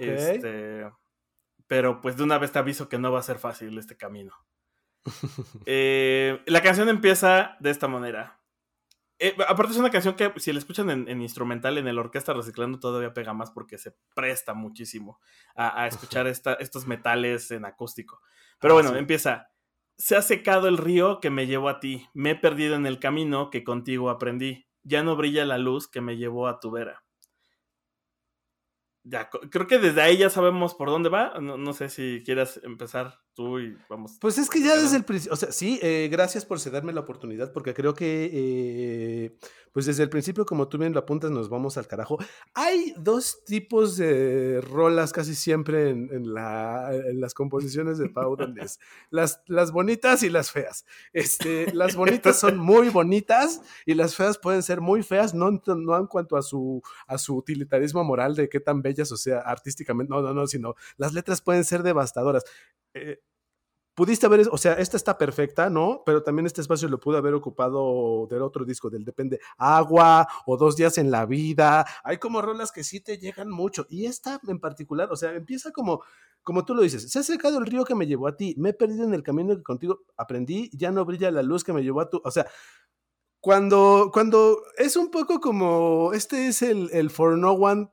Este, 0.00 0.84
pero 1.66 2.00
pues 2.00 2.16
de 2.16 2.22
una 2.22 2.38
vez 2.38 2.52
te 2.52 2.58
aviso 2.58 2.88
que 2.88 2.98
no 2.98 3.12
va 3.12 3.20
a 3.20 3.24
ser 3.24 3.38
fácil 3.38 3.76
este 3.78 3.96
camino. 3.96 4.34
Eh, 5.66 6.42
la 6.46 6.62
canción 6.62 6.88
empieza 6.88 7.56
de 7.60 7.70
esta 7.70 7.88
manera. 7.88 8.39
Eh, 9.22 9.36
aparte 9.46 9.72
es 9.72 9.78
una 9.78 9.90
canción 9.90 10.14
que 10.14 10.32
si 10.38 10.50
la 10.50 10.58
escuchan 10.58 10.88
en, 10.88 11.20
instrumental, 11.20 11.76
en 11.76 11.86
el 11.86 11.98
orquesta 11.98 12.32
reciclando, 12.32 12.80
todavía 12.80 13.12
pega 13.12 13.34
más 13.34 13.50
porque 13.50 13.76
se 13.76 13.94
presta 14.14 14.54
muchísimo 14.54 15.20
a, 15.54 15.86
escuchar 15.86 16.26
estos 16.26 16.86
metales 16.86 17.50
en 17.50 17.66
acústico. 17.66 18.22
Pero 18.58 18.72
ah, 18.72 18.82
bueno, 18.82 18.96
empieza. 18.96 19.50
Se 19.98 20.16
ha 20.16 20.22
secado 20.22 20.68
el 20.68 20.78
río 20.78 21.20
que 21.20 21.28
me 21.28 21.46
llevó 21.46 21.68
a 21.68 21.80
ti. 21.80 22.08
Me 22.14 22.30
he 22.30 22.34
perdido 22.34 22.76
en 22.76 22.86
el 22.86 22.98
camino 22.98 23.50
que 23.50 23.62
contigo 23.62 24.08
aprendí. 24.08 24.66
Ya 24.82 25.02
no 25.02 25.16
brilla 25.16 25.44
la 25.44 25.58
luz 25.58 25.86
que 25.86 26.00
me 26.00 26.16
llevó 26.16 26.48
a 26.48 26.58
tu 26.58 26.70
vera. 26.70 27.04
Ya, 29.02 29.28
creo 29.28 29.66
que 29.66 29.78
desde 29.78 30.00
ahí 30.00 30.16
ya 30.16 30.30
sabemos 30.30 30.74
por 30.74 30.88
dónde 30.88 31.10
va. 31.10 31.38
No, 31.40 31.72
sé 31.74 31.90
si 31.90 32.22
quieras 32.24 32.58
empezar 32.64 33.20
tú 33.34 33.58
y 33.58 33.76
vamos. 33.88 34.18
Pues 34.20 34.38
es 34.38 34.48
que 34.48 34.60
ya 34.60 34.76
desde 34.76 34.96
el 34.96 35.04
principio, 35.04 35.34
o 35.34 35.36
sea, 35.36 35.52
sí, 35.52 35.78
eh, 35.82 36.08
gracias 36.10 36.44
por 36.44 36.60
cederme 36.60 36.92
la 36.92 37.00
oportunidad, 37.00 37.52
porque 37.52 37.74
creo 37.74 37.94
que 37.94 38.30
eh, 38.32 39.36
pues 39.72 39.86
desde 39.86 40.02
el 40.02 40.10
principio, 40.10 40.44
como 40.44 40.68
tú 40.68 40.78
bien 40.78 40.92
lo 40.92 40.98
apuntas, 40.98 41.30
nos 41.30 41.48
vamos 41.48 41.76
al 41.76 41.86
carajo. 41.86 42.18
Hay 42.54 42.92
dos 42.96 43.44
tipos 43.44 43.96
de 43.96 44.60
rolas 44.60 45.12
casi 45.12 45.34
siempre 45.34 45.90
en, 45.90 46.34
las 46.34 47.34
composiciones 47.34 47.98
de 47.98 48.08
Pau 48.08 48.36
las, 49.10 49.42
las 49.46 49.70
bonitas 49.70 50.22
y 50.22 50.28
las 50.28 50.50
feas. 50.50 50.84
Este, 51.12 51.72
las 51.72 51.94
bonitas 51.94 52.38
son 52.38 52.58
muy 52.58 52.88
bonitas 52.88 53.62
y 53.86 53.94
las 53.94 54.16
feas 54.16 54.38
pueden 54.38 54.62
ser 54.62 54.80
muy 54.80 55.02
feas, 55.02 55.34
no, 55.34 55.50
no 55.50 55.96
en 55.96 56.06
cuanto 56.06 56.36
a 56.36 56.42
su, 56.42 56.82
a 57.06 57.18
su 57.18 57.36
utilitarismo 57.36 58.02
moral 58.02 58.34
de 58.34 58.48
qué 58.48 58.60
tan 58.60 58.82
bellas, 58.82 59.12
o 59.12 59.16
sea, 59.16 59.38
artísticamente, 59.40 60.10
no, 60.10 60.20
no, 60.20 60.34
no, 60.34 60.46
sino 60.46 60.74
las 60.96 61.12
letras 61.12 61.42
pueden 61.42 61.64
ser 61.64 61.82
devastadoras. 61.82 62.44
Eh, 62.94 63.18
pudiste 63.94 64.26
haber, 64.26 64.48
o 64.50 64.56
sea, 64.56 64.74
esta 64.74 64.96
está 64.96 65.18
perfecta, 65.18 65.68
¿no? 65.68 66.02
Pero 66.06 66.22
también 66.22 66.46
este 66.46 66.62
espacio 66.62 66.88
lo 66.88 66.98
pudo 66.98 67.18
haber 67.18 67.34
ocupado 67.34 68.26
del 68.30 68.42
otro 68.42 68.64
disco, 68.64 68.88
del 68.88 69.04
Depende 69.04 69.40
Agua 69.58 70.26
o 70.46 70.56
Dos 70.56 70.76
Días 70.76 70.96
en 70.98 71.10
la 71.10 71.26
Vida. 71.26 71.84
Hay 72.02 72.18
como 72.18 72.40
rolas 72.40 72.72
que 72.72 72.84
sí 72.84 73.00
te 73.00 73.18
llegan 73.18 73.50
mucho. 73.50 73.86
Y 73.90 74.06
esta 74.06 74.40
en 74.48 74.58
particular, 74.58 75.10
o 75.12 75.16
sea, 75.16 75.34
empieza 75.34 75.70
como, 75.72 76.02
como 76.42 76.64
tú 76.64 76.74
lo 76.74 76.82
dices, 76.82 77.10
se 77.10 77.18
ha 77.18 77.22
secado 77.22 77.58
el 77.58 77.66
río 77.66 77.84
que 77.84 77.94
me 77.94 78.06
llevó 78.06 78.28
a 78.28 78.36
ti, 78.36 78.54
me 78.58 78.70
he 78.70 78.74
perdido 78.74 79.04
en 79.04 79.12
el 79.14 79.22
camino 79.22 79.54
que 79.54 79.62
contigo 79.62 80.00
aprendí, 80.16 80.70
ya 80.72 80.90
no 80.90 81.04
brilla 81.04 81.30
la 81.30 81.42
luz 81.42 81.62
que 81.64 81.74
me 81.74 81.82
llevó 81.82 82.00
a 82.00 82.08
tu, 82.08 82.22
o 82.24 82.30
sea, 82.30 82.46
cuando, 83.40 84.10
cuando 84.12 84.62
es 84.78 84.96
un 84.96 85.10
poco 85.10 85.40
como, 85.40 86.12
este 86.14 86.48
es 86.48 86.62
el, 86.62 86.90
el 86.92 87.10
For 87.10 87.36
No 87.38 87.52
One 87.52 87.90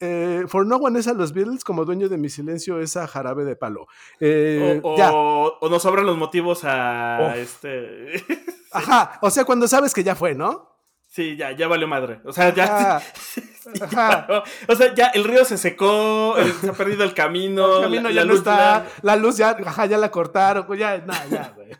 eh, 0.00 0.44
For 0.48 0.66
No 0.66 0.76
One 0.76 0.98
es 0.98 1.08
a 1.08 1.14
los 1.14 1.32
Beatles, 1.32 1.64
como 1.64 1.84
dueño 1.84 2.08
de 2.08 2.18
mi 2.18 2.28
silencio 2.28 2.80
es 2.80 2.96
a 2.96 3.06
Jarabe 3.06 3.44
de 3.44 3.56
Palo. 3.56 3.86
Eh, 4.20 4.80
o, 4.82 4.96
ya. 4.96 5.10
o 5.12 5.68
nos 5.68 5.82
sobran 5.82 6.06
los 6.06 6.16
motivos 6.18 6.64
a 6.64 7.34
este. 7.36 8.12
Ajá, 8.72 9.18
o 9.22 9.30
sea, 9.30 9.44
cuando 9.44 9.66
sabes 9.68 9.94
que 9.94 10.04
ya 10.04 10.14
fue, 10.14 10.34
¿no? 10.34 10.74
Sí, 11.06 11.36
ya, 11.36 11.52
ya 11.52 11.66
valió 11.68 11.88
madre. 11.88 12.20
O 12.24 12.32
sea, 12.32 12.52
ya. 12.52 12.96
Ajá. 12.96 13.02
O 14.68 14.74
sea, 14.76 14.94
ya 14.94 15.06
el 15.08 15.24
río 15.24 15.44
se 15.44 15.58
secó, 15.58 16.36
el- 16.36 16.52
se 16.52 16.68
ha 16.70 16.72
perdido 16.72 17.02
el 17.04 17.14
camino. 17.14 17.78
El 17.78 17.82
camino 17.84 18.02
la, 18.02 18.10
ya 18.10 18.20
la 18.20 18.24
no 18.26 18.30
luz 18.32 18.38
está, 18.40 18.56
ya- 18.56 18.86
la 19.02 19.16
luz 19.16 19.36
ya, 19.36 19.50
ajá, 19.64 19.86
ya 19.86 19.98
la 19.98 20.10
cortaron, 20.10 20.66
ya, 20.78 20.98
nada, 20.98 21.26
ya, 21.26 21.52
güey. 21.56 21.70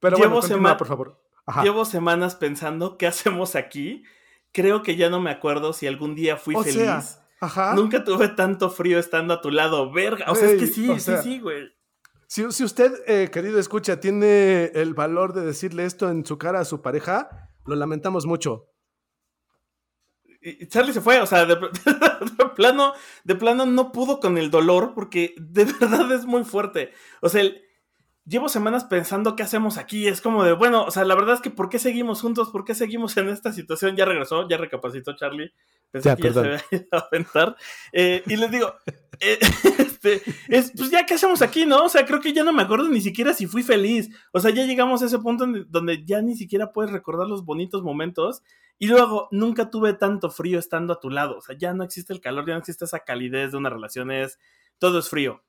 Pero 0.00 0.16
Llevo 0.16 0.30
bueno, 0.30 0.40
continúa, 0.40 0.76
por 0.76 0.86
favor. 0.88 1.20
Ajá. 1.46 1.62
Llevo 1.62 1.84
semanas 1.84 2.34
pensando 2.34 2.98
qué 2.98 3.06
hacemos 3.06 3.54
aquí. 3.56 4.02
Creo 4.52 4.82
que 4.82 4.96
ya 4.96 5.08
no 5.10 5.20
me 5.20 5.30
acuerdo 5.30 5.72
si 5.72 5.86
algún 5.86 6.14
día 6.14 6.36
fui 6.36 6.54
O 6.54 6.62
feliz. 6.62 6.76
sea, 6.78 7.02
ajá. 7.40 7.74
Nunca 7.74 8.04
tuve 8.04 8.28
tanto 8.28 8.70
frío 8.70 8.98
estando 8.98 9.34
a 9.34 9.40
tu 9.40 9.50
lado, 9.50 9.90
verga. 9.90 10.26
O 10.30 10.34
sea, 10.34 10.50
es 10.50 10.60
que 10.60 10.66
sí, 10.66 10.86
sí, 10.94 11.00
sea, 11.00 11.22
sí, 11.22 11.40
güey. 11.40 11.68
Si, 12.26 12.50
si 12.52 12.64
usted, 12.64 12.92
eh, 13.06 13.30
querido 13.32 13.58
escucha, 13.58 14.00
tiene 14.00 14.66
el 14.74 14.94
valor 14.94 15.32
de 15.34 15.42
decirle 15.42 15.84
esto 15.84 16.08
en 16.10 16.24
su 16.24 16.38
cara 16.38 16.60
a 16.60 16.64
su 16.64 16.80
pareja, 16.82 17.50
lo 17.66 17.74
lamentamos 17.76 18.26
mucho. 18.26 18.68
Charlie 20.68 20.92
se 20.92 21.00
fue, 21.00 21.20
o 21.20 21.26
sea, 21.26 21.44
de, 21.44 21.54
de 22.38 22.44
plano, 22.56 22.94
de 23.24 23.34
plano 23.36 23.64
no 23.64 23.92
pudo 23.92 24.18
con 24.18 24.38
el 24.38 24.50
dolor 24.50 24.92
porque 24.94 25.34
de 25.38 25.64
verdad 25.80 26.10
es 26.12 26.24
muy 26.26 26.44
fuerte. 26.44 26.92
O 27.20 27.28
sea, 27.28 27.42
el- 27.42 27.62
llevo 28.24 28.48
semanas 28.48 28.84
pensando 28.84 29.36
qué 29.36 29.42
hacemos 29.42 29.78
aquí. 29.78 30.06
Es 30.06 30.20
como 30.20 30.44
de, 30.44 30.52
bueno, 30.52 30.84
o 30.84 30.90
sea, 30.90 31.04
la 31.04 31.14
verdad 31.14 31.34
es 31.34 31.40
que 31.40 31.50
¿por 31.50 31.68
qué 31.68 31.78
seguimos 31.78 32.20
juntos? 32.20 32.50
¿Por 32.50 32.64
qué 32.64 32.74
seguimos 32.74 33.16
en 33.16 33.28
esta 33.28 33.52
situación? 33.52 33.96
Ya 33.96 34.04
regresó, 34.04 34.48
ya 34.48 34.56
recapacitó 34.56 35.14
Charlie. 35.16 35.52
Pensé 35.90 36.08
Ya, 36.08 36.16
que 36.16 36.22
ya 36.22 36.28
perdón. 36.28 36.44
se 36.44 36.48
había 36.48 36.62
ido 36.86 36.88
a 36.92 37.08
aventar. 37.10 37.56
Eh, 37.92 38.22
y 38.26 38.36
les 38.36 38.50
digo, 38.50 38.74
eh, 39.20 39.38
este, 39.78 40.22
es, 40.48 40.72
pues 40.76 40.90
ya, 40.90 41.04
¿qué 41.04 41.14
hacemos 41.14 41.42
aquí, 41.42 41.66
no? 41.66 41.84
O 41.84 41.88
sea, 41.88 42.06
creo 42.06 42.20
que 42.20 42.32
ya 42.32 42.44
no 42.44 42.52
me 42.52 42.62
acuerdo 42.62 42.88
ni 42.88 43.00
siquiera 43.00 43.34
si 43.34 43.46
fui 43.46 43.62
feliz. 43.62 44.08
O 44.32 44.40
sea, 44.40 44.50
ya 44.50 44.64
llegamos 44.64 45.02
a 45.02 45.06
ese 45.06 45.18
punto 45.18 45.46
donde 45.68 46.04
ya 46.04 46.22
ni 46.22 46.36
siquiera 46.36 46.72
puedes 46.72 46.92
recordar 46.92 47.26
los 47.26 47.44
bonitos 47.44 47.82
momentos. 47.82 48.42
Y 48.78 48.86
luego, 48.88 49.28
nunca 49.30 49.70
tuve 49.70 49.92
tanto 49.92 50.28
frío 50.30 50.58
estando 50.58 50.94
a 50.94 50.98
tu 51.00 51.08
lado. 51.10 51.36
O 51.38 51.40
sea, 51.40 51.56
ya 51.56 51.72
no 51.72 51.84
existe 51.84 52.12
el 52.12 52.20
calor, 52.20 52.46
ya 52.46 52.54
no 52.54 52.58
existe 52.60 52.84
esa 52.84 53.00
calidez 53.00 53.52
de 53.52 53.58
una 53.58 53.70
relación, 53.70 54.10
es, 54.10 54.40
todo 54.78 54.98
es 54.98 55.08
frío. 55.08 55.44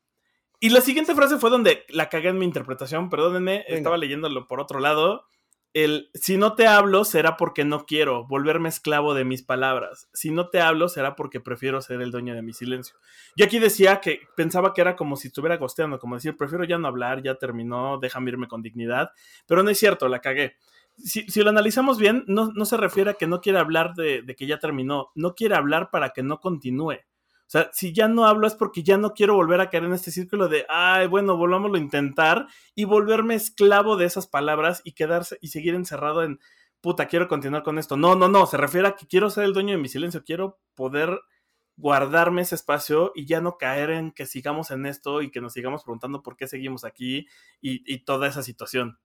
Y 0.59 0.69
la 0.69 0.81
siguiente 0.81 1.13
frase 1.15 1.37
fue 1.39 1.49
donde 1.49 1.83
la 1.89 2.09
cagué 2.09 2.29
en 2.29 2.37
mi 2.37 2.45
interpretación, 2.45 3.09
perdónenme, 3.09 3.65
Venga. 3.67 3.77
estaba 3.77 3.97
leyéndolo 3.97 4.47
por 4.47 4.59
otro 4.61 4.79
lado. 4.79 5.27
El, 5.73 6.11
si 6.13 6.37
no 6.37 6.53
te 6.53 6.67
hablo 6.67 7.03
será 7.03 7.35
porque 7.35 7.65
no 7.65 7.85
quiero 7.87 8.25
volverme 8.27 8.69
esclavo 8.69 9.15
de 9.15 9.25
mis 9.25 9.41
palabras. 9.41 10.07
Si 10.13 10.29
no 10.29 10.49
te 10.49 10.61
hablo 10.61 10.87
será 10.87 11.15
porque 11.15 11.39
prefiero 11.39 11.81
ser 11.81 11.99
el 12.01 12.11
dueño 12.11 12.35
de 12.35 12.43
mi 12.43 12.53
silencio. 12.53 12.95
Yo 13.35 13.45
aquí 13.45 13.57
decía 13.57 13.99
que 13.99 14.21
pensaba 14.35 14.73
que 14.73 14.81
era 14.81 14.95
como 14.95 15.15
si 15.15 15.29
estuviera 15.29 15.57
gosteando, 15.57 15.97
como 15.97 16.13
decir, 16.15 16.37
prefiero 16.37 16.63
ya 16.63 16.77
no 16.77 16.87
hablar, 16.87 17.23
ya 17.23 17.35
terminó, 17.35 17.97
déjame 17.97 18.29
irme 18.29 18.47
con 18.47 18.61
dignidad. 18.61 19.11
Pero 19.47 19.63
no 19.63 19.69
es 19.71 19.79
cierto, 19.79 20.07
la 20.07 20.19
cagué. 20.19 20.57
Si, 20.95 21.23
si 21.27 21.41
lo 21.41 21.49
analizamos 21.49 21.97
bien, 21.97 22.23
no, 22.27 22.51
no 22.53 22.65
se 22.65 22.77
refiere 22.77 23.09
a 23.09 23.13
que 23.15 23.25
no 23.25 23.41
quiere 23.41 23.57
hablar 23.57 23.95
de, 23.95 24.21
de 24.21 24.35
que 24.35 24.45
ya 24.45 24.59
terminó, 24.59 25.09
no 25.15 25.33
quiere 25.33 25.55
hablar 25.55 25.89
para 25.89 26.11
que 26.11 26.21
no 26.21 26.39
continúe. 26.39 26.99
O 27.53 27.59
sea, 27.59 27.69
si 27.71 27.93
ya 27.93 28.07
no 28.07 28.25
hablo 28.25 28.47
es 28.47 28.55
porque 28.55 28.81
ya 28.81 28.97
no 28.97 29.13
quiero 29.13 29.35
volver 29.35 29.61
a 29.61 29.69
caer 29.69 29.83
en 29.83 29.93
este 29.93 30.09
círculo 30.09 30.47
de, 30.47 30.65
ay, 30.69 31.05
bueno, 31.05 31.37
volvámoslo 31.37 31.77
a 31.77 31.81
intentar 31.81 32.47
y 32.73 32.85
volverme 32.85 33.35
esclavo 33.35 33.95
de 33.95 34.05
esas 34.05 34.25
palabras 34.25 34.81
y 34.83 34.93
quedarse 34.93 35.37
y 35.39 35.49
seguir 35.49 35.75
encerrado 35.75 36.23
en, 36.23 36.39
puta, 36.81 37.07
quiero 37.07 37.27
continuar 37.27 37.61
con 37.61 37.77
esto. 37.77 37.95
No, 37.95 38.15
no, 38.15 38.27
no, 38.27 38.47
se 38.47 38.57
refiere 38.57 38.87
a 38.87 38.95
que 38.95 39.05
quiero 39.05 39.29
ser 39.29 39.43
el 39.43 39.53
dueño 39.53 39.75
de 39.75 39.77
mi 39.77 39.87
silencio, 39.87 40.23
quiero 40.23 40.57
poder 40.73 41.19
guardarme 41.75 42.41
ese 42.41 42.55
espacio 42.55 43.11
y 43.13 43.27
ya 43.27 43.39
no 43.39 43.59
caer 43.59 43.91
en 43.91 44.13
que 44.13 44.25
sigamos 44.25 44.71
en 44.71 44.87
esto 44.87 45.21
y 45.21 45.29
que 45.29 45.39
nos 45.39 45.53
sigamos 45.53 45.83
preguntando 45.83 46.23
por 46.23 46.35
qué 46.35 46.47
seguimos 46.47 46.83
aquí 46.83 47.27
y, 47.61 47.83
y 47.85 48.03
toda 48.03 48.27
esa 48.27 48.41
situación. 48.41 48.97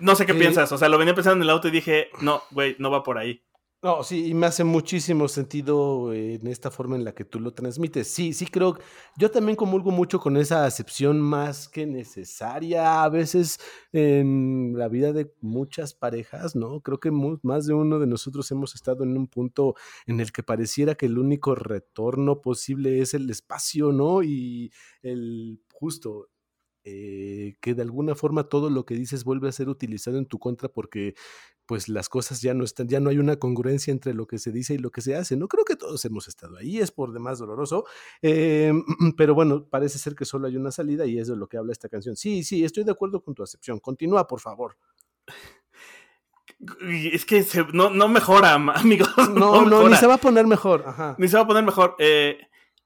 No 0.00 0.16
sé 0.16 0.26
qué 0.26 0.32
Eh, 0.32 0.36
piensas, 0.36 0.72
o 0.72 0.78
sea, 0.78 0.88
lo 0.88 0.98
venía 0.98 1.14
pensando 1.14 1.36
en 1.36 1.42
el 1.42 1.50
auto 1.50 1.68
y 1.68 1.70
dije, 1.70 2.08
no, 2.20 2.42
güey, 2.50 2.74
no 2.80 2.90
va 2.90 3.04
por 3.04 3.18
ahí. 3.18 3.44
No, 3.80 4.02
sí, 4.02 4.26
y 4.26 4.34
me 4.34 4.46
hace 4.46 4.64
muchísimo 4.64 5.28
sentido 5.28 6.12
eh, 6.12 6.34
en 6.34 6.48
esta 6.48 6.68
forma 6.68 6.96
en 6.96 7.04
la 7.04 7.14
que 7.14 7.24
tú 7.24 7.38
lo 7.38 7.52
transmites. 7.54 8.08
Sí, 8.08 8.32
sí 8.32 8.46
creo, 8.48 8.76
yo 9.16 9.30
también 9.30 9.54
comulgo 9.54 9.92
mucho 9.92 10.18
con 10.18 10.36
esa 10.36 10.64
acepción 10.64 11.20
más 11.20 11.68
que 11.68 11.86
necesaria 11.86 13.04
a 13.04 13.08
veces 13.08 13.60
en 13.92 14.72
la 14.76 14.88
vida 14.88 15.12
de 15.12 15.32
muchas 15.42 15.94
parejas, 15.94 16.56
¿no? 16.56 16.80
Creo 16.80 16.98
que 16.98 17.12
más 17.12 17.66
de 17.66 17.74
uno 17.74 18.00
de 18.00 18.08
nosotros 18.08 18.50
hemos 18.50 18.74
estado 18.74 19.04
en 19.04 19.16
un 19.16 19.28
punto 19.28 19.76
en 20.06 20.18
el 20.18 20.32
que 20.32 20.42
pareciera 20.42 20.96
que 20.96 21.06
el 21.06 21.16
único 21.16 21.54
retorno 21.54 22.40
posible 22.40 23.00
es 23.00 23.14
el 23.14 23.30
espacio, 23.30 23.92
¿no? 23.92 24.24
Y 24.24 24.72
el 25.02 25.60
justo 25.72 26.28
eh, 26.84 27.56
que 27.60 27.74
de 27.74 27.82
alguna 27.82 28.14
forma 28.14 28.48
todo 28.48 28.70
lo 28.70 28.84
que 28.86 28.94
dices 28.94 29.24
vuelve 29.24 29.48
a 29.48 29.52
ser 29.52 29.68
utilizado 29.68 30.18
en 30.18 30.26
tu 30.26 30.38
contra 30.38 30.68
porque 30.68 31.14
pues 31.68 31.90
las 31.90 32.08
cosas 32.08 32.40
ya 32.40 32.54
no 32.54 32.64
están, 32.64 32.88
ya 32.88 32.98
no 32.98 33.10
hay 33.10 33.18
una 33.18 33.36
congruencia 33.36 33.92
entre 33.92 34.14
lo 34.14 34.26
que 34.26 34.38
se 34.38 34.50
dice 34.52 34.72
y 34.72 34.78
lo 34.78 34.90
que 34.90 35.02
se 35.02 35.14
hace. 35.14 35.36
No 35.36 35.48
creo 35.48 35.66
que 35.66 35.76
todos 35.76 36.02
hemos 36.06 36.26
estado 36.26 36.56
ahí, 36.56 36.78
es 36.78 36.90
por 36.90 37.12
demás 37.12 37.38
doloroso, 37.38 37.84
eh, 38.22 38.72
pero 39.18 39.34
bueno, 39.34 39.66
parece 39.68 39.98
ser 39.98 40.14
que 40.14 40.24
solo 40.24 40.46
hay 40.48 40.56
una 40.56 40.70
salida 40.70 41.04
y 41.04 41.18
es 41.18 41.28
de 41.28 41.36
lo 41.36 41.46
que 41.46 41.58
habla 41.58 41.72
esta 41.72 41.90
canción. 41.90 42.16
Sí, 42.16 42.42
sí, 42.42 42.64
estoy 42.64 42.84
de 42.84 42.92
acuerdo 42.92 43.22
con 43.22 43.34
tu 43.34 43.42
acepción. 43.42 43.80
Continúa, 43.80 44.26
por 44.26 44.40
favor. 44.40 44.78
Es 47.12 47.24
que 47.24 47.42
se- 47.42 47.66
no, 47.72 47.90
no 47.90 48.08
mejora, 48.08 48.54
amigos. 48.54 49.10
No, 49.34 49.64
no, 49.64 49.88
ni 49.88 49.94
se 49.96 50.06
va 50.06 50.14
a 50.14 50.18
poner 50.18 50.46
mejor. 50.46 50.82
Ajá. 50.86 51.14
Ni 51.18 51.28
se 51.28 51.36
va 51.36 51.42
a 51.42 51.46
poner 51.46 51.62
mejor. 51.64 51.94
Eh, 51.98 52.38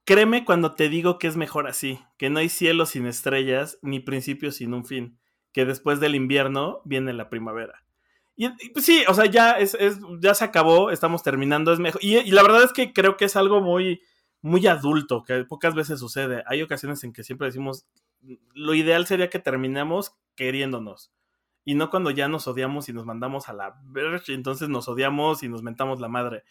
créeme 0.05 0.45
cuando 0.45 0.75
te 0.75 0.89
digo 0.89 1.19
que 1.19 1.29
es 1.29 1.37
mejor 1.37 1.67
así, 1.69 1.99
que 2.19 2.29
no 2.29 2.41
hay 2.41 2.49
cielo 2.49 2.85
sin 2.85 3.07
estrellas, 3.07 3.79
ni 3.81 4.01
principio 4.01 4.51
sin 4.53 4.75
un 4.75 4.85
fin, 4.85 5.19
que 5.53 5.65
después 5.65 6.01
del 6.01 6.15
invierno 6.17 6.83
viene 6.85 7.13
la 7.13 7.31
primavera. 7.31 7.85
Y, 8.37 8.49
pues 8.71 8.85
sí, 8.85 9.05
o 9.09 9.15
sea, 9.15 9.27
ya, 9.27 9.53
es, 9.53 9.75
es- 9.75 9.99
ya 10.21 10.35
se 10.35 10.45
acabó, 10.45 10.91
estamos 10.91 11.23
terminando, 11.23 11.73
es 11.73 11.79
mejor. 11.79 12.03
Y, 12.03 12.17
y 12.19 12.31
la 12.31 12.43
verdad 12.43 12.63
es 12.65 12.73
que 12.73 12.93
creo 12.93 13.17
que 13.17 13.27
es 13.27 13.37
algo 13.37 13.61
muy, 13.61 14.01
muy 14.41 14.67
adulto, 14.67 15.23
que 15.23 15.45
pocas 15.45 15.75
veces 15.75 16.01
sucede. 16.01 16.43
Hay 16.47 16.63
ocasiones 16.63 17.05
en 17.05 17.13
que 17.13 17.23
siempre 17.25 17.47
decimos, 17.49 17.87
lo 18.55 18.75
ideal 18.75 19.07
sería 19.07 19.31
que 19.31 19.39
terminemos 19.39 20.17
queriéndonos. 20.35 21.13
Y 21.65 21.75
no 21.77 21.91
cuando 21.91 22.11
ya 22.11 22.27
nos 22.29 22.49
odiamos 22.49 22.89
y 22.89 22.93
nos 22.93 23.07
mandamos 23.07 23.49
a 23.49 23.53
la 23.53 23.75
verge, 23.85 24.35
entonces 24.35 24.69
nos 24.69 24.89
odiamos 24.89 25.43
y 25.45 25.49
nos 25.49 25.63
mentamos 25.63 26.01
la 26.01 26.09
madre. 26.09 26.43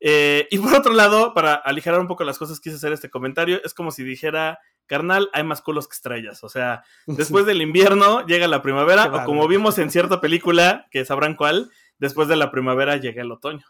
Eh, 0.00 0.48
y 0.50 0.58
por 0.58 0.74
otro 0.74 0.92
lado, 0.92 1.34
para 1.34 1.54
aligerar 1.54 2.00
un 2.00 2.08
poco 2.08 2.24
las 2.24 2.38
cosas, 2.38 2.58
quise 2.60 2.76
hacer 2.76 2.92
este 2.92 3.08
comentario. 3.10 3.60
Es 3.64 3.74
como 3.74 3.90
si 3.92 4.02
dijera, 4.02 4.58
carnal, 4.86 5.28
hay 5.32 5.44
más 5.44 5.62
culos 5.62 5.88
que 5.88 5.94
estrellas. 5.94 6.42
O 6.44 6.48
sea, 6.48 6.84
después 7.06 7.46
del 7.46 7.62
invierno 7.62 8.24
llega 8.26 8.48
la 8.48 8.62
primavera, 8.62 9.06
o 9.14 9.24
como 9.24 9.46
vimos 9.48 9.78
en 9.78 9.90
cierta 9.90 10.20
película, 10.20 10.86
que 10.90 11.04
sabrán 11.04 11.36
cuál, 11.36 11.70
después 11.98 12.28
de 12.28 12.36
la 12.36 12.50
primavera 12.50 12.96
llega 12.96 13.22
el 13.22 13.32
otoño. 13.32 13.66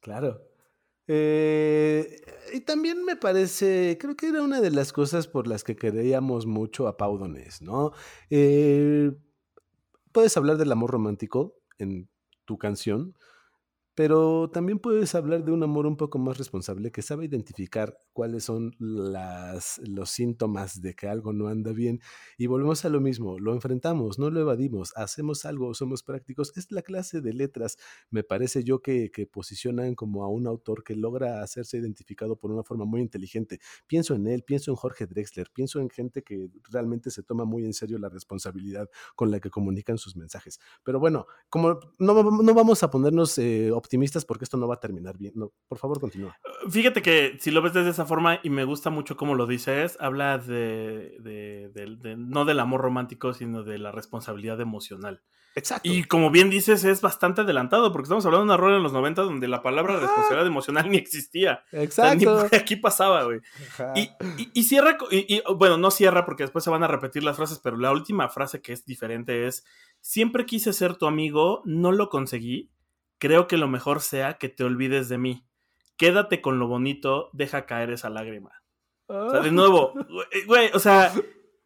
Claro. 0.00 0.42
Eh, 1.10 2.20
y 2.52 2.60
también 2.60 3.02
me 3.04 3.16
parece, 3.16 3.96
creo 3.98 4.14
que 4.14 4.28
era 4.28 4.42
una 4.42 4.60
de 4.60 4.70
las 4.70 4.92
cosas 4.92 5.26
por 5.26 5.46
las 5.46 5.64
que 5.64 5.74
queríamos 5.74 6.46
mucho 6.46 6.86
a 6.86 6.98
Pau 6.98 7.16
Donés, 7.16 7.62
¿no? 7.62 7.92
Eh, 8.28 9.12
puedes 10.12 10.36
hablar 10.36 10.58
del 10.58 10.70
amor 10.70 10.90
romántico 10.90 11.56
en 11.78 12.10
tu 12.44 12.58
canción, 12.58 13.14
pero 13.94 14.50
también 14.50 14.78
puedes 14.78 15.14
hablar 15.14 15.44
de 15.44 15.52
un 15.52 15.62
amor 15.62 15.86
un 15.86 15.96
poco 15.96 16.18
más 16.18 16.36
responsable 16.36 16.92
que 16.92 17.02
sabe 17.02 17.24
identificar 17.24 17.98
cuáles 18.18 18.42
son 18.42 18.74
las, 18.80 19.80
los 19.86 20.10
síntomas 20.10 20.82
de 20.82 20.96
que 20.96 21.06
algo 21.06 21.32
no 21.32 21.46
anda 21.46 21.72
bien. 21.72 22.00
Y 22.36 22.48
volvemos 22.48 22.84
a 22.84 22.88
lo 22.88 23.00
mismo, 23.00 23.38
lo 23.38 23.54
enfrentamos, 23.54 24.18
no 24.18 24.28
lo 24.28 24.40
evadimos, 24.40 24.92
hacemos 24.96 25.44
algo, 25.44 25.72
somos 25.72 26.02
prácticos. 26.02 26.52
Es 26.56 26.72
la 26.72 26.82
clase 26.82 27.20
de 27.20 27.32
letras, 27.32 27.78
me 28.10 28.24
parece 28.24 28.64
yo, 28.64 28.82
que, 28.82 29.12
que 29.12 29.28
posicionan 29.28 29.94
como 29.94 30.24
a 30.24 30.28
un 30.28 30.48
autor 30.48 30.82
que 30.82 30.96
logra 30.96 31.44
hacerse 31.44 31.78
identificado 31.78 32.34
por 32.34 32.50
una 32.50 32.64
forma 32.64 32.84
muy 32.84 33.02
inteligente. 33.02 33.60
Pienso 33.86 34.16
en 34.16 34.26
él, 34.26 34.42
pienso 34.42 34.72
en 34.72 34.74
Jorge 34.74 35.06
Drexler, 35.06 35.50
pienso 35.54 35.78
en 35.78 35.88
gente 35.88 36.24
que 36.24 36.50
realmente 36.72 37.12
se 37.12 37.22
toma 37.22 37.44
muy 37.44 37.64
en 37.66 37.72
serio 37.72 37.98
la 37.98 38.08
responsabilidad 38.08 38.90
con 39.14 39.30
la 39.30 39.38
que 39.38 39.48
comunican 39.48 39.96
sus 39.96 40.16
mensajes. 40.16 40.58
Pero 40.82 40.98
bueno, 40.98 41.28
como 41.50 41.78
no, 42.00 42.24
no 42.24 42.54
vamos 42.54 42.82
a 42.82 42.90
ponernos 42.90 43.38
eh, 43.38 43.70
optimistas 43.70 44.24
porque 44.24 44.42
esto 44.42 44.56
no 44.56 44.66
va 44.66 44.74
a 44.74 44.80
terminar 44.80 45.16
bien. 45.16 45.34
No, 45.36 45.52
por 45.68 45.78
favor, 45.78 46.00
continúa. 46.00 46.36
Fíjate 46.68 47.00
que 47.00 47.36
si 47.38 47.52
lo 47.52 47.62
ves 47.62 47.74
desde 47.74 47.90
esa 47.90 48.07
forma, 48.08 48.40
y 48.42 48.50
me 48.50 48.64
gusta 48.64 48.90
mucho 48.90 49.16
cómo 49.16 49.36
lo 49.36 49.46
dices, 49.46 49.96
habla 50.00 50.38
de, 50.38 51.16
de- 51.20 51.70
de- 51.72 51.96
de- 51.96 52.16
no 52.16 52.44
del 52.44 52.58
amor 52.58 52.80
romántico, 52.80 53.32
sino 53.34 53.62
de 53.62 53.78
la 53.78 53.92
responsabilidad 53.92 54.60
emocional. 54.60 55.22
Exacto. 55.54 55.88
Y 55.88 56.04
como 56.04 56.30
bien 56.30 56.50
dices, 56.50 56.84
es 56.84 57.00
bastante 57.00 57.40
adelantado, 57.40 57.90
porque 57.92 58.04
estamos 58.04 58.24
hablando 58.26 58.44
de 58.44 58.50
una 58.50 58.56
rola 58.56 58.76
en 58.76 58.82
los 58.82 58.92
90 58.92 59.22
donde 59.22 59.48
la 59.48 59.60
palabra 59.62 59.94
Ajá. 59.94 60.02
responsabilidad 60.02 60.46
emocional 60.46 60.88
ni 60.90 60.98
existía. 60.98 61.62
O 61.72 61.90
sea, 61.90 62.14
ni 62.14 62.22
Exacto. 62.24 62.48
por 62.48 62.54
aquí 62.60 62.76
pasaba, 62.76 63.24
güey. 63.24 63.40
Y, 63.96 64.02
y- 64.40 64.50
y 64.54 64.62
cierra, 64.64 64.96
y, 65.10 65.42
bueno, 65.56 65.76
no 65.76 65.90
cierra 65.90 66.24
porque 66.24 66.44
después 66.44 66.62
se 66.64 66.70
van 66.70 66.82
a 66.84 66.88
repetir 66.88 67.24
las 67.24 67.36
frases, 67.36 67.58
pero 67.62 67.76
la 67.76 67.90
última 67.92 68.28
frase 68.28 68.60
que 68.62 68.72
es 68.72 68.84
diferente 68.86 69.46
es, 69.46 69.64
siempre 70.00 70.46
quise 70.46 70.72
ser 70.72 70.94
tu 70.96 71.06
amigo, 71.06 71.62
no 71.64 71.90
lo 71.92 72.08
conseguí, 72.08 72.70
creo 73.18 73.48
que 73.48 73.56
lo 73.56 73.66
mejor 73.66 74.00
sea 74.00 74.34
que 74.34 74.48
te 74.48 74.62
olvides 74.62 75.08
de 75.08 75.18
mí. 75.18 75.44
Quédate 75.98 76.40
con 76.40 76.58
lo 76.58 76.66
bonito, 76.66 77.28
deja 77.34 77.66
caer 77.66 77.90
esa 77.90 78.08
lágrima. 78.08 78.62
O 79.06 79.30
sea, 79.30 79.40
de 79.40 79.50
nuevo, 79.50 79.92
güey, 80.46 80.70
o 80.72 80.78
sea, 80.78 81.12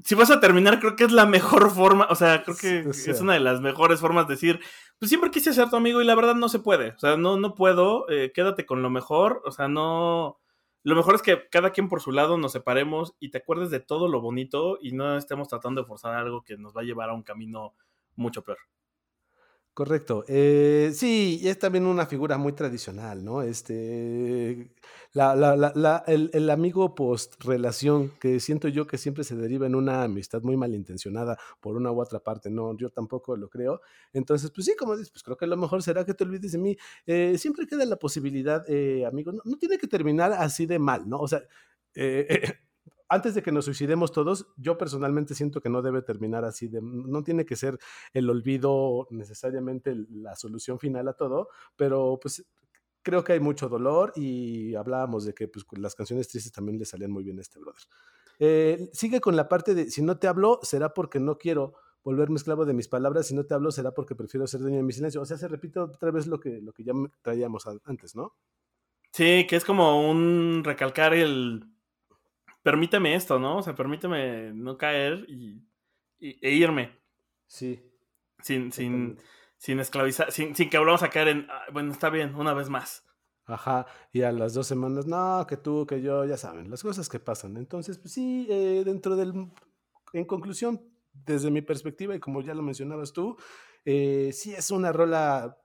si 0.03 0.14
vas 0.14 0.30
a 0.30 0.41
terminar, 0.41 0.80
creo 0.80 0.97
que 0.97 1.05
es 1.05 1.12
la 1.12 1.26
mejor 1.26 1.70
forma, 1.70 2.07
o 2.11 2.14
sea, 2.14 2.43
creo 2.43 2.57
que 2.57 2.89
es 2.89 3.20
una 3.20 3.35
de 3.35 3.41
las 3.41 3.61
mejores 3.61 4.01
formas 4.01 4.26
de 4.26 4.35
decir, 4.35 4.61
pues 4.99 5.09
siempre 5.09 5.30
quise 5.30 5.53
ser 5.53 5.68
tu 5.68 5.76
amigo 5.76 6.01
y 6.01 6.05
la 6.05 6.14
verdad 6.14 6.35
no 6.35 6.49
se 6.49 6.61
puede, 6.61 6.91
o 6.91 6.99
sea, 6.99 7.16
no, 7.16 7.37
no 7.37 7.55
puedo, 7.55 8.09
eh, 8.09 8.33
quédate 8.33 8.64
con 8.64 8.83
lo 8.83 8.91
mejor, 8.91 9.43
o 9.45 9.51
sea, 9.51 9.68
no, 9.68 10.41
lo 10.85 10.97
mejor 10.97 11.14
es 11.14 11.22
que 11.22 11.49
cada 11.49 11.70
quien 11.70 11.89
por 11.89 12.01
su 12.01 12.11
lado 12.11 12.39
nos 12.39 12.53
separemos 12.53 13.14
y 13.20 13.30
te 13.30 13.39
acuerdes 13.39 13.70
de 13.70 13.80
todo 13.80 14.09
lo 14.09 14.20
bonito 14.20 14.78
y 14.80 14.93
no 14.93 15.16
estemos 15.16 15.49
tratando 15.49 15.83
de 15.83 15.87
forzar 15.87 16.14
algo 16.14 16.43
que 16.43 16.57
nos 16.57 16.76
va 16.76 16.80
a 16.80 16.85
llevar 16.85 17.11
a 17.11 17.14
un 17.14 17.22
camino 17.22 17.74
mucho 18.16 18.43
peor. 18.43 18.59
Correcto. 19.75 20.23
Eh, 20.29 20.91
sí, 20.95 21.41
y 21.43 21.49
es 21.49 21.59
también 21.59 21.87
una 21.87 22.05
figura 22.05 22.37
muy 22.37 22.53
tradicional, 22.53 23.25
¿no? 23.25 23.41
Este, 23.41 24.70
la, 25.14 25.35
la, 25.35 25.57
la, 25.57 26.05
el, 26.07 26.29
el, 26.35 26.51
amigo 26.51 26.95
post-relación, 26.95 28.11
que 28.20 28.39
siento 28.39 28.68
yo 28.68 28.87
que 28.87 28.99
siempre 28.99 29.25
se 29.25 29.35
deriva 29.35 29.66
en 29.66 29.75
una 29.75 30.03
amistad 30.03 30.43
muy 30.43 30.59
malintencionada 30.59 31.39
por 31.61 31.75
una 31.77 31.91
u 31.91 31.99
otra 32.03 32.20
parte, 32.20 32.51
no, 32.51 32.77
yo 32.77 32.91
tampoco 32.91 33.35
lo 33.35 33.49
creo. 33.49 33.81
Entonces, 34.12 34.51
pues 34.51 34.66
sí, 34.66 34.75
como 34.79 34.95
dices, 34.95 35.11
pues 35.11 35.23
creo 35.23 35.39
que 35.39 35.47
lo 35.47 35.57
mejor 35.57 35.83
será 35.83 36.05
que 36.05 36.12
te 36.12 36.25
olvides 36.25 36.53
de 36.53 36.59
mí. 36.59 36.77
Eh, 37.07 37.39
siempre 37.39 37.66
queda 37.66 37.87
la 37.87 37.97
posibilidad, 37.97 38.62
eh, 38.68 39.07
amigo, 39.07 39.33
no, 39.33 39.41
no, 39.43 39.57
tiene 39.57 39.79
que 39.79 39.87
terminar 39.87 40.35
así 40.35 40.66
de 40.66 40.79
mal, 40.79 41.09
¿no? 41.09 41.18
O 41.18 41.29
sea, 41.29 41.43
eh, 41.95 42.27
antes 43.13 43.35
de 43.35 43.43
que 43.43 43.53
nos 43.53 43.67
suicidemos 43.67 44.11
todos, 44.11 44.47
yo 44.57 44.79
personalmente 44.79 45.35
siento 45.35 45.61
que 45.61 45.69
no 45.69 45.83
debe 45.83 46.01
terminar 46.01 46.47
así, 46.47 46.69
de, 46.69 46.81
no 46.81 47.23
tiene 47.23 47.45
que 47.45 47.57
ser 47.57 47.79
el 48.15 48.31
olvido 48.31 49.07
necesariamente 49.11 49.95
la 50.09 50.35
solución 50.35 50.79
final 50.79 51.07
a 51.09 51.13
todo, 51.13 51.51
pero 51.77 52.19
pues 52.23 52.43
creo 53.03 53.23
que 53.23 53.35
hay 53.35 53.41
mucho 53.41 53.69
dolor 53.69 54.15
y 54.17 54.75
hablábamos 54.77 55.27
de 55.27 55.35
que 55.35 55.47
pues, 55.47 55.67
las 55.77 55.95
canciones 55.95 56.29
tristes 56.29 56.53
también 56.53 56.79
le 56.79 56.87
salían 56.87 57.11
muy 57.11 57.23
bien 57.23 57.37
a 57.37 57.43
este 57.43 57.59
brother. 57.59 57.83
Eh, 58.39 58.89
sigue 58.95 59.21
con 59.21 59.37
la 59.37 59.47
parte 59.47 59.75
de, 59.75 59.91
si 59.91 60.01
no 60.01 60.19
te 60.19 60.27
hablo, 60.27 60.59
será 60.63 60.95
porque 60.95 61.21
no 61.21 61.37
quiero 61.37 61.75
volverme 62.03 62.37
esclavo 62.37 62.65
de 62.65 62.73
mis 62.73 62.89
palabras, 62.89 63.27
si 63.27 63.35
no 63.35 63.45
te 63.45 63.53
hablo, 63.53 63.71
será 63.71 63.93
porque 63.93 64.15
prefiero 64.15 64.47
ser 64.47 64.63
dueño 64.63 64.79
de 64.79 64.85
mi 64.85 64.93
silencio. 64.95 65.21
O 65.21 65.27
sea, 65.27 65.37
se 65.37 65.49
repite 65.49 65.81
otra 65.81 66.11
vez 66.11 66.27
lo 66.27 66.41
que, 66.41 66.63
lo 66.63 66.73
que 66.73 66.83
ya 66.83 66.95
traíamos 67.21 67.67
antes, 67.85 68.17
¿no? 68.17 68.35
Sí, 69.13 69.47
que 69.47 69.57
es 69.57 69.65
como 69.67 70.11
un 70.11 70.63
recalcar 70.65 71.13
el 71.13 71.72
permíteme 72.63 73.15
esto, 73.15 73.39
¿no? 73.39 73.59
O 73.59 73.63
sea, 73.63 73.75
permíteme 73.75 74.53
no 74.53 74.77
caer 74.77 75.25
y, 75.29 75.67
e 76.19 76.51
irme. 76.51 76.99
Sí. 77.47 77.83
Sin, 78.41 78.73
sin, 78.73 79.19
sin 79.57 79.79
esclavizar, 79.79 80.33
sin, 80.33 80.55
sin 80.55 80.69
que 80.69 80.79
volvamos 80.79 81.03
a 81.03 81.11
caer 81.11 81.29
en, 81.29 81.47
ah, 81.51 81.63
bueno, 81.73 81.93
está 81.93 82.11
bien, 82.11 82.35
una 82.35 82.55
vez 82.55 82.69
más. 82.69 83.05
Ajá, 83.45 83.87
y 84.13 84.23
a 84.23 84.33
las 84.33 84.55
dos 84.55 84.67
semanas, 84.67 85.07
no, 85.07 85.47
que 85.49 85.57
tú, 85.57 85.87
que 85.87 86.01
yo, 86.01 86.25
ya 86.25 86.37
saben, 86.37 86.71
las 86.71 86.83
cosas 86.83 87.09
que 87.09 87.19
pasan. 87.19 87.57
Entonces, 87.57 87.99
pues 87.99 88.13
sí, 88.13 88.47
eh, 88.49 88.83
dentro 88.85 89.17
del, 89.17 89.51
en 90.13 90.25
conclusión, 90.25 90.81
desde 91.13 91.51
mi 91.51 91.61
perspectiva, 91.61 92.15
y 92.15 92.21
como 92.21 92.41
ya 92.41 92.55
lo 92.55 92.63
mencionabas 92.63 93.13
tú, 93.13 93.37
eh, 93.85 94.31
sí 94.33 94.55
es 94.55 94.71
una 94.71 94.93
rola 94.93 95.59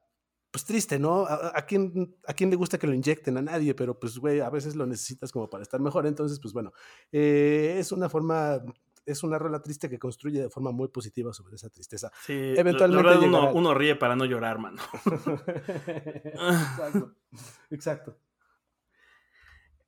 pues 0.51 0.65
triste, 0.65 0.99
¿no? 0.99 1.25
¿A, 1.25 1.57
a, 1.57 1.65
quién, 1.65 2.15
¿A 2.27 2.33
quién 2.33 2.49
le 2.49 2.55
gusta 2.55 2.77
que 2.77 2.87
lo 2.87 2.93
inyecten? 2.93 3.37
A 3.37 3.41
nadie, 3.41 3.73
pero 3.75 3.99
pues, 3.99 4.17
güey, 4.17 4.39
a 4.39 4.49
veces 4.49 4.75
lo 4.75 4.85
necesitas 4.85 5.31
como 5.31 5.49
para 5.49 5.63
estar 5.63 5.79
mejor. 5.79 6.05
Entonces, 6.07 6.39
pues 6.39 6.53
bueno, 6.53 6.73
eh, 7.11 7.75
es 7.79 7.91
una 7.91 8.09
forma, 8.09 8.61
es 9.05 9.23
una 9.23 9.37
rola 9.37 9.61
triste 9.61 9.89
que 9.89 9.99
construye 9.99 10.41
de 10.41 10.49
forma 10.49 10.71
muy 10.71 10.87
positiva 10.87 11.33
sobre 11.33 11.55
esa 11.55 11.69
tristeza. 11.69 12.11
Sí, 12.25 12.53
eventualmente. 12.55 13.09
La 13.09 13.19
uno, 13.19 13.51
uno, 13.53 13.73
ríe 13.73 13.95
para 13.95 14.15
no 14.15 14.25
llorar, 14.25 14.59
mano. 14.59 14.81
exacto, 16.25 17.13
exacto 17.69 18.17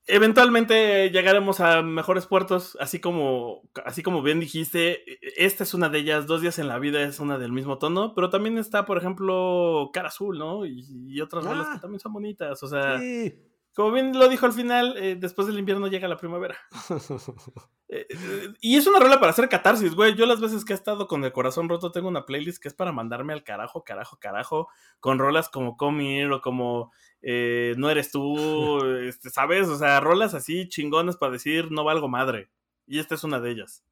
eventualmente 0.09 1.09
llegaremos 1.11 1.59
a 1.59 1.81
mejores 1.81 2.25
puertos, 2.25 2.77
así 2.79 2.99
como, 2.99 3.61
así 3.85 4.03
como 4.03 4.21
bien 4.21 4.39
dijiste, 4.39 5.03
esta 5.37 5.63
es 5.63 5.73
una 5.73 5.89
de 5.89 5.99
ellas, 5.99 6.27
Dos 6.27 6.41
días 6.41 6.59
en 6.59 6.67
la 6.67 6.79
vida 6.79 7.01
es 7.01 7.19
una 7.19 7.37
del 7.37 7.51
mismo 7.51 7.77
tono, 7.77 8.13
pero 8.13 8.29
también 8.29 8.57
está, 8.57 8.85
por 8.85 8.97
ejemplo, 8.97 9.89
Cara 9.93 10.09
Azul, 10.09 10.37
¿no? 10.37 10.65
Y, 10.65 10.85
y 11.07 11.21
otras 11.21 11.45
ah, 11.47 11.71
que 11.73 11.79
también 11.79 11.99
son 11.99 12.13
bonitas, 12.13 12.61
o 12.61 12.67
sea, 12.67 12.99
sí. 12.99 13.33
Como 13.75 13.91
bien 13.91 14.17
lo 14.17 14.27
dijo 14.27 14.45
al 14.45 14.53
final, 14.53 14.95
eh, 14.97 15.15
después 15.15 15.47
del 15.47 15.59
invierno 15.59 15.87
llega 15.87 16.07
la 16.07 16.17
primavera. 16.17 16.57
eh, 17.89 18.07
eh, 18.09 18.47
y 18.61 18.77
es 18.77 18.87
una 18.87 18.99
rola 18.99 19.19
para 19.19 19.31
hacer 19.31 19.47
catarsis, 19.47 19.95
güey, 19.95 20.15
yo 20.15 20.25
las 20.25 20.41
veces 20.41 20.65
que 20.65 20.73
he 20.73 20.75
estado 20.75 21.07
con 21.07 21.23
el 21.23 21.31
corazón 21.31 21.69
roto 21.69 21.91
tengo 21.91 22.07
una 22.07 22.25
playlist 22.25 22.61
que 22.61 22.67
es 22.67 22.73
para 22.73 22.91
mandarme 22.91 23.33
al 23.33 23.43
carajo, 23.43 23.83
carajo, 23.83 24.17
carajo, 24.17 24.67
con 24.99 25.19
rolas 25.19 25.49
como 25.49 25.77
Come 25.77 26.29
o 26.31 26.41
como 26.41 26.91
no 27.21 27.89
eres 27.89 28.11
tú, 28.11 28.83
este, 29.03 29.29
¿sabes? 29.29 29.67
O 29.67 29.77
sea, 29.77 29.99
rolas 29.99 30.33
así 30.33 30.67
chingones 30.67 31.15
para 31.15 31.33
decir 31.33 31.71
no 31.71 31.83
valgo 31.83 32.07
madre. 32.07 32.49
Y 32.87 32.99
esta 32.99 33.15
es 33.15 33.23
una 33.23 33.39
de 33.39 33.51
ellas. 33.51 33.83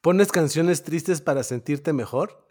¿Pones 0.00 0.30
canciones 0.30 0.84
tristes 0.84 1.20
para 1.20 1.42
sentirte 1.42 1.92
mejor? 1.92 2.47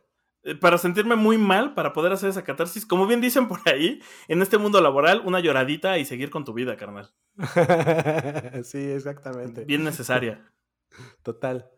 Eh, 0.47 0.55
para 0.55 0.77
sentirme 0.77 1.17
muy 1.17 1.37
mal, 1.37 1.73
para 1.73 1.91
poder 1.91 2.13
hacer 2.13 2.29
esa 2.29 2.45
catarsis. 2.45 2.85
Como 2.85 3.05
bien 3.05 3.19
dicen 3.19 3.49
por 3.49 3.59
ahí, 3.65 4.01
en 4.29 4.41
este 4.41 4.57
mundo 4.57 4.79
laboral, 4.79 5.21
una 5.25 5.41
lloradita 5.41 5.97
y 5.97 6.05
seguir 6.05 6.29
con 6.29 6.45
tu 6.45 6.53
vida, 6.53 6.77
carnal. 6.77 7.11
sí, 8.63 8.77
exactamente. 8.77 9.65
Bien 9.65 9.83
necesaria. 9.83 10.49
Total. 11.23 11.69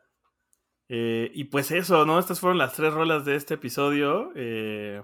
Eh, 0.87 1.31
y 1.33 1.45
pues 1.45 1.71
eso, 1.71 2.05
¿no? 2.05 2.19
Estas 2.19 2.39
fueron 2.39 2.59
las 2.59 2.73
tres 2.73 2.93
rolas 2.93 3.25
de 3.25 3.35
este 3.35 3.55
episodio. 3.55 4.31
Eh, 4.35 5.01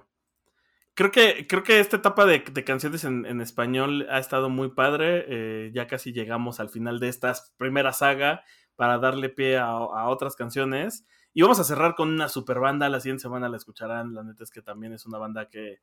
creo 0.94 1.12
que, 1.12 1.48
creo 1.48 1.64
que 1.64 1.80
esta 1.80 1.98
etapa 1.98 2.26
de, 2.26 2.40
de 2.40 2.64
canciones 2.64 3.04
en, 3.04 3.26
en, 3.26 3.42
español 3.42 4.06
ha 4.12 4.20
estado 4.20 4.50
muy 4.50 4.70
padre. 4.70 5.26
Eh, 5.28 5.72
ya 5.74 5.88
casi 5.88 6.14
llegamos 6.14 6.60
al 6.60 6.70
final 6.70 7.00
de 7.00 7.10
esta 7.10 7.34
primera 7.58 7.94
saga 7.94 8.44
para 8.76 9.00
darle 9.00 9.30
pie 9.30 9.58
a, 9.58 9.70
a, 9.70 10.10
otras 10.10 10.36
canciones. 10.36 11.08
Y 11.36 11.42
vamos 11.42 11.60
a 11.60 11.66
cerrar 11.66 11.96
con 11.96 12.14
una 12.14 12.30
super 12.30 12.62
banda. 12.62 12.88
La 12.88 13.02
siguiente 13.02 13.24
semana 13.24 13.50
la 13.50 13.58
escucharán. 13.58 14.14
La 14.14 14.24
neta 14.24 14.46
es 14.46 14.52
que 14.52 14.62
también 14.62 14.94
es 14.94 15.06
una 15.06 15.18
banda 15.18 15.50
que. 15.50 15.82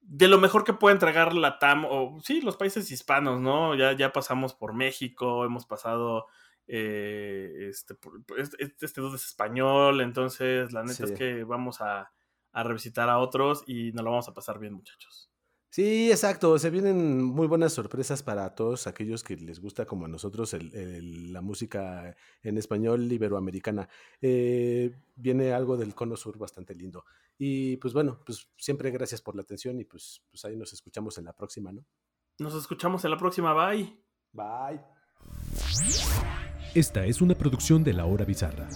De 0.00 0.26
lo 0.26 0.38
mejor 0.38 0.64
que 0.64 0.72
puede 0.72 0.94
entregar 0.94 1.34
la 1.34 1.58
TAM, 1.58 1.84
o 1.84 2.18
sí, 2.24 2.40
los 2.40 2.56
países 2.56 2.90
hispanos, 2.90 3.42
¿no? 3.42 3.74
Ya, 3.74 3.92
ya 3.92 4.10
pasamos 4.10 4.54
por 4.54 4.72
México, 4.72 5.44
hemos 5.44 5.66
pasado. 5.66 6.26
Eh, 6.66 7.68
este, 7.68 7.94
este, 8.38 8.86
este 8.86 9.00
dude 9.02 9.16
es 9.16 9.26
español, 9.26 10.00
entonces 10.00 10.72
la 10.72 10.82
neta 10.82 10.94
sí. 10.94 11.02
es 11.04 11.12
que 11.12 11.44
vamos 11.44 11.82
a, 11.82 12.10
a 12.52 12.62
revisitar 12.62 13.10
a 13.10 13.18
otros 13.18 13.64
y 13.66 13.92
nos 13.92 14.04
lo 14.04 14.12
vamos 14.12 14.28
a 14.28 14.34
pasar 14.34 14.58
bien, 14.58 14.72
muchachos. 14.72 15.29
Sí, 15.70 16.10
exacto. 16.10 16.58
Se 16.58 16.68
vienen 16.68 17.22
muy 17.22 17.46
buenas 17.46 17.72
sorpresas 17.72 18.24
para 18.24 18.54
todos 18.56 18.88
aquellos 18.88 19.22
que 19.22 19.36
les 19.36 19.60
gusta, 19.60 19.86
como 19.86 20.06
a 20.06 20.08
nosotros, 20.08 20.52
el, 20.52 20.74
el, 20.74 21.32
la 21.32 21.40
música 21.40 22.16
en 22.42 22.58
español 22.58 23.10
iberoamericana. 23.10 23.88
Eh, 24.20 24.92
viene 25.14 25.52
algo 25.52 25.76
del 25.76 25.94
cono 25.94 26.16
sur 26.16 26.36
bastante 26.38 26.74
lindo. 26.74 27.04
Y 27.38 27.76
pues 27.76 27.94
bueno, 27.94 28.20
pues 28.26 28.48
siempre 28.58 28.90
gracias 28.90 29.22
por 29.22 29.36
la 29.36 29.42
atención 29.42 29.78
y 29.78 29.84
pues, 29.84 30.22
pues 30.28 30.44
ahí 30.44 30.56
nos 30.56 30.72
escuchamos 30.72 31.16
en 31.18 31.26
la 31.26 31.32
próxima, 31.34 31.70
¿no? 31.70 31.86
Nos 32.40 32.54
escuchamos 32.56 33.04
en 33.04 33.12
la 33.12 33.16
próxima. 33.16 33.54
Bye. 33.54 33.96
Bye. 34.32 34.80
Esta 36.74 37.06
es 37.06 37.20
una 37.20 37.36
producción 37.36 37.84
de 37.84 37.92
La 37.92 38.06
Hora 38.06 38.24
Bizarra. 38.24 38.68